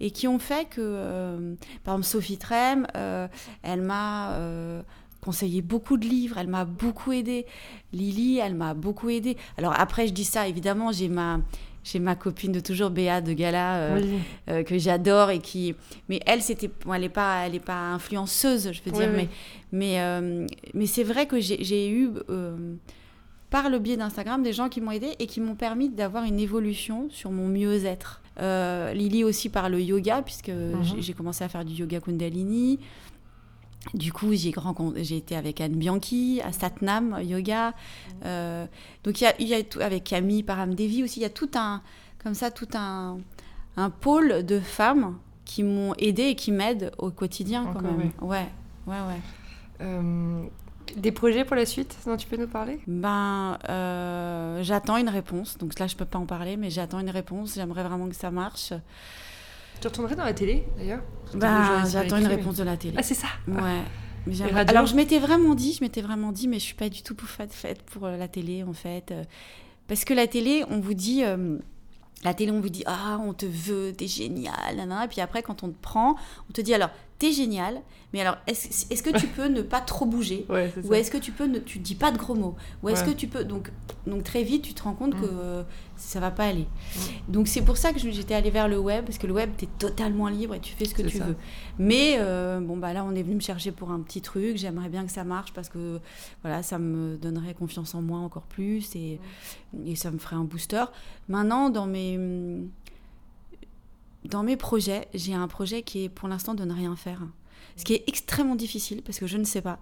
et 0.00 0.10
qui 0.12 0.28
ont 0.28 0.38
fait 0.38 0.66
que, 0.68 0.76
euh, 0.80 1.54
par 1.84 1.94
exemple, 1.96 2.06
Sophie 2.06 2.38
Trem, 2.38 2.86
elle 3.62 3.82
m'a 3.82 4.38
conseillé 5.20 5.62
beaucoup 5.62 5.96
de 5.96 6.06
livres, 6.06 6.38
elle 6.38 6.48
m'a 6.48 6.64
beaucoup 6.64 7.12
aidé. 7.12 7.44
Lily, 7.92 8.38
elle 8.38 8.54
m'a 8.54 8.74
beaucoup 8.74 9.08
aidé. 9.10 9.36
Alors 9.56 9.74
après, 9.78 10.06
je 10.06 10.12
dis 10.12 10.24
ça, 10.24 10.46
évidemment, 10.48 10.92
j'ai 10.92 11.08
ma, 11.08 11.40
j'ai 11.84 11.98
ma 11.98 12.14
copine 12.14 12.52
de 12.52 12.60
toujours, 12.60 12.90
Béa 12.90 13.20
de 13.20 13.32
Gala, 13.32 13.76
euh, 13.78 14.00
oui. 14.00 14.18
euh, 14.48 14.62
que 14.62 14.78
j'adore 14.78 15.30
et 15.30 15.38
qui 15.40 15.74
mais 16.08 16.20
elle 16.26 16.42
c'était 16.42 16.70
bon, 16.84 16.92
elle 16.94 17.04
est 17.04 17.08
pas 17.08 17.46
elle 17.46 17.54
est 17.54 17.60
pas 17.64 17.92
influenceuse 17.92 18.72
je 18.72 18.82
veux 18.82 18.92
Oui, 18.92 18.98
dire 18.98 19.08
oui. 19.10 19.16
mais 19.16 19.28
mais 19.72 20.00
euh, 20.00 20.46
mais 20.74 20.86
c'est 20.86 21.04
vrai 21.04 21.26
que 21.26 21.40
j'ai 21.40 21.90
eu 21.90 22.10
par 23.50 23.70
le 23.70 23.78
biais 23.78 23.96
d'Instagram 23.96 24.42
des 24.42 24.52
gens 24.52 24.68
qui 24.68 24.80
m'ont 24.80 24.90
aidé 24.90 25.08
et 25.18 25.26
qui 25.26 25.40
m'ont 25.40 25.54
permis 25.54 25.88
d'avoir 25.88 26.24
une 26.24 26.38
évolution 26.38 27.08
sur 27.10 27.30
mon 27.30 27.48
mieux-être 27.48 28.20
Lily 28.40 29.24
aussi 29.24 29.48
par 29.48 29.68
le 29.68 29.80
yoga 29.80 30.22
puisque 30.22 30.50
Mhm. 30.50 31.00
j'ai 31.00 31.12
commencé 31.14 31.42
à 31.44 31.48
faire 31.48 31.64
du 31.64 31.72
yoga 31.74 32.00
Kundalini 32.00 32.78
du 33.94 34.12
coup, 34.12 34.32
j'ai 34.32 34.52
rencontré- 34.56 35.04
j'ai 35.04 35.16
été 35.16 35.36
avec 35.36 35.60
Anne 35.60 35.76
Bianchi 35.76 36.40
à 36.44 36.52
Satnam 36.52 37.18
Yoga. 37.22 37.72
Euh, 38.24 38.66
donc, 39.04 39.20
il 39.20 39.24
y 39.24 39.26
a, 39.26 39.34
il 39.40 39.48
y 39.48 39.54
a 39.54 39.62
tout, 39.62 39.80
avec 39.80 40.04
Camille 40.04 40.42
Paramdevi 40.42 41.02
aussi, 41.02 41.20
il 41.20 41.22
y 41.22 41.26
a 41.26 41.30
tout 41.30 41.50
un, 41.54 41.82
comme 42.22 42.34
ça, 42.34 42.50
tout 42.50 42.68
un, 42.74 43.18
un 43.76 43.90
pôle 43.90 44.44
de 44.44 44.60
femmes 44.60 45.16
qui 45.44 45.62
m'ont 45.62 45.94
aidé 45.98 46.24
et 46.24 46.34
qui 46.34 46.52
m'aident 46.52 46.92
au 46.98 47.10
quotidien 47.10 47.70
quand 47.72 47.80
même. 47.80 48.10
Ouais, 48.20 48.48
ouais, 48.86 49.00
ouais. 49.00 49.20
Euh, 49.80 50.42
des 50.96 51.12
projets 51.12 51.44
pour 51.44 51.56
la 51.56 51.64
suite 51.64 51.96
dont 52.06 52.16
tu 52.16 52.26
peux 52.26 52.36
nous 52.36 52.48
parler? 52.48 52.80
Ben, 52.86 53.58
euh, 53.68 54.62
j'attends 54.62 54.96
une 54.96 55.08
réponse. 55.08 55.56
Donc 55.58 55.78
là, 55.78 55.86
je 55.86 55.96
peux 55.96 56.04
pas 56.04 56.18
en 56.18 56.26
parler, 56.26 56.56
mais 56.56 56.68
j'attends 56.70 56.98
une 56.98 57.10
réponse. 57.10 57.54
J'aimerais 57.54 57.84
vraiment 57.84 58.08
que 58.08 58.14
ça 58.16 58.30
marche. 58.30 58.72
Tu 59.80 59.86
retournerais 59.86 60.16
dans 60.16 60.24
la 60.24 60.34
télé 60.34 60.64
d'ailleurs? 60.76 61.02
Déjà 61.32 61.84
j'attends 61.86 62.16
une 62.16 62.22
mais- 62.28 62.34
réponse 62.36 62.56
de 62.56 62.64
la 62.64 62.76
télé. 62.76 62.94
Ah, 62.98 63.02
c'est 63.02 63.14
ça? 63.14 63.28
Ouais. 63.46 63.82
Alors 64.66 64.86
je 64.86 64.94
m'étais 64.94 65.18
vraiment 65.18 65.54
dit, 65.54 65.72
je 65.72 65.82
m'étais 65.82 66.02
vraiment 66.02 66.32
dit, 66.32 66.48
mais 66.48 66.58
je 66.58 66.64
suis 66.64 66.74
pas 66.74 66.88
du 66.88 67.02
tout 67.02 67.14
pour 67.14 67.28
faite 67.28 67.82
pour 67.82 68.04
euh, 68.06 68.16
la 68.16 68.28
télé 68.28 68.62
en 68.62 68.72
fait, 68.72 69.10
Euh, 69.10 69.24
parce 69.86 70.04
que 70.04 70.12
la 70.12 70.26
télé, 70.26 70.64
on 70.68 70.80
vous 70.80 70.92
dit, 70.94 71.24
euh, 71.24 71.58
la 72.24 72.34
télé, 72.34 72.50
on 72.50 72.60
vous 72.60 72.68
dit, 72.68 72.82
ah, 72.86 73.18
on 73.24 73.32
te 73.32 73.46
veut, 73.46 73.92
t'es 73.96 74.06
génial, 74.06 74.54
nanana. 74.76 75.04
et 75.04 75.08
puis 75.08 75.20
après 75.22 75.42
quand 75.42 75.62
on 75.62 75.68
te 75.68 75.80
prend, 75.80 76.16
on 76.50 76.52
te 76.52 76.60
dit 76.60 76.74
alors, 76.74 76.90
t'es 77.18 77.32
génial, 77.32 77.80
mais 78.12 78.20
alors 78.20 78.36
est-ce 78.46 79.02
que 79.02 79.16
tu 79.18 79.26
peux 79.36 79.48
ne 79.48 79.62
pas 79.62 79.80
trop 79.80 80.06
bouger 80.06 80.46
Ouais, 80.48 80.72
ou 80.84 80.94
est-ce 80.94 81.10
que 81.10 81.18
tu 81.18 81.32
peux 81.32 81.46
ne 81.46 81.58
tu 81.58 81.78
dis 81.78 81.94
pas 81.96 82.10
de 82.12 82.18
gros 82.18 82.34
mots 82.34 82.54
ou 82.82 82.88
est-ce 82.88 83.04
Ouais. 83.04 83.12
que 83.12 83.16
tu 83.16 83.26
peux 83.26 83.44
donc 83.44 83.70
donc 84.06 84.22
très 84.24 84.42
vite 84.44 84.62
tu 84.62 84.72
te 84.74 84.82
rends 84.82 84.94
compte 84.94 85.14
Mm. 85.16 85.20
que 85.20 85.26
euh, 85.26 85.62
ça 85.96 86.20
va 86.20 86.30
pas 86.30 86.44
aller. 86.44 86.66
Donc 87.28 87.48
c'est 87.48 87.62
pour 87.62 87.76
ça 87.76 87.92
que 87.92 87.98
j'étais 87.98 88.34
allée 88.34 88.50
vers 88.50 88.68
le 88.68 88.78
web 88.78 89.04
parce 89.04 89.18
que 89.18 89.26
le 89.26 89.32
web 89.34 89.50
t'es 89.56 89.66
totalement 89.78 90.28
libre 90.28 90.54
et 90.54 90.60
tu 90.60 90.72
fais 90.74 90.84
ce 90.84 90.94
que 90.94 91.02
tu 91.02 91.18
ça. 91.18 91.24
veux. 91.24 91.36
Mais 91.78 92.16
euh, 92.18 92.60
bon 92.60 92.76
bah 92.76 92.92
là 92.92 93.04
on 93.04 93.14
est 93.16 93.22
venu 93.22 93.34
me 93.34 93.40
chercher 93.40 93.72
pour 93.72 93.90
un 93.90 94.00
petit 94.00 94.20
truc. 94.22 94.56
J'aimerais 94.56 94.88
bien 94.88 95.04
que 95.04 95.10
ça 95.10 95.24
marche 95.24 95.52
parce 95.52 95.68
que 95.68 95.98
voilà 96.42 96.62
ça 96.62 96.78
me 96.78 97.16
donnerait 97.16 97.54
confiance 97.54 97.94
en 97.96 98.02
moi 98.02 98.20
encore 98.20 98.44
plus 98.44 98.94
et, 98.94 99.18
et 99.84 99.96
ça 99.96 100.10
me 100.12 100.18
ferait 100.18 100.36
un 100.36 100.44
booster. 100.44 100.84
Maintenant 101.28 101.68
dans 101.68 101.86
mes 101.86 102.16
dans 104.28 104.42
mes 104.42 104.56
projets 104.56 105.08
j'ai 105.14 105.34
un 105.34 105.48
projet 105.48 105.82
qui 105.82 106.04
est 106.04 106.08
pour 106.08 106.28
l'instant 106.28 106.54
de 106.54 106.64
ne 106.64 106.72
rien 106.72 106.94
faire 106.96 107.22
ce 107.76 107.84
qui 107.84 107.94
est 107.94 108.04
extrêmement 108.08 108.56
difficile 108.56 109.02
parce 109.02 109.18
que 109.18 109.26
je 109.26 109.38
ne 109.38 109.44
sais 109.44 109.62
pas 109.62 109.78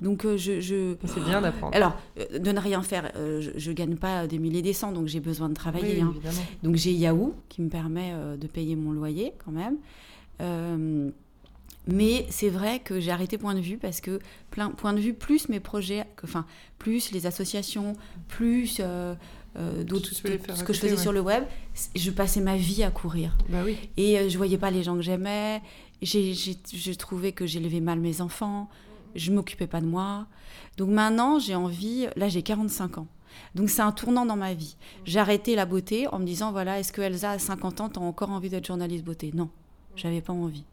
donc 0.00 0.24
euh, 0.24 0.36
je, 0.36 0.60
je... 0.60 0.96
C'est 1.04 1.22
bien 1.24 1.42
d'apprendre. 1.42 1.76
Alors, 1.76 1.94
euh, 2.18 2.38
de 2.38 2.52
ne 2.52 2.58
rien 2.58 2.82
faire, 2.82 3.12
euh, 3.16 3.40
je, 3.40 3.50
je 3.56 3.72
gagne 3.72 3.96
pas 3.96 4.26
des 4.26 4.38
milliers 4.38 4.62
des 4.62 4.72
cents, 4.72 4.92
donc 4.92 5.08
j'ai 5.08 5.20
besoin 5.20 5.50
de 5.50 5.54
travailler. 5.54 6.02
Oui, 6.02 6.22
hein. 6.26 6.30
Donc 6.62 6.76
j'ai 6.76 6.92
Yahoo 6.92 7.34
qui 7.50 7.60
me 7.60 7.68
permet 7.68 8.14
de 8.38 8.46
payer 8.46 8.76
mon 8.76 8.92
loyer 8.92 9.34
quand 9.44 9.52
même. 9.52 9.76
Mais 11.86 12.26
c'est 12.30 12.48
vrai 12.48 12.80
que 12.80 12.98
j'ai 12.98 13.10
arrêté 13.10 13.36
point 13.36 13.54
de 13.54 13.60
vue 13.60 13.76
parce 13.76 14.00
que 14.00 14.18
plein 14.50 14.70
point 14.70 14.94
de 14.94 15.00
vue 15.00 15.12
plus 15.12 15.50
mes 15.50 15.60
projets, 15.60 16.06
enfin 16.22 16.46
plus 16.78 17.12
les 17.12 17.26
associations, 17.26 17.92
plus 18.28 18.80
euh, 19.56 19.84
d'autres 19.84 20.08
Tout 20.08 20.14
ce 20.14 20.22
que 20.22 20.72
ce 20.72 20.72
je 20.72 20.80
faisais 20.80 20.96
ouais. 20.96 21.02
sur 21.02 21.12
le 21.12 21.20
web, 21.20 21.44
je 21.94 22.10
passais 22.10 22.40
ma 22.40 22.56
vie 22.56 22.82
à 22.82 22.90
courir 22.90 23.36
Bah 23.48 23.58
oui. 23.64 23.76
et 23.96 24.18
euh, 24.18 24.28
je 24.28 24.36
voyais 24.36 24.58
pas 24.58 24.70
les 24.70 24.82
gens 24.82 24.96
que 24.96 25.02
j'aimais. 25.02 25.62
J'ai, 26.02 26.34
j'ai, 26.34 26.56
j'ai 26.72 26.96
trouvé 26.96 27.32
que 27.32 27.46
j'élevais 27.46 27.80
mal 27.80 28.00
mes 28.00 28.20
enfants. 28.20 28.68
Je 29.14 29.30
m'occupais 29.32 29.66
pas 29.68 29.80
de 29.80 29.86
moi. 29.86 30.26
Donc 30.76 30.88
maintenant, 30.90 31.38
j'ai 31.38 31.54
envie. 31.54 32.08
Là, 32.16 32.28
j'ai 32.28 32.42
45 32.42 32.98
ans. 32.98 33.06
Donc 33.54 33.70
c'est 33.70 33.82
un 33.82 33.92
tournant 33.92 34.26
dans 34.26 34.36
ma 34.36 34.54
vie. 34.54 34.76
J'ai 35.04 35.18
arrêté 35.20 35.54
la 35.56 35.66
beauté 35.66 36.06
en 36.08 36.18
me 36.18 36.24
disant 36.24 36.50
voilà, 36.52 36.78
est-ce 36.80 36.92
que 36.92 37.00
Elsa 37.00 37.30
à 37.30 37.38
50 37.38 37.80
ans, 37.80 37.88
t'as 37.88 38.00
encore 38.00 38.30
envie 38.30 38.48
d'être 38.50 38.66
journaliste 38.66 39.04
beauté? 39.04 39.30
Non, 39.34 39.50
j'avais 39.96 40.20
pas 40.20 40.32
envie. 40.32 40.64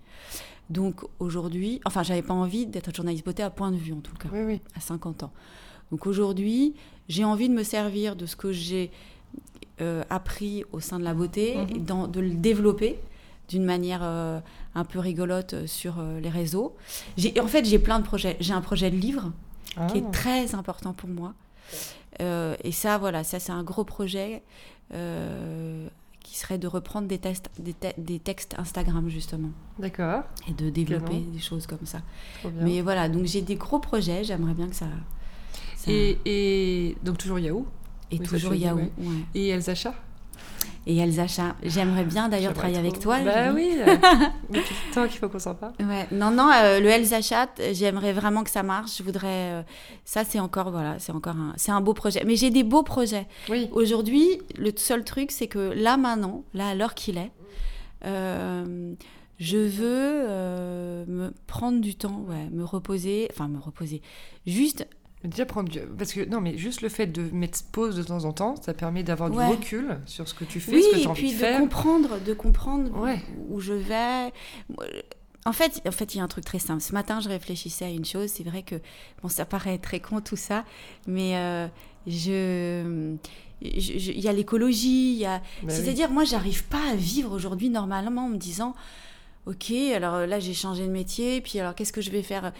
Donc 0.69 1.01
aujourd'hui, 1.19 1.81
enfin, 1.85 2.01
j'avais 2.03 2.21
pas 2.21 2.33
envie 2.33 2.65
d'être 2.65 2.93
journaliste 2.95 3.25
beauté 3.25 3.43
à 3.43 3.49
point 3.49 3.71
de 3.71 3.77
vue 3.77 3.93
en 3.93 3.99
tout 3.99 4.13
cas 4.15 4.29
Oui, 4.31 4.39
oui. 4.45 4.61
à 4.75 4.79
50 4.79 5.23
ans. 5.23 5.31
Donc 5.91 6.07
aujourd'hui, 6.07 6.73
j'ai 7.09 7.23
envie 7.23 7.49
de 7.49 7.53
me 7.53 7.63
servir 7.63 8.15
de 8.15 8.25
ce 8.25 8.35
que 8.35 8.51
j'ai 8.51 8.91
euh, 9.79 10.03
appris 10.11 10.63
au 10.71 10.79
sein 10.79 10.99
de 10.99 11.03
la 11.03 11.13
beauté, 11.15 11.55
Mhm. 11.57 11.75
et 11.75 11.79
dans- 11.79 12.07
de 12.07 12.19
le 12.19 12.29
développer 12.31 12.99
d'une 13.49 13.65
manière 13.65 14.03
un 14.03 14.85
peu 14.85 14.99
rigolote 14.99 15.65
sur 15.65 15.95
les 16.21 16.29
réseaux. 16.29 16.75
En 17.41 17.47
fait, 17.47 17.65
j'ai 17.65 17.79
plein 17.79 17.99
de 17.99 18.05
projets. 18.05 18.37
J'ai 18.39 18.53
un 18.53 18.61
projet 18.61 18.89
de 18.91 18.95
livre 18.95 19.31
qui 19.89 19.97
est 19.97 20.03
ah. 20.07 20.11
très 20.11 20.55
important 20.55 20.93
pour 20.93 21.09
moi. 21.09 21.33
et 22.19 22.71
ça, 22.71 22.97
voilà, 22.97 23.23
ça 23.23 23.39
c'est 23.39 23.51
un 23.51 23.63
gros 23.63 23.83
projet 23.83 24.43
qui 26.31 26.37
serait 26.37 26.57
de 26.57 26.67
reprendre 26.67 27.07
des, 27.07 27.17
tests, 27.17 27.49
des, 27.59 28.19
textes 28.19 28.55
Instagram, 28.57 29.09
justement. 29.09 29.49
D'accord. 29.79 30.23
Et 30.47 30.53
de 30.53 30.69
développer 30.69 31.19
des 31.19 31.39
choses 31.39 31.67
comme 31.67 31.85
ça. 31.85 32.01
Mais 32.61 32.81
voilà, 32.81 33.09
donc 33.09 33.25
j'ai 33.25 33.41
des 33.41 33.55
gros 33.55 33.79
projets, 33.79 34.23
j'aimerais 34.23 34.53
bien 34.53 34.69
que 34.69 34.75
ça... 34.75 34.87
Et, 35.87 36.95
donc 37.03 37.17
toujours 37.17 37.39
Yahoo 37.39 37.65
Et 38.11 38.19
toujours 38.19 38.53
Yahoo, 38.53 38.77
ouais. 38.77 39.25
Et 39.35 39.49
Elsa 39.49 39.75
et 40.87 40.97
Elsa 40.97 41.55
J'aimerais 41.63 42.03
bien 42.03 42.27
d'ailleurs 42.27 42.53
travailler 42.53 42.79
avec 42.79 42.99
toi. 42.99 43.19
Bah 43.19 43.51
oui, 43.53 43.75
le 44.51 44.93
temps 44.93 45.07
qu'il 45.07 45.19
faut 45.19 45.29
qu'on 45.29 45.39
s'en 45.39 45.53
parle. 45.53 45.73
Ouais. 45.79 46.07
Non, 46.11 46.31
non, 46.31 46.49
euh, 46.51 46.79
le 46.79 46.89
Elsa 46.89 47.19
j'aimerais 47.71 48.13
vraiment 48.13 48.43
que 48.43 48.49
ça 48.49 48.63
marche. 48.63 48.97
Je 48.97 49.03
voudrais. 49.03 49.27
Euh, 49.27 49.61
ça, 50.05 50.23
c'est 50.23 50.39
encore, 50.39 50.71
voilà, 50.71 50.97
c'est 50.97 51.11
encore 51.11 51.35
un, 51.35 51.53
c'est 51.55 51.71
un 51.71 51.81
beau 51.81 51.93
projet. 51.93 52.23
Mais 52.25 52.35
j'ai 52.35 52.49
des 52.49 52.63
beaux 52.63 52.83
projets. 52.83 53.27
Oui. 53.49 53.69
Aujourd'hui, 53.71 54.39
le 54.57 54.71
seul 54.75 55.03
truc, 55.03 55.31
c'est 55.31 55.47
que 55.47 55.71
là, 55.75 55.97
maintenant, 55.97 56.43
là, 56.53 56.69
à 56.69 56.75
l'heure 56.75 56.95
qu'il 56.95 57.17
est, 57.17 57.31
euh, 58.05 58.93
je 59.37 59.57
veux 59.57 61.05
me 61.07 61.31
prendre 61.45 61.79
du 61.79 61.93
temps, 61.93 62.25
ouais, 62.27 62.49
me 62.51 62.63
reposer, 62.63 63.27
enfin 63.31 63.47
me 63.47 63.59
reposer, 63.59 64.01
juste 64.47 64.87
Déjà 65.23 65.45
prendre 65.45 65.71
parce 65.97 66.13
que 66.13 66.25
non 66.25 66.41
mais 66.41 66.57
juste 66.57 66.81
le 66.81 66.89
fait 66.89 67.07
de 67.07 67.21
mettre 67.31 67.59
pause 67.71 67.95
de 67.95 68.03
temps 68.03 68.25
en 68.25 68.33
temps, 68.33 68.55
ça 68.61 68.73
permet 68.73 69.03
d'avoir 69.03 69.29
du 69.29 69.37
recul 69.37 69.99
sur 70.05 70.27
ce 70.27 70.33
que 70.33 70.45
tu 70.45 70.59
fais, 70.59 70.81
ce 70.81 70.89
que 70.89 71.01
tu 71.01 71.07
as 71.07 71.09
envie 71.11 71.31
de 71.31 71.37
faire. 71.37 71.49
Oui, 71.49 71.55
et 71.55 71.57
puis 71.57 71.57
de 71.57 71.59
comprendre, 71.59 72.19
de 72.19 72.33
comprendre 72.33 73.07
où 73.49 73.59
je 73.59 73.73
vais. 73.73 74.33
En 75.45 75.53
fait, 75.53 75.81
en 75.87 75.91
fait, 75.91 76.13
il 76.13 76.19
y 76.19 76.21
a 76.21 76.23
un 76.23 76.27
truc 76.27 76.45
très 76.45 76.59
simple. 76.59 76.81
Ce 76.81 76.93
matin, 76.93 77.19
je 77.19 77.29
réfléchissais 77.29 77.85
à 77.85 77.89
une 77.89 78.05
chose. 78.05 78.29
C'est 78.29 78.43
vrai 78.43 78.61
que 78.63 78.75
bon, 79.21 79.29
ça 79.29 79.45
paraît 79.45 79.79
très 79.79 79.99
con 79.99 80.21
tout 80.21 80.35
ça, 80.35 80.65
mais 81.07 81.35
euh, 81.35 81.67
je 82.05 83.15
il 83.61 84.19
y 84.19 84.27
a 84.27 84.33
l'écologie, 84.33 85.13
il 85.13 85.19
y 85.19 85.25
a... 85.25 85.39
Bah 85.63 85.69
c'est-à-dire, 85.69 86.09
moi, 86.09 86.23
j'arrive 86.23 86.63
pas 86.65 86.91
à 86.91 86.95
vivre 86.95 87.31
aujourd'hui 87.31 87.69
normalement 87.69 88.25
en 88.25 88.29
me 88.29 88.37
disant, 88.37 88.73
Ok, 89.47 89.71
alors 89.95 90.13
euh, 90.13 90.25
là 90.27 90.39
j'ai 90.39 90.53
changé 90.53 90.85
de 90.85 90.91
métier, 90.91 91.41
puis 91.41 91.59
alors 91.59 91.73
qu'est-ce 91.73 91.91
que 91.91 92.01
je 92.01 92.11
vais 92.11 92.21
faire? 92.21 92.51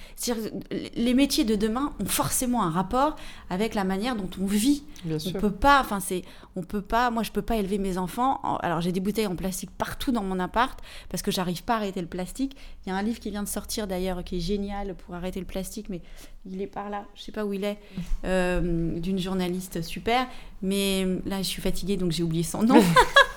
Les 0.95 1.13
métiers 1.13 1.43
de 1.43 1.55
demain 1.55 1.93
ont 1.99 2.05
forcément 2.05 2.63
un 2.63 2.71
rapport 2.71 3.15
avec 3.51 3.75
la 3.75 3.84
manière 3.84 4.15
dont 4.15 4.29
on 4.41 4.47
vit. 4.47 4.84
Bien 5.05 5.17
on 5.27 5.32
peut 5.34 5.51
pas, 5.51 5.79
enfin 5.79 5.99
c'est, 5.99 6.23
on 6.55 6.63
peut 6.63 6.82
pas. 6.82 7.11
Moi 7.11 7.21
je 7.21 7.32
peux 7.32 7.43
pas 7.43 7.57
élever 7.57 7.77
mes 7.77 7.99
enfants. 7.99 8.41
alors 8.61 8.82
j'ai 8.82 8.91
des 8.91 8.99
bouteilles 8.99 9.27
en 9.27 9.36
plastique 9.36 9.69
partout 9.77 10.11
dans 10.11 10.23
mon 10.23 10.39
appart 10.39 10.79
parce 11.09 11.21
que 11.21 11.29
j'arrive 11.29 11.63
pas 11.63 11.75
à 11.75 11.77
arrêter 11.77 12.01
le 12.01 12.07
plastique. 12.07 12.57
Il 12.86 12.89
y 12.89 12.91
a 12.91 12.95
un 12.95 13.03
livre 13.03 13.19
qui 13.19 13.29
vient 13.29 13.43
de 13.43 13.47
sortir 13.47 13.86
d'ailleurs 13.86 14.23
qui 14.23 14.38
est 14.38 14.41
génial 14.41 14.95
pour 14.95 15.13
arrêter 15.13 15.39
le 15.39 15.45
plastique, 15.45 15.88
mais 15.88 16.01
il 16.47 16.63
est 16.63 16.67
par 16.67 16.89
là, 16.89 17.05
je 17.13 17.21
sais 17.21 17.32
pas 17.32 17.45
où 17.45 17.53
il 17.53 17.63
est, 17.63 17.77
euh, 18.25 18.99
d'une 18.99 19.19
journaliste 19.19 19.84
super. 19.84 20.25
Mais 20.63 21.05
là 21.27 21.38
je 21.43 21.47
suis 21.47 21.61
fatiguée 21.61 21.95
donc 21.95 22.11
j'ai 22.11 22.23
oublié 22.23 22.43
son 22.43 22.63
nom. 22.63 22.82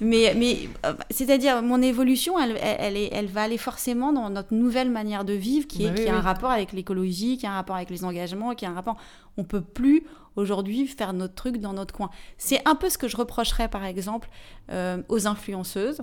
mais, 0.00 0.34
mais 0.36 0.68
euh, 0.84 0.94
c'est-à-dire, 1.10 1.62
mon 1.62 1.82
évolution, 1.82 2.38
elle, 2.38 2.56
elle, 2.60 2.96
est, 2.96 3.10
elle 3.12 3.26
va 3.26 3.42
aller 3.42 3.58
forcément 3.58 4.12
dans 4.12 4.30
notre 4.30 4.54
nouvelle 4.54 4.90
manière 4.90 5.24
de 5.24 5.32
vivre 5.32 5.66
qui, 5.66 5.84
est, 5.84 5.90
bah 5.90 6.02
qui 6.02 6.08
a 6.08 6.16
un 6.16 6.20
rapport 6.20 6.50
avec 6.50 6.72
l'écologie, 6.72 7.38
qui 7.38 7.46
a 7.46 7.52
un 7.52 7.56
rapport 7.56 7.76
avec 7.76 7.90
les 7.90 8.04
engagements, 8.04 8.54
qui 8.54 8.66
a 8.66 8.70
un 8.70 8.74
rapport. 8.74 8.96
On 9.36 9.44
peut 9.44 9.60
plus 9.60 10.04
aujourd'hui 10.36 10.86
faire 10.86 11.12
notre 11.12 11.34
truc 11.34 11.58
dans 11.58 11.72
notre 11.72 11.94
coin. 11.94 12.10
C'est 12.38 12.66
un 12.66 12.74
peu 12.74 12.88
ce 12.88 12.98
que 12.98 13.08
je 13.08 13.16
reprocherais, 13.16 13.68
par 13.68 13.84
exemple, 13.84 14.28
euh, 14.70 15.02
aux 15.08 15.26
influenceuses. 15.26 16.02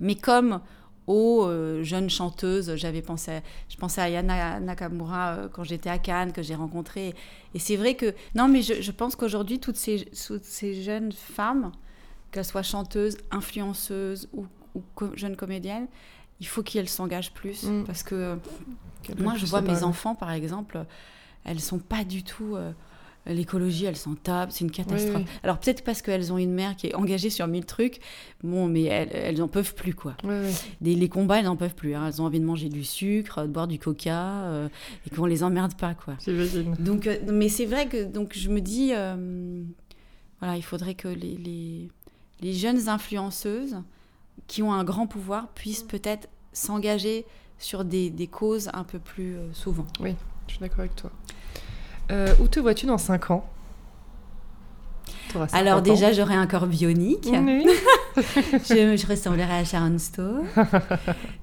Mais 0.00 0.14
comme 0.14 0.60
aux 1.06 1.44
euh, 1.44 1.82
jeunes 1.82 2.10
chanteuses. 2.10 2.76
J'avais 2.76 3.02
pensé, 3.02 3.40
je 3.68 3.76
pensais 3.76 4.00
à 4.00 4.08
Yana 4.08 4.60
Nakamura 4.60 5.48
quand 5.52 5.64
j'étais 5.64 5.90
à 5.90 5.98
Cannes, 5.98 6.32
que 6.32 6.42
j'ai 6.42 6.54
rencontrée. 6.54 7.14
Et 7.54 7.58
c'est 7.58 7.76
vrai 7.76 7.94
que, 7.94 8.14
non, 8.34 8.48
mais 8.48 8.62
je, 8.62 8.80
je 8.80 8.90
pense 8.92 9.16
qu'aujourd'hui, 9.16 9.58
toutes 9.58 9.76
ces, 9.76 10.06
toutes 10.26 10.44
ces 10.44 10.82
jeunes 10.82 11.12
femmes 11.12 11.72
qu'elle 12.32 12.44
soit 12.44 12.62
chanteuse, 12.62 13.16
influenceuse 13.30 14.28
ou, 14.32 14.46
jeune 15.14 15.36
comédienne, 15.36 15.86
il 16.40 16.46
faut 16.46 16.62
qu'elle 16.62 16.88
s'engage 16.88 17.32
plus. 17.32 17.64
Mm. 17.64 17.84
Parce 17.84 18.02
que 18.02 18.38
moi, 19.18 19.34
je 19.36 19.46
vois 19.46 19.60
mes 19.60 19.82
enfants, 19.82 20.14
par 20.14 20.32
exemple, 20.32 20.84
elles 21.44 21.60
sont 21.60 21.78
pas 21.78 22.04
du 22.04 22.24
tout. 22.24 22.56
Euh, 22.56 22.72
l'écologie, 23.26 23.84
elles 23.84 23.96
s'en 23.96 24.14
tapent, 24.14 24.50
c'est 24.50 24.64
une 24.64 24.70
catastrophe. 24.70 25.22
Alors 25.44 25.58
peut-être 25.58 25.84
parce 25.84 26.02
qu'elles 26.02 26.32
ont 26.32 26.38
une 26.38 26.52
mère 26.52 26.74
qui 26.74 26.88
est 26.88 26.94
engagée 26.94 27.30
sur 27.30 27.46
mille 27.46 27.64
trucs, 27.64 28.00
bon, 28.42 28.66
mais 28.66 28.84
elles, 28.84 29.10
elles 29.12 29.42
en 29.42 29.46
peuvent 29.46 29.74
plus, 29.74 29.94
quoi. 29.94 30.16
Les 30.80 31.08
combats, 31.08 31.38
elles 31.38 31.44
n'en 31.44 31.56
peuvent 31.56 31.76
plus. 31.76 31.94
Hein. 31.94 32.08
Elles 32.08 32.20
ont 32.20 32.24
envie 32.24 32.40
de 32.40 32.44
manger 32.44 32.68
du 32.68 32.82
sucre, 32.82 33.42
de 33.42 33.46
boire 33.46 33.68
du 33.68 33.78
coca, 33.78 34.42
euh, 34.44 34.68
et 35.06 35.10
qu'on 35.14 35.26
les 35.26 35.44
emmerde 35.44 35.74
pas, 35.74 35.94
quoi. 35.94 36.14
Donc, 36.80 37.06
euh, 37.06 37.18
mais 37.30 37.48
c'est 37.48 37.66
vrai 37.66 37.86
que 37.86 38.04
donc 38.04 38.32
je 38.34 38.48
me 38.48 38.60
dis, 38.60 38.92
voilà, 40.40 40.56
il 40.56 40.64
faudrait 40.64 40.94
que 40.94 41.08
les 41.08 41.36
les 41.36 41.90
jeunes 42.42 42.88
influenceuses 42.88 43.76
qui 44.46 44.62
ont 44.62 44.72
un 44.72 44.84
grand 44.84 45.06
pouvoir 45.06 45.48
puissent 45.48 45.82
peut-être 45.82 46.28
s'engager 46.52 47.24
sur 47.58 47.84
des, 47.84 48.28
causes 48.30 48.70
un 48.72 48.84
peu 48.84 48.98
plus 48.98 49.36
euh, 49.36 49.52
souvent. 49.52 49.86
Oui, 50.00 50.14
je 50.46 50.52
suis 50.52 50.60
d'accord 50.60 50.80
avec 50.80 50.96
toi. 50.96 51.10
Euh, 52.10 52.34
où 52.40 52.48
te 52.48 52.60
vois-tu 52.60 52.86
dans 52.86 52.98
5 52.98 53.30
ans? 53.30 53.48
Alors 55.52 55.80
déjà, 55.80 56.12
j'aurais 56.12 56.34
un 56.34 56.46
corps 56.46 56.66
bionique. 56.66 57.28
je, 58.16 59.06
ressemblerais 59.06 59.60
à 59.60 59.64
Sharon 59.64 59.98
Stone. 59.98 60.44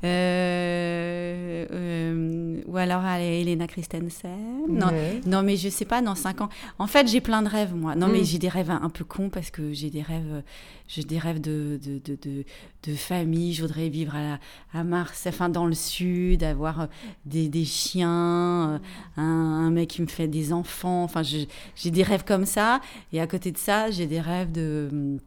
Euh, 0.02 1.66
euh, 1.72 2.62
ou 2.66 2.78
alors 2.78 3.04
à 3.04 3.20
Elena 3.20 3.68
Christensen. 3.68 4.66
Non, 4.70 4.88
non, 5.26 5.44
mais 5.44 5.58
je 5.58 5.68
sais 5.68 5.84
pas, 5.84 6.02
dans 6.02 6.16
5 6.16 6.40
ans. 6.42 6.50
En 6.78 6.88
fait, 6.88 7.08
j'ai 7.08 7.20
plein 7.20 7.42
de 7.42 7.50
rêves, 7.50 7.76
moi. 7.76 7.96
Non, 7.96 8.08
mais 8.08 8.22
mm. 8.22 8.26
j'ai 8.26 8.40
des 8.40 8.48
rêves 8.48 8.72
un 8.72 8.90
peu 8.90 9.04
cons 9.04 9.30
parce 9.30 9.52
que 9.52 9.74
j'ai 9.74 9.90
des 9.90 10.02
rêves, 10.02 10.42
j'ai 10.88 11.04
des 11.04 11.18
rêves 11.18 11.42
de, 11.42 11.80
de, 11.84 12.00
de, 12.00 12.46
de, 12.84 12.96
famille. 12.96 13.54
Je 13.54 13.62
voudrais 13.62 13.90
vivre 13.90 14.16
à, 14.16 14.40
à 14.78 14.84
Marseille, 14.86 15.34
enfin 15.36 15.50
dans 15.50 15.66
le 15.66 15.76
sud, 15.76 16.44
avoir 16.44 16.88
des, 17.26 17.50
des 17.50 17.66
chiens, 17.66 18.80
un, 19.18 19.24
un, 19.24 19.70
mec 19.70 19.90
qui 19.90 20.02
me 20.02 20.08
fait 20.08 20.30
des 20.30 20.54
enfants. 20.54 21.04
Enfin, 21.04 21.24
j'ai 21.24 21.92
des 21.92 22.04
rêves 22.04 22.24
comme 22.26 22.46
ça. 22.46 22.80
Et 23.12 23.20
à 23.20 23.28
côté 23.28 23.52
de 23.52 23.58
ça, 23.58 23.92
j'ai 23.92 24.08
des 24.08 24.22
rêves 24.22 24.54
de 24.54 25.20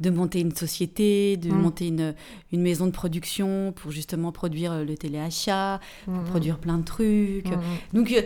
de 0.00 0.10
monter 0.10 0.40
une 0.40 0.54
société, 0.54 1.36
de 1.36 1.50
mm. 1.50 1.54
monter 1.54 1.88
une, 1.88 2.14
une, 2.52 2.62
maison 2.62 2.86
de 2.86 2.90
production 2.90 3.72
pour 3.72 3.90
justement 3.90 4.32
produire 4.32 4.84
le 4.84 4.96
téléachat, 4.96 5.80
pour 6.04 6.14
mm. 6.14 6.24
produire 6.24 6.58
plein 6.58 6.78
de 6.78 6.84
trucs. 6.84 7.48
Mm. 7.48 7.60
Donc, 7.92 8.12
euh, 8.12 8.22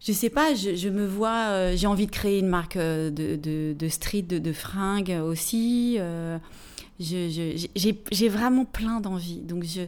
je 0.00 0.12
sais 0.12 0.30
pas, 0.30 0.54
je, 0.54 0.88
me 0.88 1.06
vois, 1.06 1.48
euh, 1.50 1.76
j'ai 1.76 1.86
envie 1.86 2.06
de 2.06 2.10
créer 2.10 2.40
une 2.40 2.48
marque 2.48 2.76
euh, 2.76 3.10
de, 3.10 3.36
de, 3.36 3.74
de 3.78 3.88
street, 3.88 4.22
de, 4.22 4.38
de, 4.38 4.52
fringues 4.52 5.16
aussi. 5.24 5.98
j'ai 6.98 8.28
vraiment 8.28 8.64
plein 8.64 9.00
d'envies. 9.00 9.40
Donc, 9.40 9.64
je, 9.64 9.82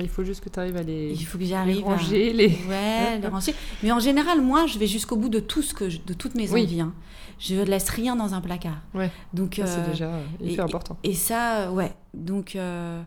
il 0.00 0.08
faut 0.08 0.24
juste 0.24 0.42
que 0.42 0.48
tu 0.48 0.58
arrives 0.58 0.76
à 0.76 0.82
les, 0.82 1.12
il 1.12 1.24
faut 1.24 1.38
que 1.38 1.44
j'arrive 1.44 1.84
ranger. 1.84 2.32
Les... 2.32 2.48
Ouais, 2.68 3.18
les 3.20 3.28
ranger. 3.28 3.54
Mais 3.82 3.92
en 3.92 4.00
général, 4.00 4.40
moi, 4.40 4.66
je 4.66 4.78
vais 4.78 4.86
jusqu'au 4.86 5.16
bout 5.16 5.28
de 5.28 5.40
tout 5.40 5.62
ce 5.62 5.74
que 5.74 5.84
de 5.84 6.12
toutes 6.12 6.34
mes 6.34 6.50
envies. 6.52 6.80
Hein. 6.80 6.92
Je 7.38 7.54
ne 7.54 7.64
laisse 7.64 7.88
rien 7.90 8.16
dans 8.16 8.34
un 8.34 8.40
placard. 8.40 8.80
Ouais. 8.94 9.10
Donc 9.34 9.54
c'est 9.56 9.62
euh, 9.62 9.90
déjà 9.90 10.10
hyper 10.40 10.64
important. 10.64 10.96
Et 11.04 11.14
ça, 11.14 11.70
ouais. 11.70 11.92
Donc 12.14 12.56
euh, 12.56 13.02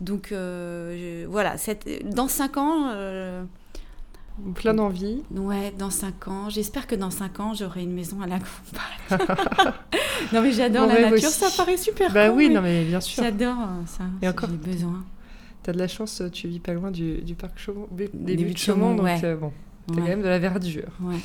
donc 0.00 0.30
euh, 0.30 1.26
voilà. 1.28 1.56
Cette, 1.56 1.88
dans 2.14 2.28
cinq 2.28 2.56
ans. 2.56 2.92
Plein 4.54 4.72
d'envie. 4.72 5.22
Ouais, 5.30 5.74
dans 5.78 5.90
5 5.90 6.28
ans. 6.28 6.48
J'espère 6.48 6.86
que 6.86 6.94
dans 6.94 7.10
5 7.10 7.40
ans, 7.40 7.52
j'aurai 7.52 7.82
une 7.82 7.92
maison 7.92 8.22
à 8.22 8.26
la 8.26 8.38
campagne. 8.38 9.26
non, 10.32 10.40
mais 10.40 10.52
j'adore 10.52 10.86
la 10.86 11.10
nature, 11.10 11.28
ça 11.28 11.48
paraît 11.54 11.76
super 11.76 12.10
Bah 12.10 12.30
oui, 12.30 12.48
non, 12.48 12.62
mais 12.62 12.84
bien 12.84 13.00
sûr. 13.00 13.22
J'adore 13.22 13.58
ça. 13.86 14.04
Et 14.22 14.28
encore. 14.28 14.48
J'ai 14.50 14.72
besoin. 14.72 15.04
T'as 15.62 15.72
de 15.72 15.78
la 15.78 15.88
chance, 15.88 16.22
tu 16.32 16.48
vis 16.48 16.58
pas 16.58 16.72
loin 16.72 16.90
du, 16.90 17.22
du 17.22 17.34
parc 17.34 17.58
Chaumont, 17.58 17.88
des, 17.92 18.08
buts 18.36 18.52
de 18.52 18.58
Chaumont, 18.58 18.94
donc 18.96 19.04
ouais. 19.04 19.24
euh, 19.24 19.36
bon, 19.36 19.52
t'as 19.86 19.94
quand 19.94 20.02
même 20.02 20.22
de 20.22 20.28
la 20.28 20.40
verdure. 20.40 20.90
Ouais. 21.00 21.18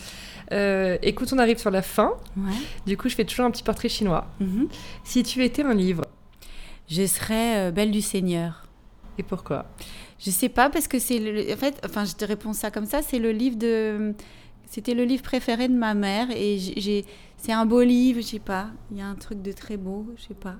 Euh, 0.51 0.97
écoute, 1.01 1.33
on 1.33 1.39
arrive 1.39 1.57
sur 1.57 1.71
la 1.71 1.81
fin. 1.81 2.13
Ouais. 2.37 2.53
Du 2.85 2.97
coup, 2.97 3.09
je 3.09 3.15
fais 3.15 3.25
toujours 3.25 3.45
un 3.45 3.51
petit 3.51 3.63
portrait 3.63 3.89
chinois. 3.89 4.27
Mm-hmm. 4.41 4.67
Si 5.03 5.23
tu 5.23 5.43
étais 5.43 5.63
un 5.63 5.73
livre? 5.73 6.05
Je 6.87 7.05
serais 7.05 7.67
euh, 7.67 7.71
Belle 7.71 7.91
du 7.91 8.01
Seigneur. 8.01 8.67
Et 9.17 9.23
pourquoi? 9.23 9.65
Je 10.19 10.29
sais 10.29 10.49
pas, 10.49 10.69
parce 10.69 10.87
que 10.87 10.99
c'est. 10.99 11.19
En 11.53 11.57
fait, 11.57 11.81
enfin, 11.83 12.05
je 12.05 12.13
te 12.13 12.23
réponds 12.23 12.53
ça 12.53 12.69
comme 12.71 12.85
ça, 12.85 13.01
c'est 13.01 13.19
le 13.19 13.31
livre 13.31 13.57
de. 13.57 14.13
C'était 14.69 14.93
le 14.93 15.05
livre 15.05 15.23
préféré 15.23 15.67
de 15.67 15.75
ma 15.75 15.93
mère 15.93 16.27
et 16.31 16.57
j'ai. 16.59 17.05
C'est 17.37 17.53
un 17.53 17.65
beau 17.65 17.81
livre, 17.81 18.21
je 18.21 18.27
sais 18.27 18.39
pas. 18.39 18.67
Il 18.91 18.97
y 18.97 19.01
a 19.01 19.07
un 19.07 19.15
truc 19.15 19.41
de 19.41 19.51
très 19.51 19.77
beau, 19.77 20.05
je 20.17 20.23
sais 20.23 20.33
pas. 20.33 20.55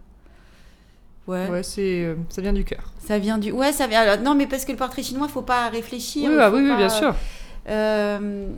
Ouais, 1.28 1.50
ouais 1.50 1.64
c'est, 1.64 2.06
euh, 2.06 2.16
ça 2.30 2.42
vient 2.42 2.54
du 2.54 2.64
cœur. 2.64 2.92
Ça 3.00 3.20
vient 3.20 3.38
du. 3.38 3.52
Ouais, 3.52 3.74
ça 3.74 3.88
vient. 3.88 4.18
non, 4.18 4.34
mais 4.34 4.48
parce 4.48 4.66
que 4.66 4.72
le 4.72 4.78
portrait 4.78 5.04
chinois, 5.04 5.28
faut 5.28 5.42
pas 5.42 5.68
réfléchir. 5.70 6.30
Oui, 6.30 6.38
bah, 6.38 6.50
oui, 6.52 6.62
oui, 6.62 6.76
bien 6.76 6.90
sûr. 6.90 7.14
Euh... 7.68 8.50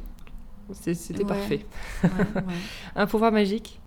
C'était 0.72 1.26
parfait. 1.26 1.66
un 2.96 3.08
pouvoir 3.08 3.32
magique? 3.32 3.82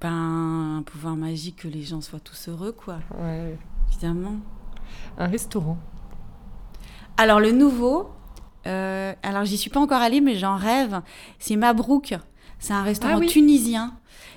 Ben, 0.00 0.78
un 0.78 0.82
pouvoir 0.82 1.14
magique 1.14 1.62
que 1.62 1.68
les 1.68 1.82
gens 1.82 2.00
soient 2.00 2.18
tous 2.18 2.48
heureux, 2.48 2.72
quoi. 2.72 2.98
Ouais. 3.16 3.56
Évidemment. 3.88 4.38
Un 5.18 5.28
restaurant. 5.28 5.78
Alors, 7.16 7.38
le 7.38 7.52
nouveau, 7.52 8.10
euh, 8.66 9.14
alors 9.22 9.44
j'y 9.44 9.56
suis 9.56 9.70
pas 9.70 9.80
encore 9.80 10.00
allée, 10.00 10.20
mais 10.20 10.34
j'en 10.34 10.56
rêve. 10.56 11.00
C'est 11.38 11.54
Mabrouk. 11.54 12.14
C'est 12.58 12.72
un 12.72 12.82
restaurant 12.82 13.14
Ah 13.16 13.20
oui. 13.20 13.28
tunisien. 13.28 13.94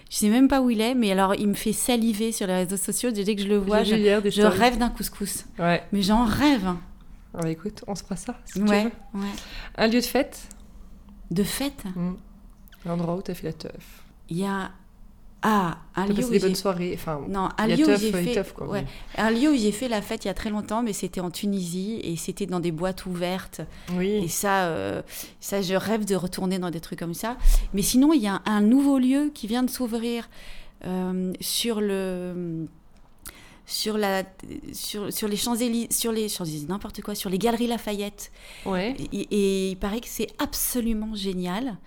Je 0.10 0.18
sais 0.18 0.30
même 0.30 0.48
pas 0.48 0.62
où 0.62 0.70
il 0.70 0.82
est, 0.82 0.94
mais 0.94 1.12
alors 1.12 1.34
il 1.36 1.48
me 1.48 1.54
fait 1.56 1.74
saliver 1.74 2.32
sur 2.32 2.46
les 2.48 2.56
réseaux 2.56 2.78
sociaux. 2.78 3.12
Dès 3.12 3.36
que 3.36 3.42
je 3.42 3.48
le 3.48 3.58
vois, 3.58 3.84
je, 3.84 3.96
je 3.96 4.42
rêve 4.44 4.78
d'un 4.78 4.90
couscous. 4.90 5.46
Ouais. 5.58 5.84
Mais 5.92 6.02
j'en 6.02 6.26
rêve. 6.26 6.68
Ah 7.34 7.40
bah 7.42 7.50
écoute, 7.50 7.84
on 7.88 7.96
se 7.96 8.04
fera 8.04 8.16
ça. 8.16 8.40
Si 8.46 8.54
tu 8.54 8.60
veux. 8.60 8.68
ouais. 8.68 8.92
Un 9.78 9.88
lieu 9.88 10.00
de 10.00 10.06
fête. 10.06 10.48
De 11.32 11.44
fête, 11.44 11.84
Mm. 11.96 12.14
L'endroit 12.86 13.16
où 13.16 13.22
t'as 13.24 13.34
fait 13.34 13.48
la 13.48 13.54
teuf. 13.54 14.04
il 14.30 14.38
y 14.38 14.46
a 14.46 14.72
ah 15.42 15.78
un 15.96 16.08
T'as 16.08 16.14
lieu 16.14 16.16
des 16.16 16.34
j'ai 16.34 16.40
bonnes 16.40 16.56
soirées. 16.56 16.92
Enfin, 16.96 17.22
non 17.30 17.50
un 17.58 17.68
lieu 17.68 17.86
où 17.88 17.90
et 17.92 17.98
fait 17.98 18.34
teuf, 18.34 18.54
quoi, 18.54 18.68
ouais, 18.68 18.86
mais- 19.18 19.22
un 19.24 19.32
lieu 19.32 19.52
où 19.52 19.56
j'ai 19.56 19.72
fait 19.72 19.88
la 19.88 20.02
fête 20.02 20.26
il 20.26 20.28
y 20.28 20.32
a 20.32 20.34
très 20.34 20.50
longtemps, 20.50 20.84
mais 20.84 20.94
c'était 20.94 21.22
en 21.22 21.32
Tunisie 21.32 22.00
et 22.04 22.16
c'était 22.18 22.46
dans 22.46 22.60
des 22.60 22.72
boîtes 22.72 23.06
ouvertes. 23.06 23.62
Et 23.92 23.98
Oui. 23.98 24.30
ça, 24.30 24.66
euh, 24.66 25.02
ça, 25.40 25.62
je 25.62 25.74
rêve 25.76 26.06
de 26.06 26.16
retourner 26.16 26.60
dans 26.60 26.70
des 26.72 26.82
trucs 26.82 27.00
comme 27.00 27.14
ça. 27.14 27.38
Mais 27.74 27.82
sinon, 27.82 28.14
il 28.14 28.22
y 28.22 28.28
a 28.28 28.42
un 28.46 28.62
nouveau 28.62 29.00
lieu 29.00 29.32
qui 29.34 29.48
vient 29.48 29.64
de 29.64 29.70
s'ouvrir 29.70 30.30
euh, 30.86 31.34
sur 31.40 31.82
le. 31.82 32.68
Sur, 33.68 33.98
la, 33.98 34.24
sur, 34.74 35.12
sur 35.12 35.28
les 35.28 35.38
Champs-Élysées, 35.38 35.88
sur 35.92 36.12
les 36.12 36.30
Champs-Élysées, 36.30 36.68
n'importe 36.68 37.02
quoi, 37.02 37.16
sur 37.16 37.30
les 37.32 37.40
Galeries 37.40 37.66
Lafayette. 37.68 38.32
Ouais. 38.66 38.96
Et, 39.12 39.28
et 39.32 39.70
il 39.72 39.76
paraît 39.78 40.02
que 40.02 40.08
c'est 40.08 40.28
absolument 40.38 41.16
génial. 41.16 41.78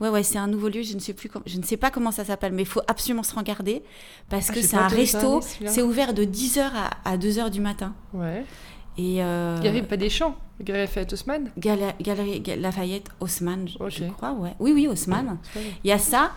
Ouais, 0.00 0.08
ouais, 0.10 0.22
c'est 0.22 0.38
un 0.38 0.46
nouveau 0.48 0.68
lieu, 0.68 0.82
je 0.82 0.94
ne 0.94 0.98
sais 1.00 1.14
plus, 1.14 1.28
com- 1.30 1.42
je 1.46 1.56
ne 1.58 1.62
sais 1.62 1.76
pas 1.76 1.90
comment 1.90 2.10
ça 2.10 2.24
s'appelle, 2.24 2.52
mais 2.52 2.62
il 2.62 2.68
faut 2.68 2.82
absolument 2.86 3.22
se 3.22 3.34
regarder 3.34 3.82
parce 4.28 4.50
Ah, 4.50 4.52
que 4.54 4.60
c'est 4.60 4.76
un 4.76 4.88
resto, 4.88 5.40
c'est 5.66 5.80
ouvert 5.82 6.12
de 6.12 6.24
10h 6.24 6.60
à, 6.74 6.90
à 7.10 7.16
2h 7.16 7.50
du 7.50 7.60
matin. 7.60 7.94
Ouais. 8.12 8.44
Et 8.98 9.22
euh, 9.22 9.56
Il 9.60 9.64
y 9.64 9.68
avait 9.68 9.82
pas 9.82 9.96
des 9.96 10.10
champs. 10.10 10.36
Le 10.58 10.64
Galerie 10.66 10.82
Lafayette 10.82 11.12
Haussmann. 11.14 11.50
Galerie 11.56 12.40
Ga- 12.40 12.56
Lafayette, 12.56 13.08
Haussmann, 13.20 13.66
je, 13.88 14.04
crois, 14.10 14.32
ouais. 14.32 14.54
Oui, 14.58 14.72
oui, 14.72 14.86
Haussmann. 14.86 15.38
Il 15.82 15.88
y 15.88 15.92
a 15.92 15.98
ça. 15.98 16.32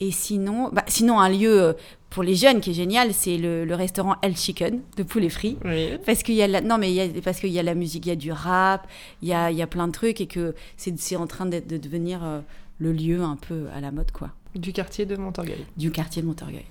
Et 0.00 0.10
sinon, 0.10 0.70
bah, 0.72 0.84
sinon 0.86 1.20
un 1.20 1.28
lieu 1.28 1.62
euh, 1.62 1.72
pour 2.08 2.22
les 2.22 2.34
jeunes 2.34 2.60
qui 2.60 2.70
est 2.70 2.74
génial, 2.74 3.12
c'est 3.12 3.36
le, 3.36 3.64
le 3.64 3.74
restaurant 3.74 4.16
El 4.22 4.36
Chicken 4.36 4.80
de 4.96 5.02
poulet 5.02 5.28
frit. 5.28 5.58
Oui. 5.64 5.90
Parce 6.06 6.22
qu'il 6.22 6.34
y 6.34 6.42
a 6.42 6.48
la, 6.48 6.60
non 6.60 6.78
mais 6.78 6.90
il 6.90 6.94
y 6.94 7.00
a, 7.00 7.06
parce 7.22 7.38
qu'il 7.38 7.50
y 7.50 7.58
a 7.58 7.62
la 7.62 7.74
musique, 7.74 8.06
il 8.06 8.08
y 8.08 8.12
a 8.12 8.16
du 8.16 8.32
rap, 8.32 8.88
il 9.22 9.28
y 9.28 9.32
a, 9.34 9.50
il 9.50 9.56
y 9.58 9.62
a 9.62 9.66
plein 9.66 9.86
de 9.86 9.92
trucs 9.92 10.20
et 10.20 10.26
que 10.26 10.54
c'est, 10.76 11.16
en 11.16 11.26
train 11.26 11.46
de 11.46 11.60
devenir 11.60 12.24
euh, 12.24 12.40
le 12.78 12.92
lieu 12.92 13.22
un 13.22 13.36
peu 13.36 13.66
à 13.74 13.80
la 13.80 13.90
mode 13.92 14.10
quoi, 14.10 14.30
Du 14.54 14.72
quartier 14.72 15.04
de 15.06 15.16
Montorgueil. 15.16 15.64
du 15.76 15.90
quartier 15.92 16.22
de 16.22 16.26
Montorgueil. 16.26 16.64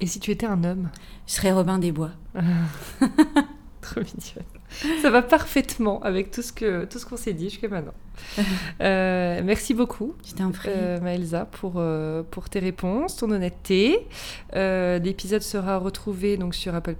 Et 0.00 0.06
si 0.06 0.18
tu 0.18 0.30
étais 0.30 0.46
un 0.46 0.64
homme? 0.64 0.88
Je 1.26 1.34
serais 1.34 1.52
Robin 1.52 1.78
des 1.78 1.92
Bois. 1.92 2.10
Trop 3.82 4.00
mignonne. 4.00 5.00
Ça 5.02 5.10
va 5.10 5.22
parfaitement 5.22 6.00
avec 6.02 6.30
tout 6.30 6.42
ce 6.42 6.52
que 6.52 6.84
tout 6.84 6.98
ce 6.98 7.06
qu'on 7.06 7.16
s'est 7.16 7.32
dit 7.32 7.50
jusqu'à 7.50 7.68
maintenant. 7.68 7.94
Euh, 8.80 9.42
merci 9.44 9.74
beaucoup, 9.74 10.14
euh, 10.66 11.00
Maëlsa, 11.00 11.44
pour, 11.44 11.74
euh, 11.76 12.22
pour 12.30 12.48
tes 12.48 12.60
réponses, 12.60 13.16
ton 13.16 13.30
honnêteté. 13.30 14.06
Euh, 14.56 14.98
L'épisode 14.98 15.42
sera 15.42 15.76
retrouvé 15.76 16.38
donc 16.38 16.54
sur 16.54 16.74
Apple 16.74 16.94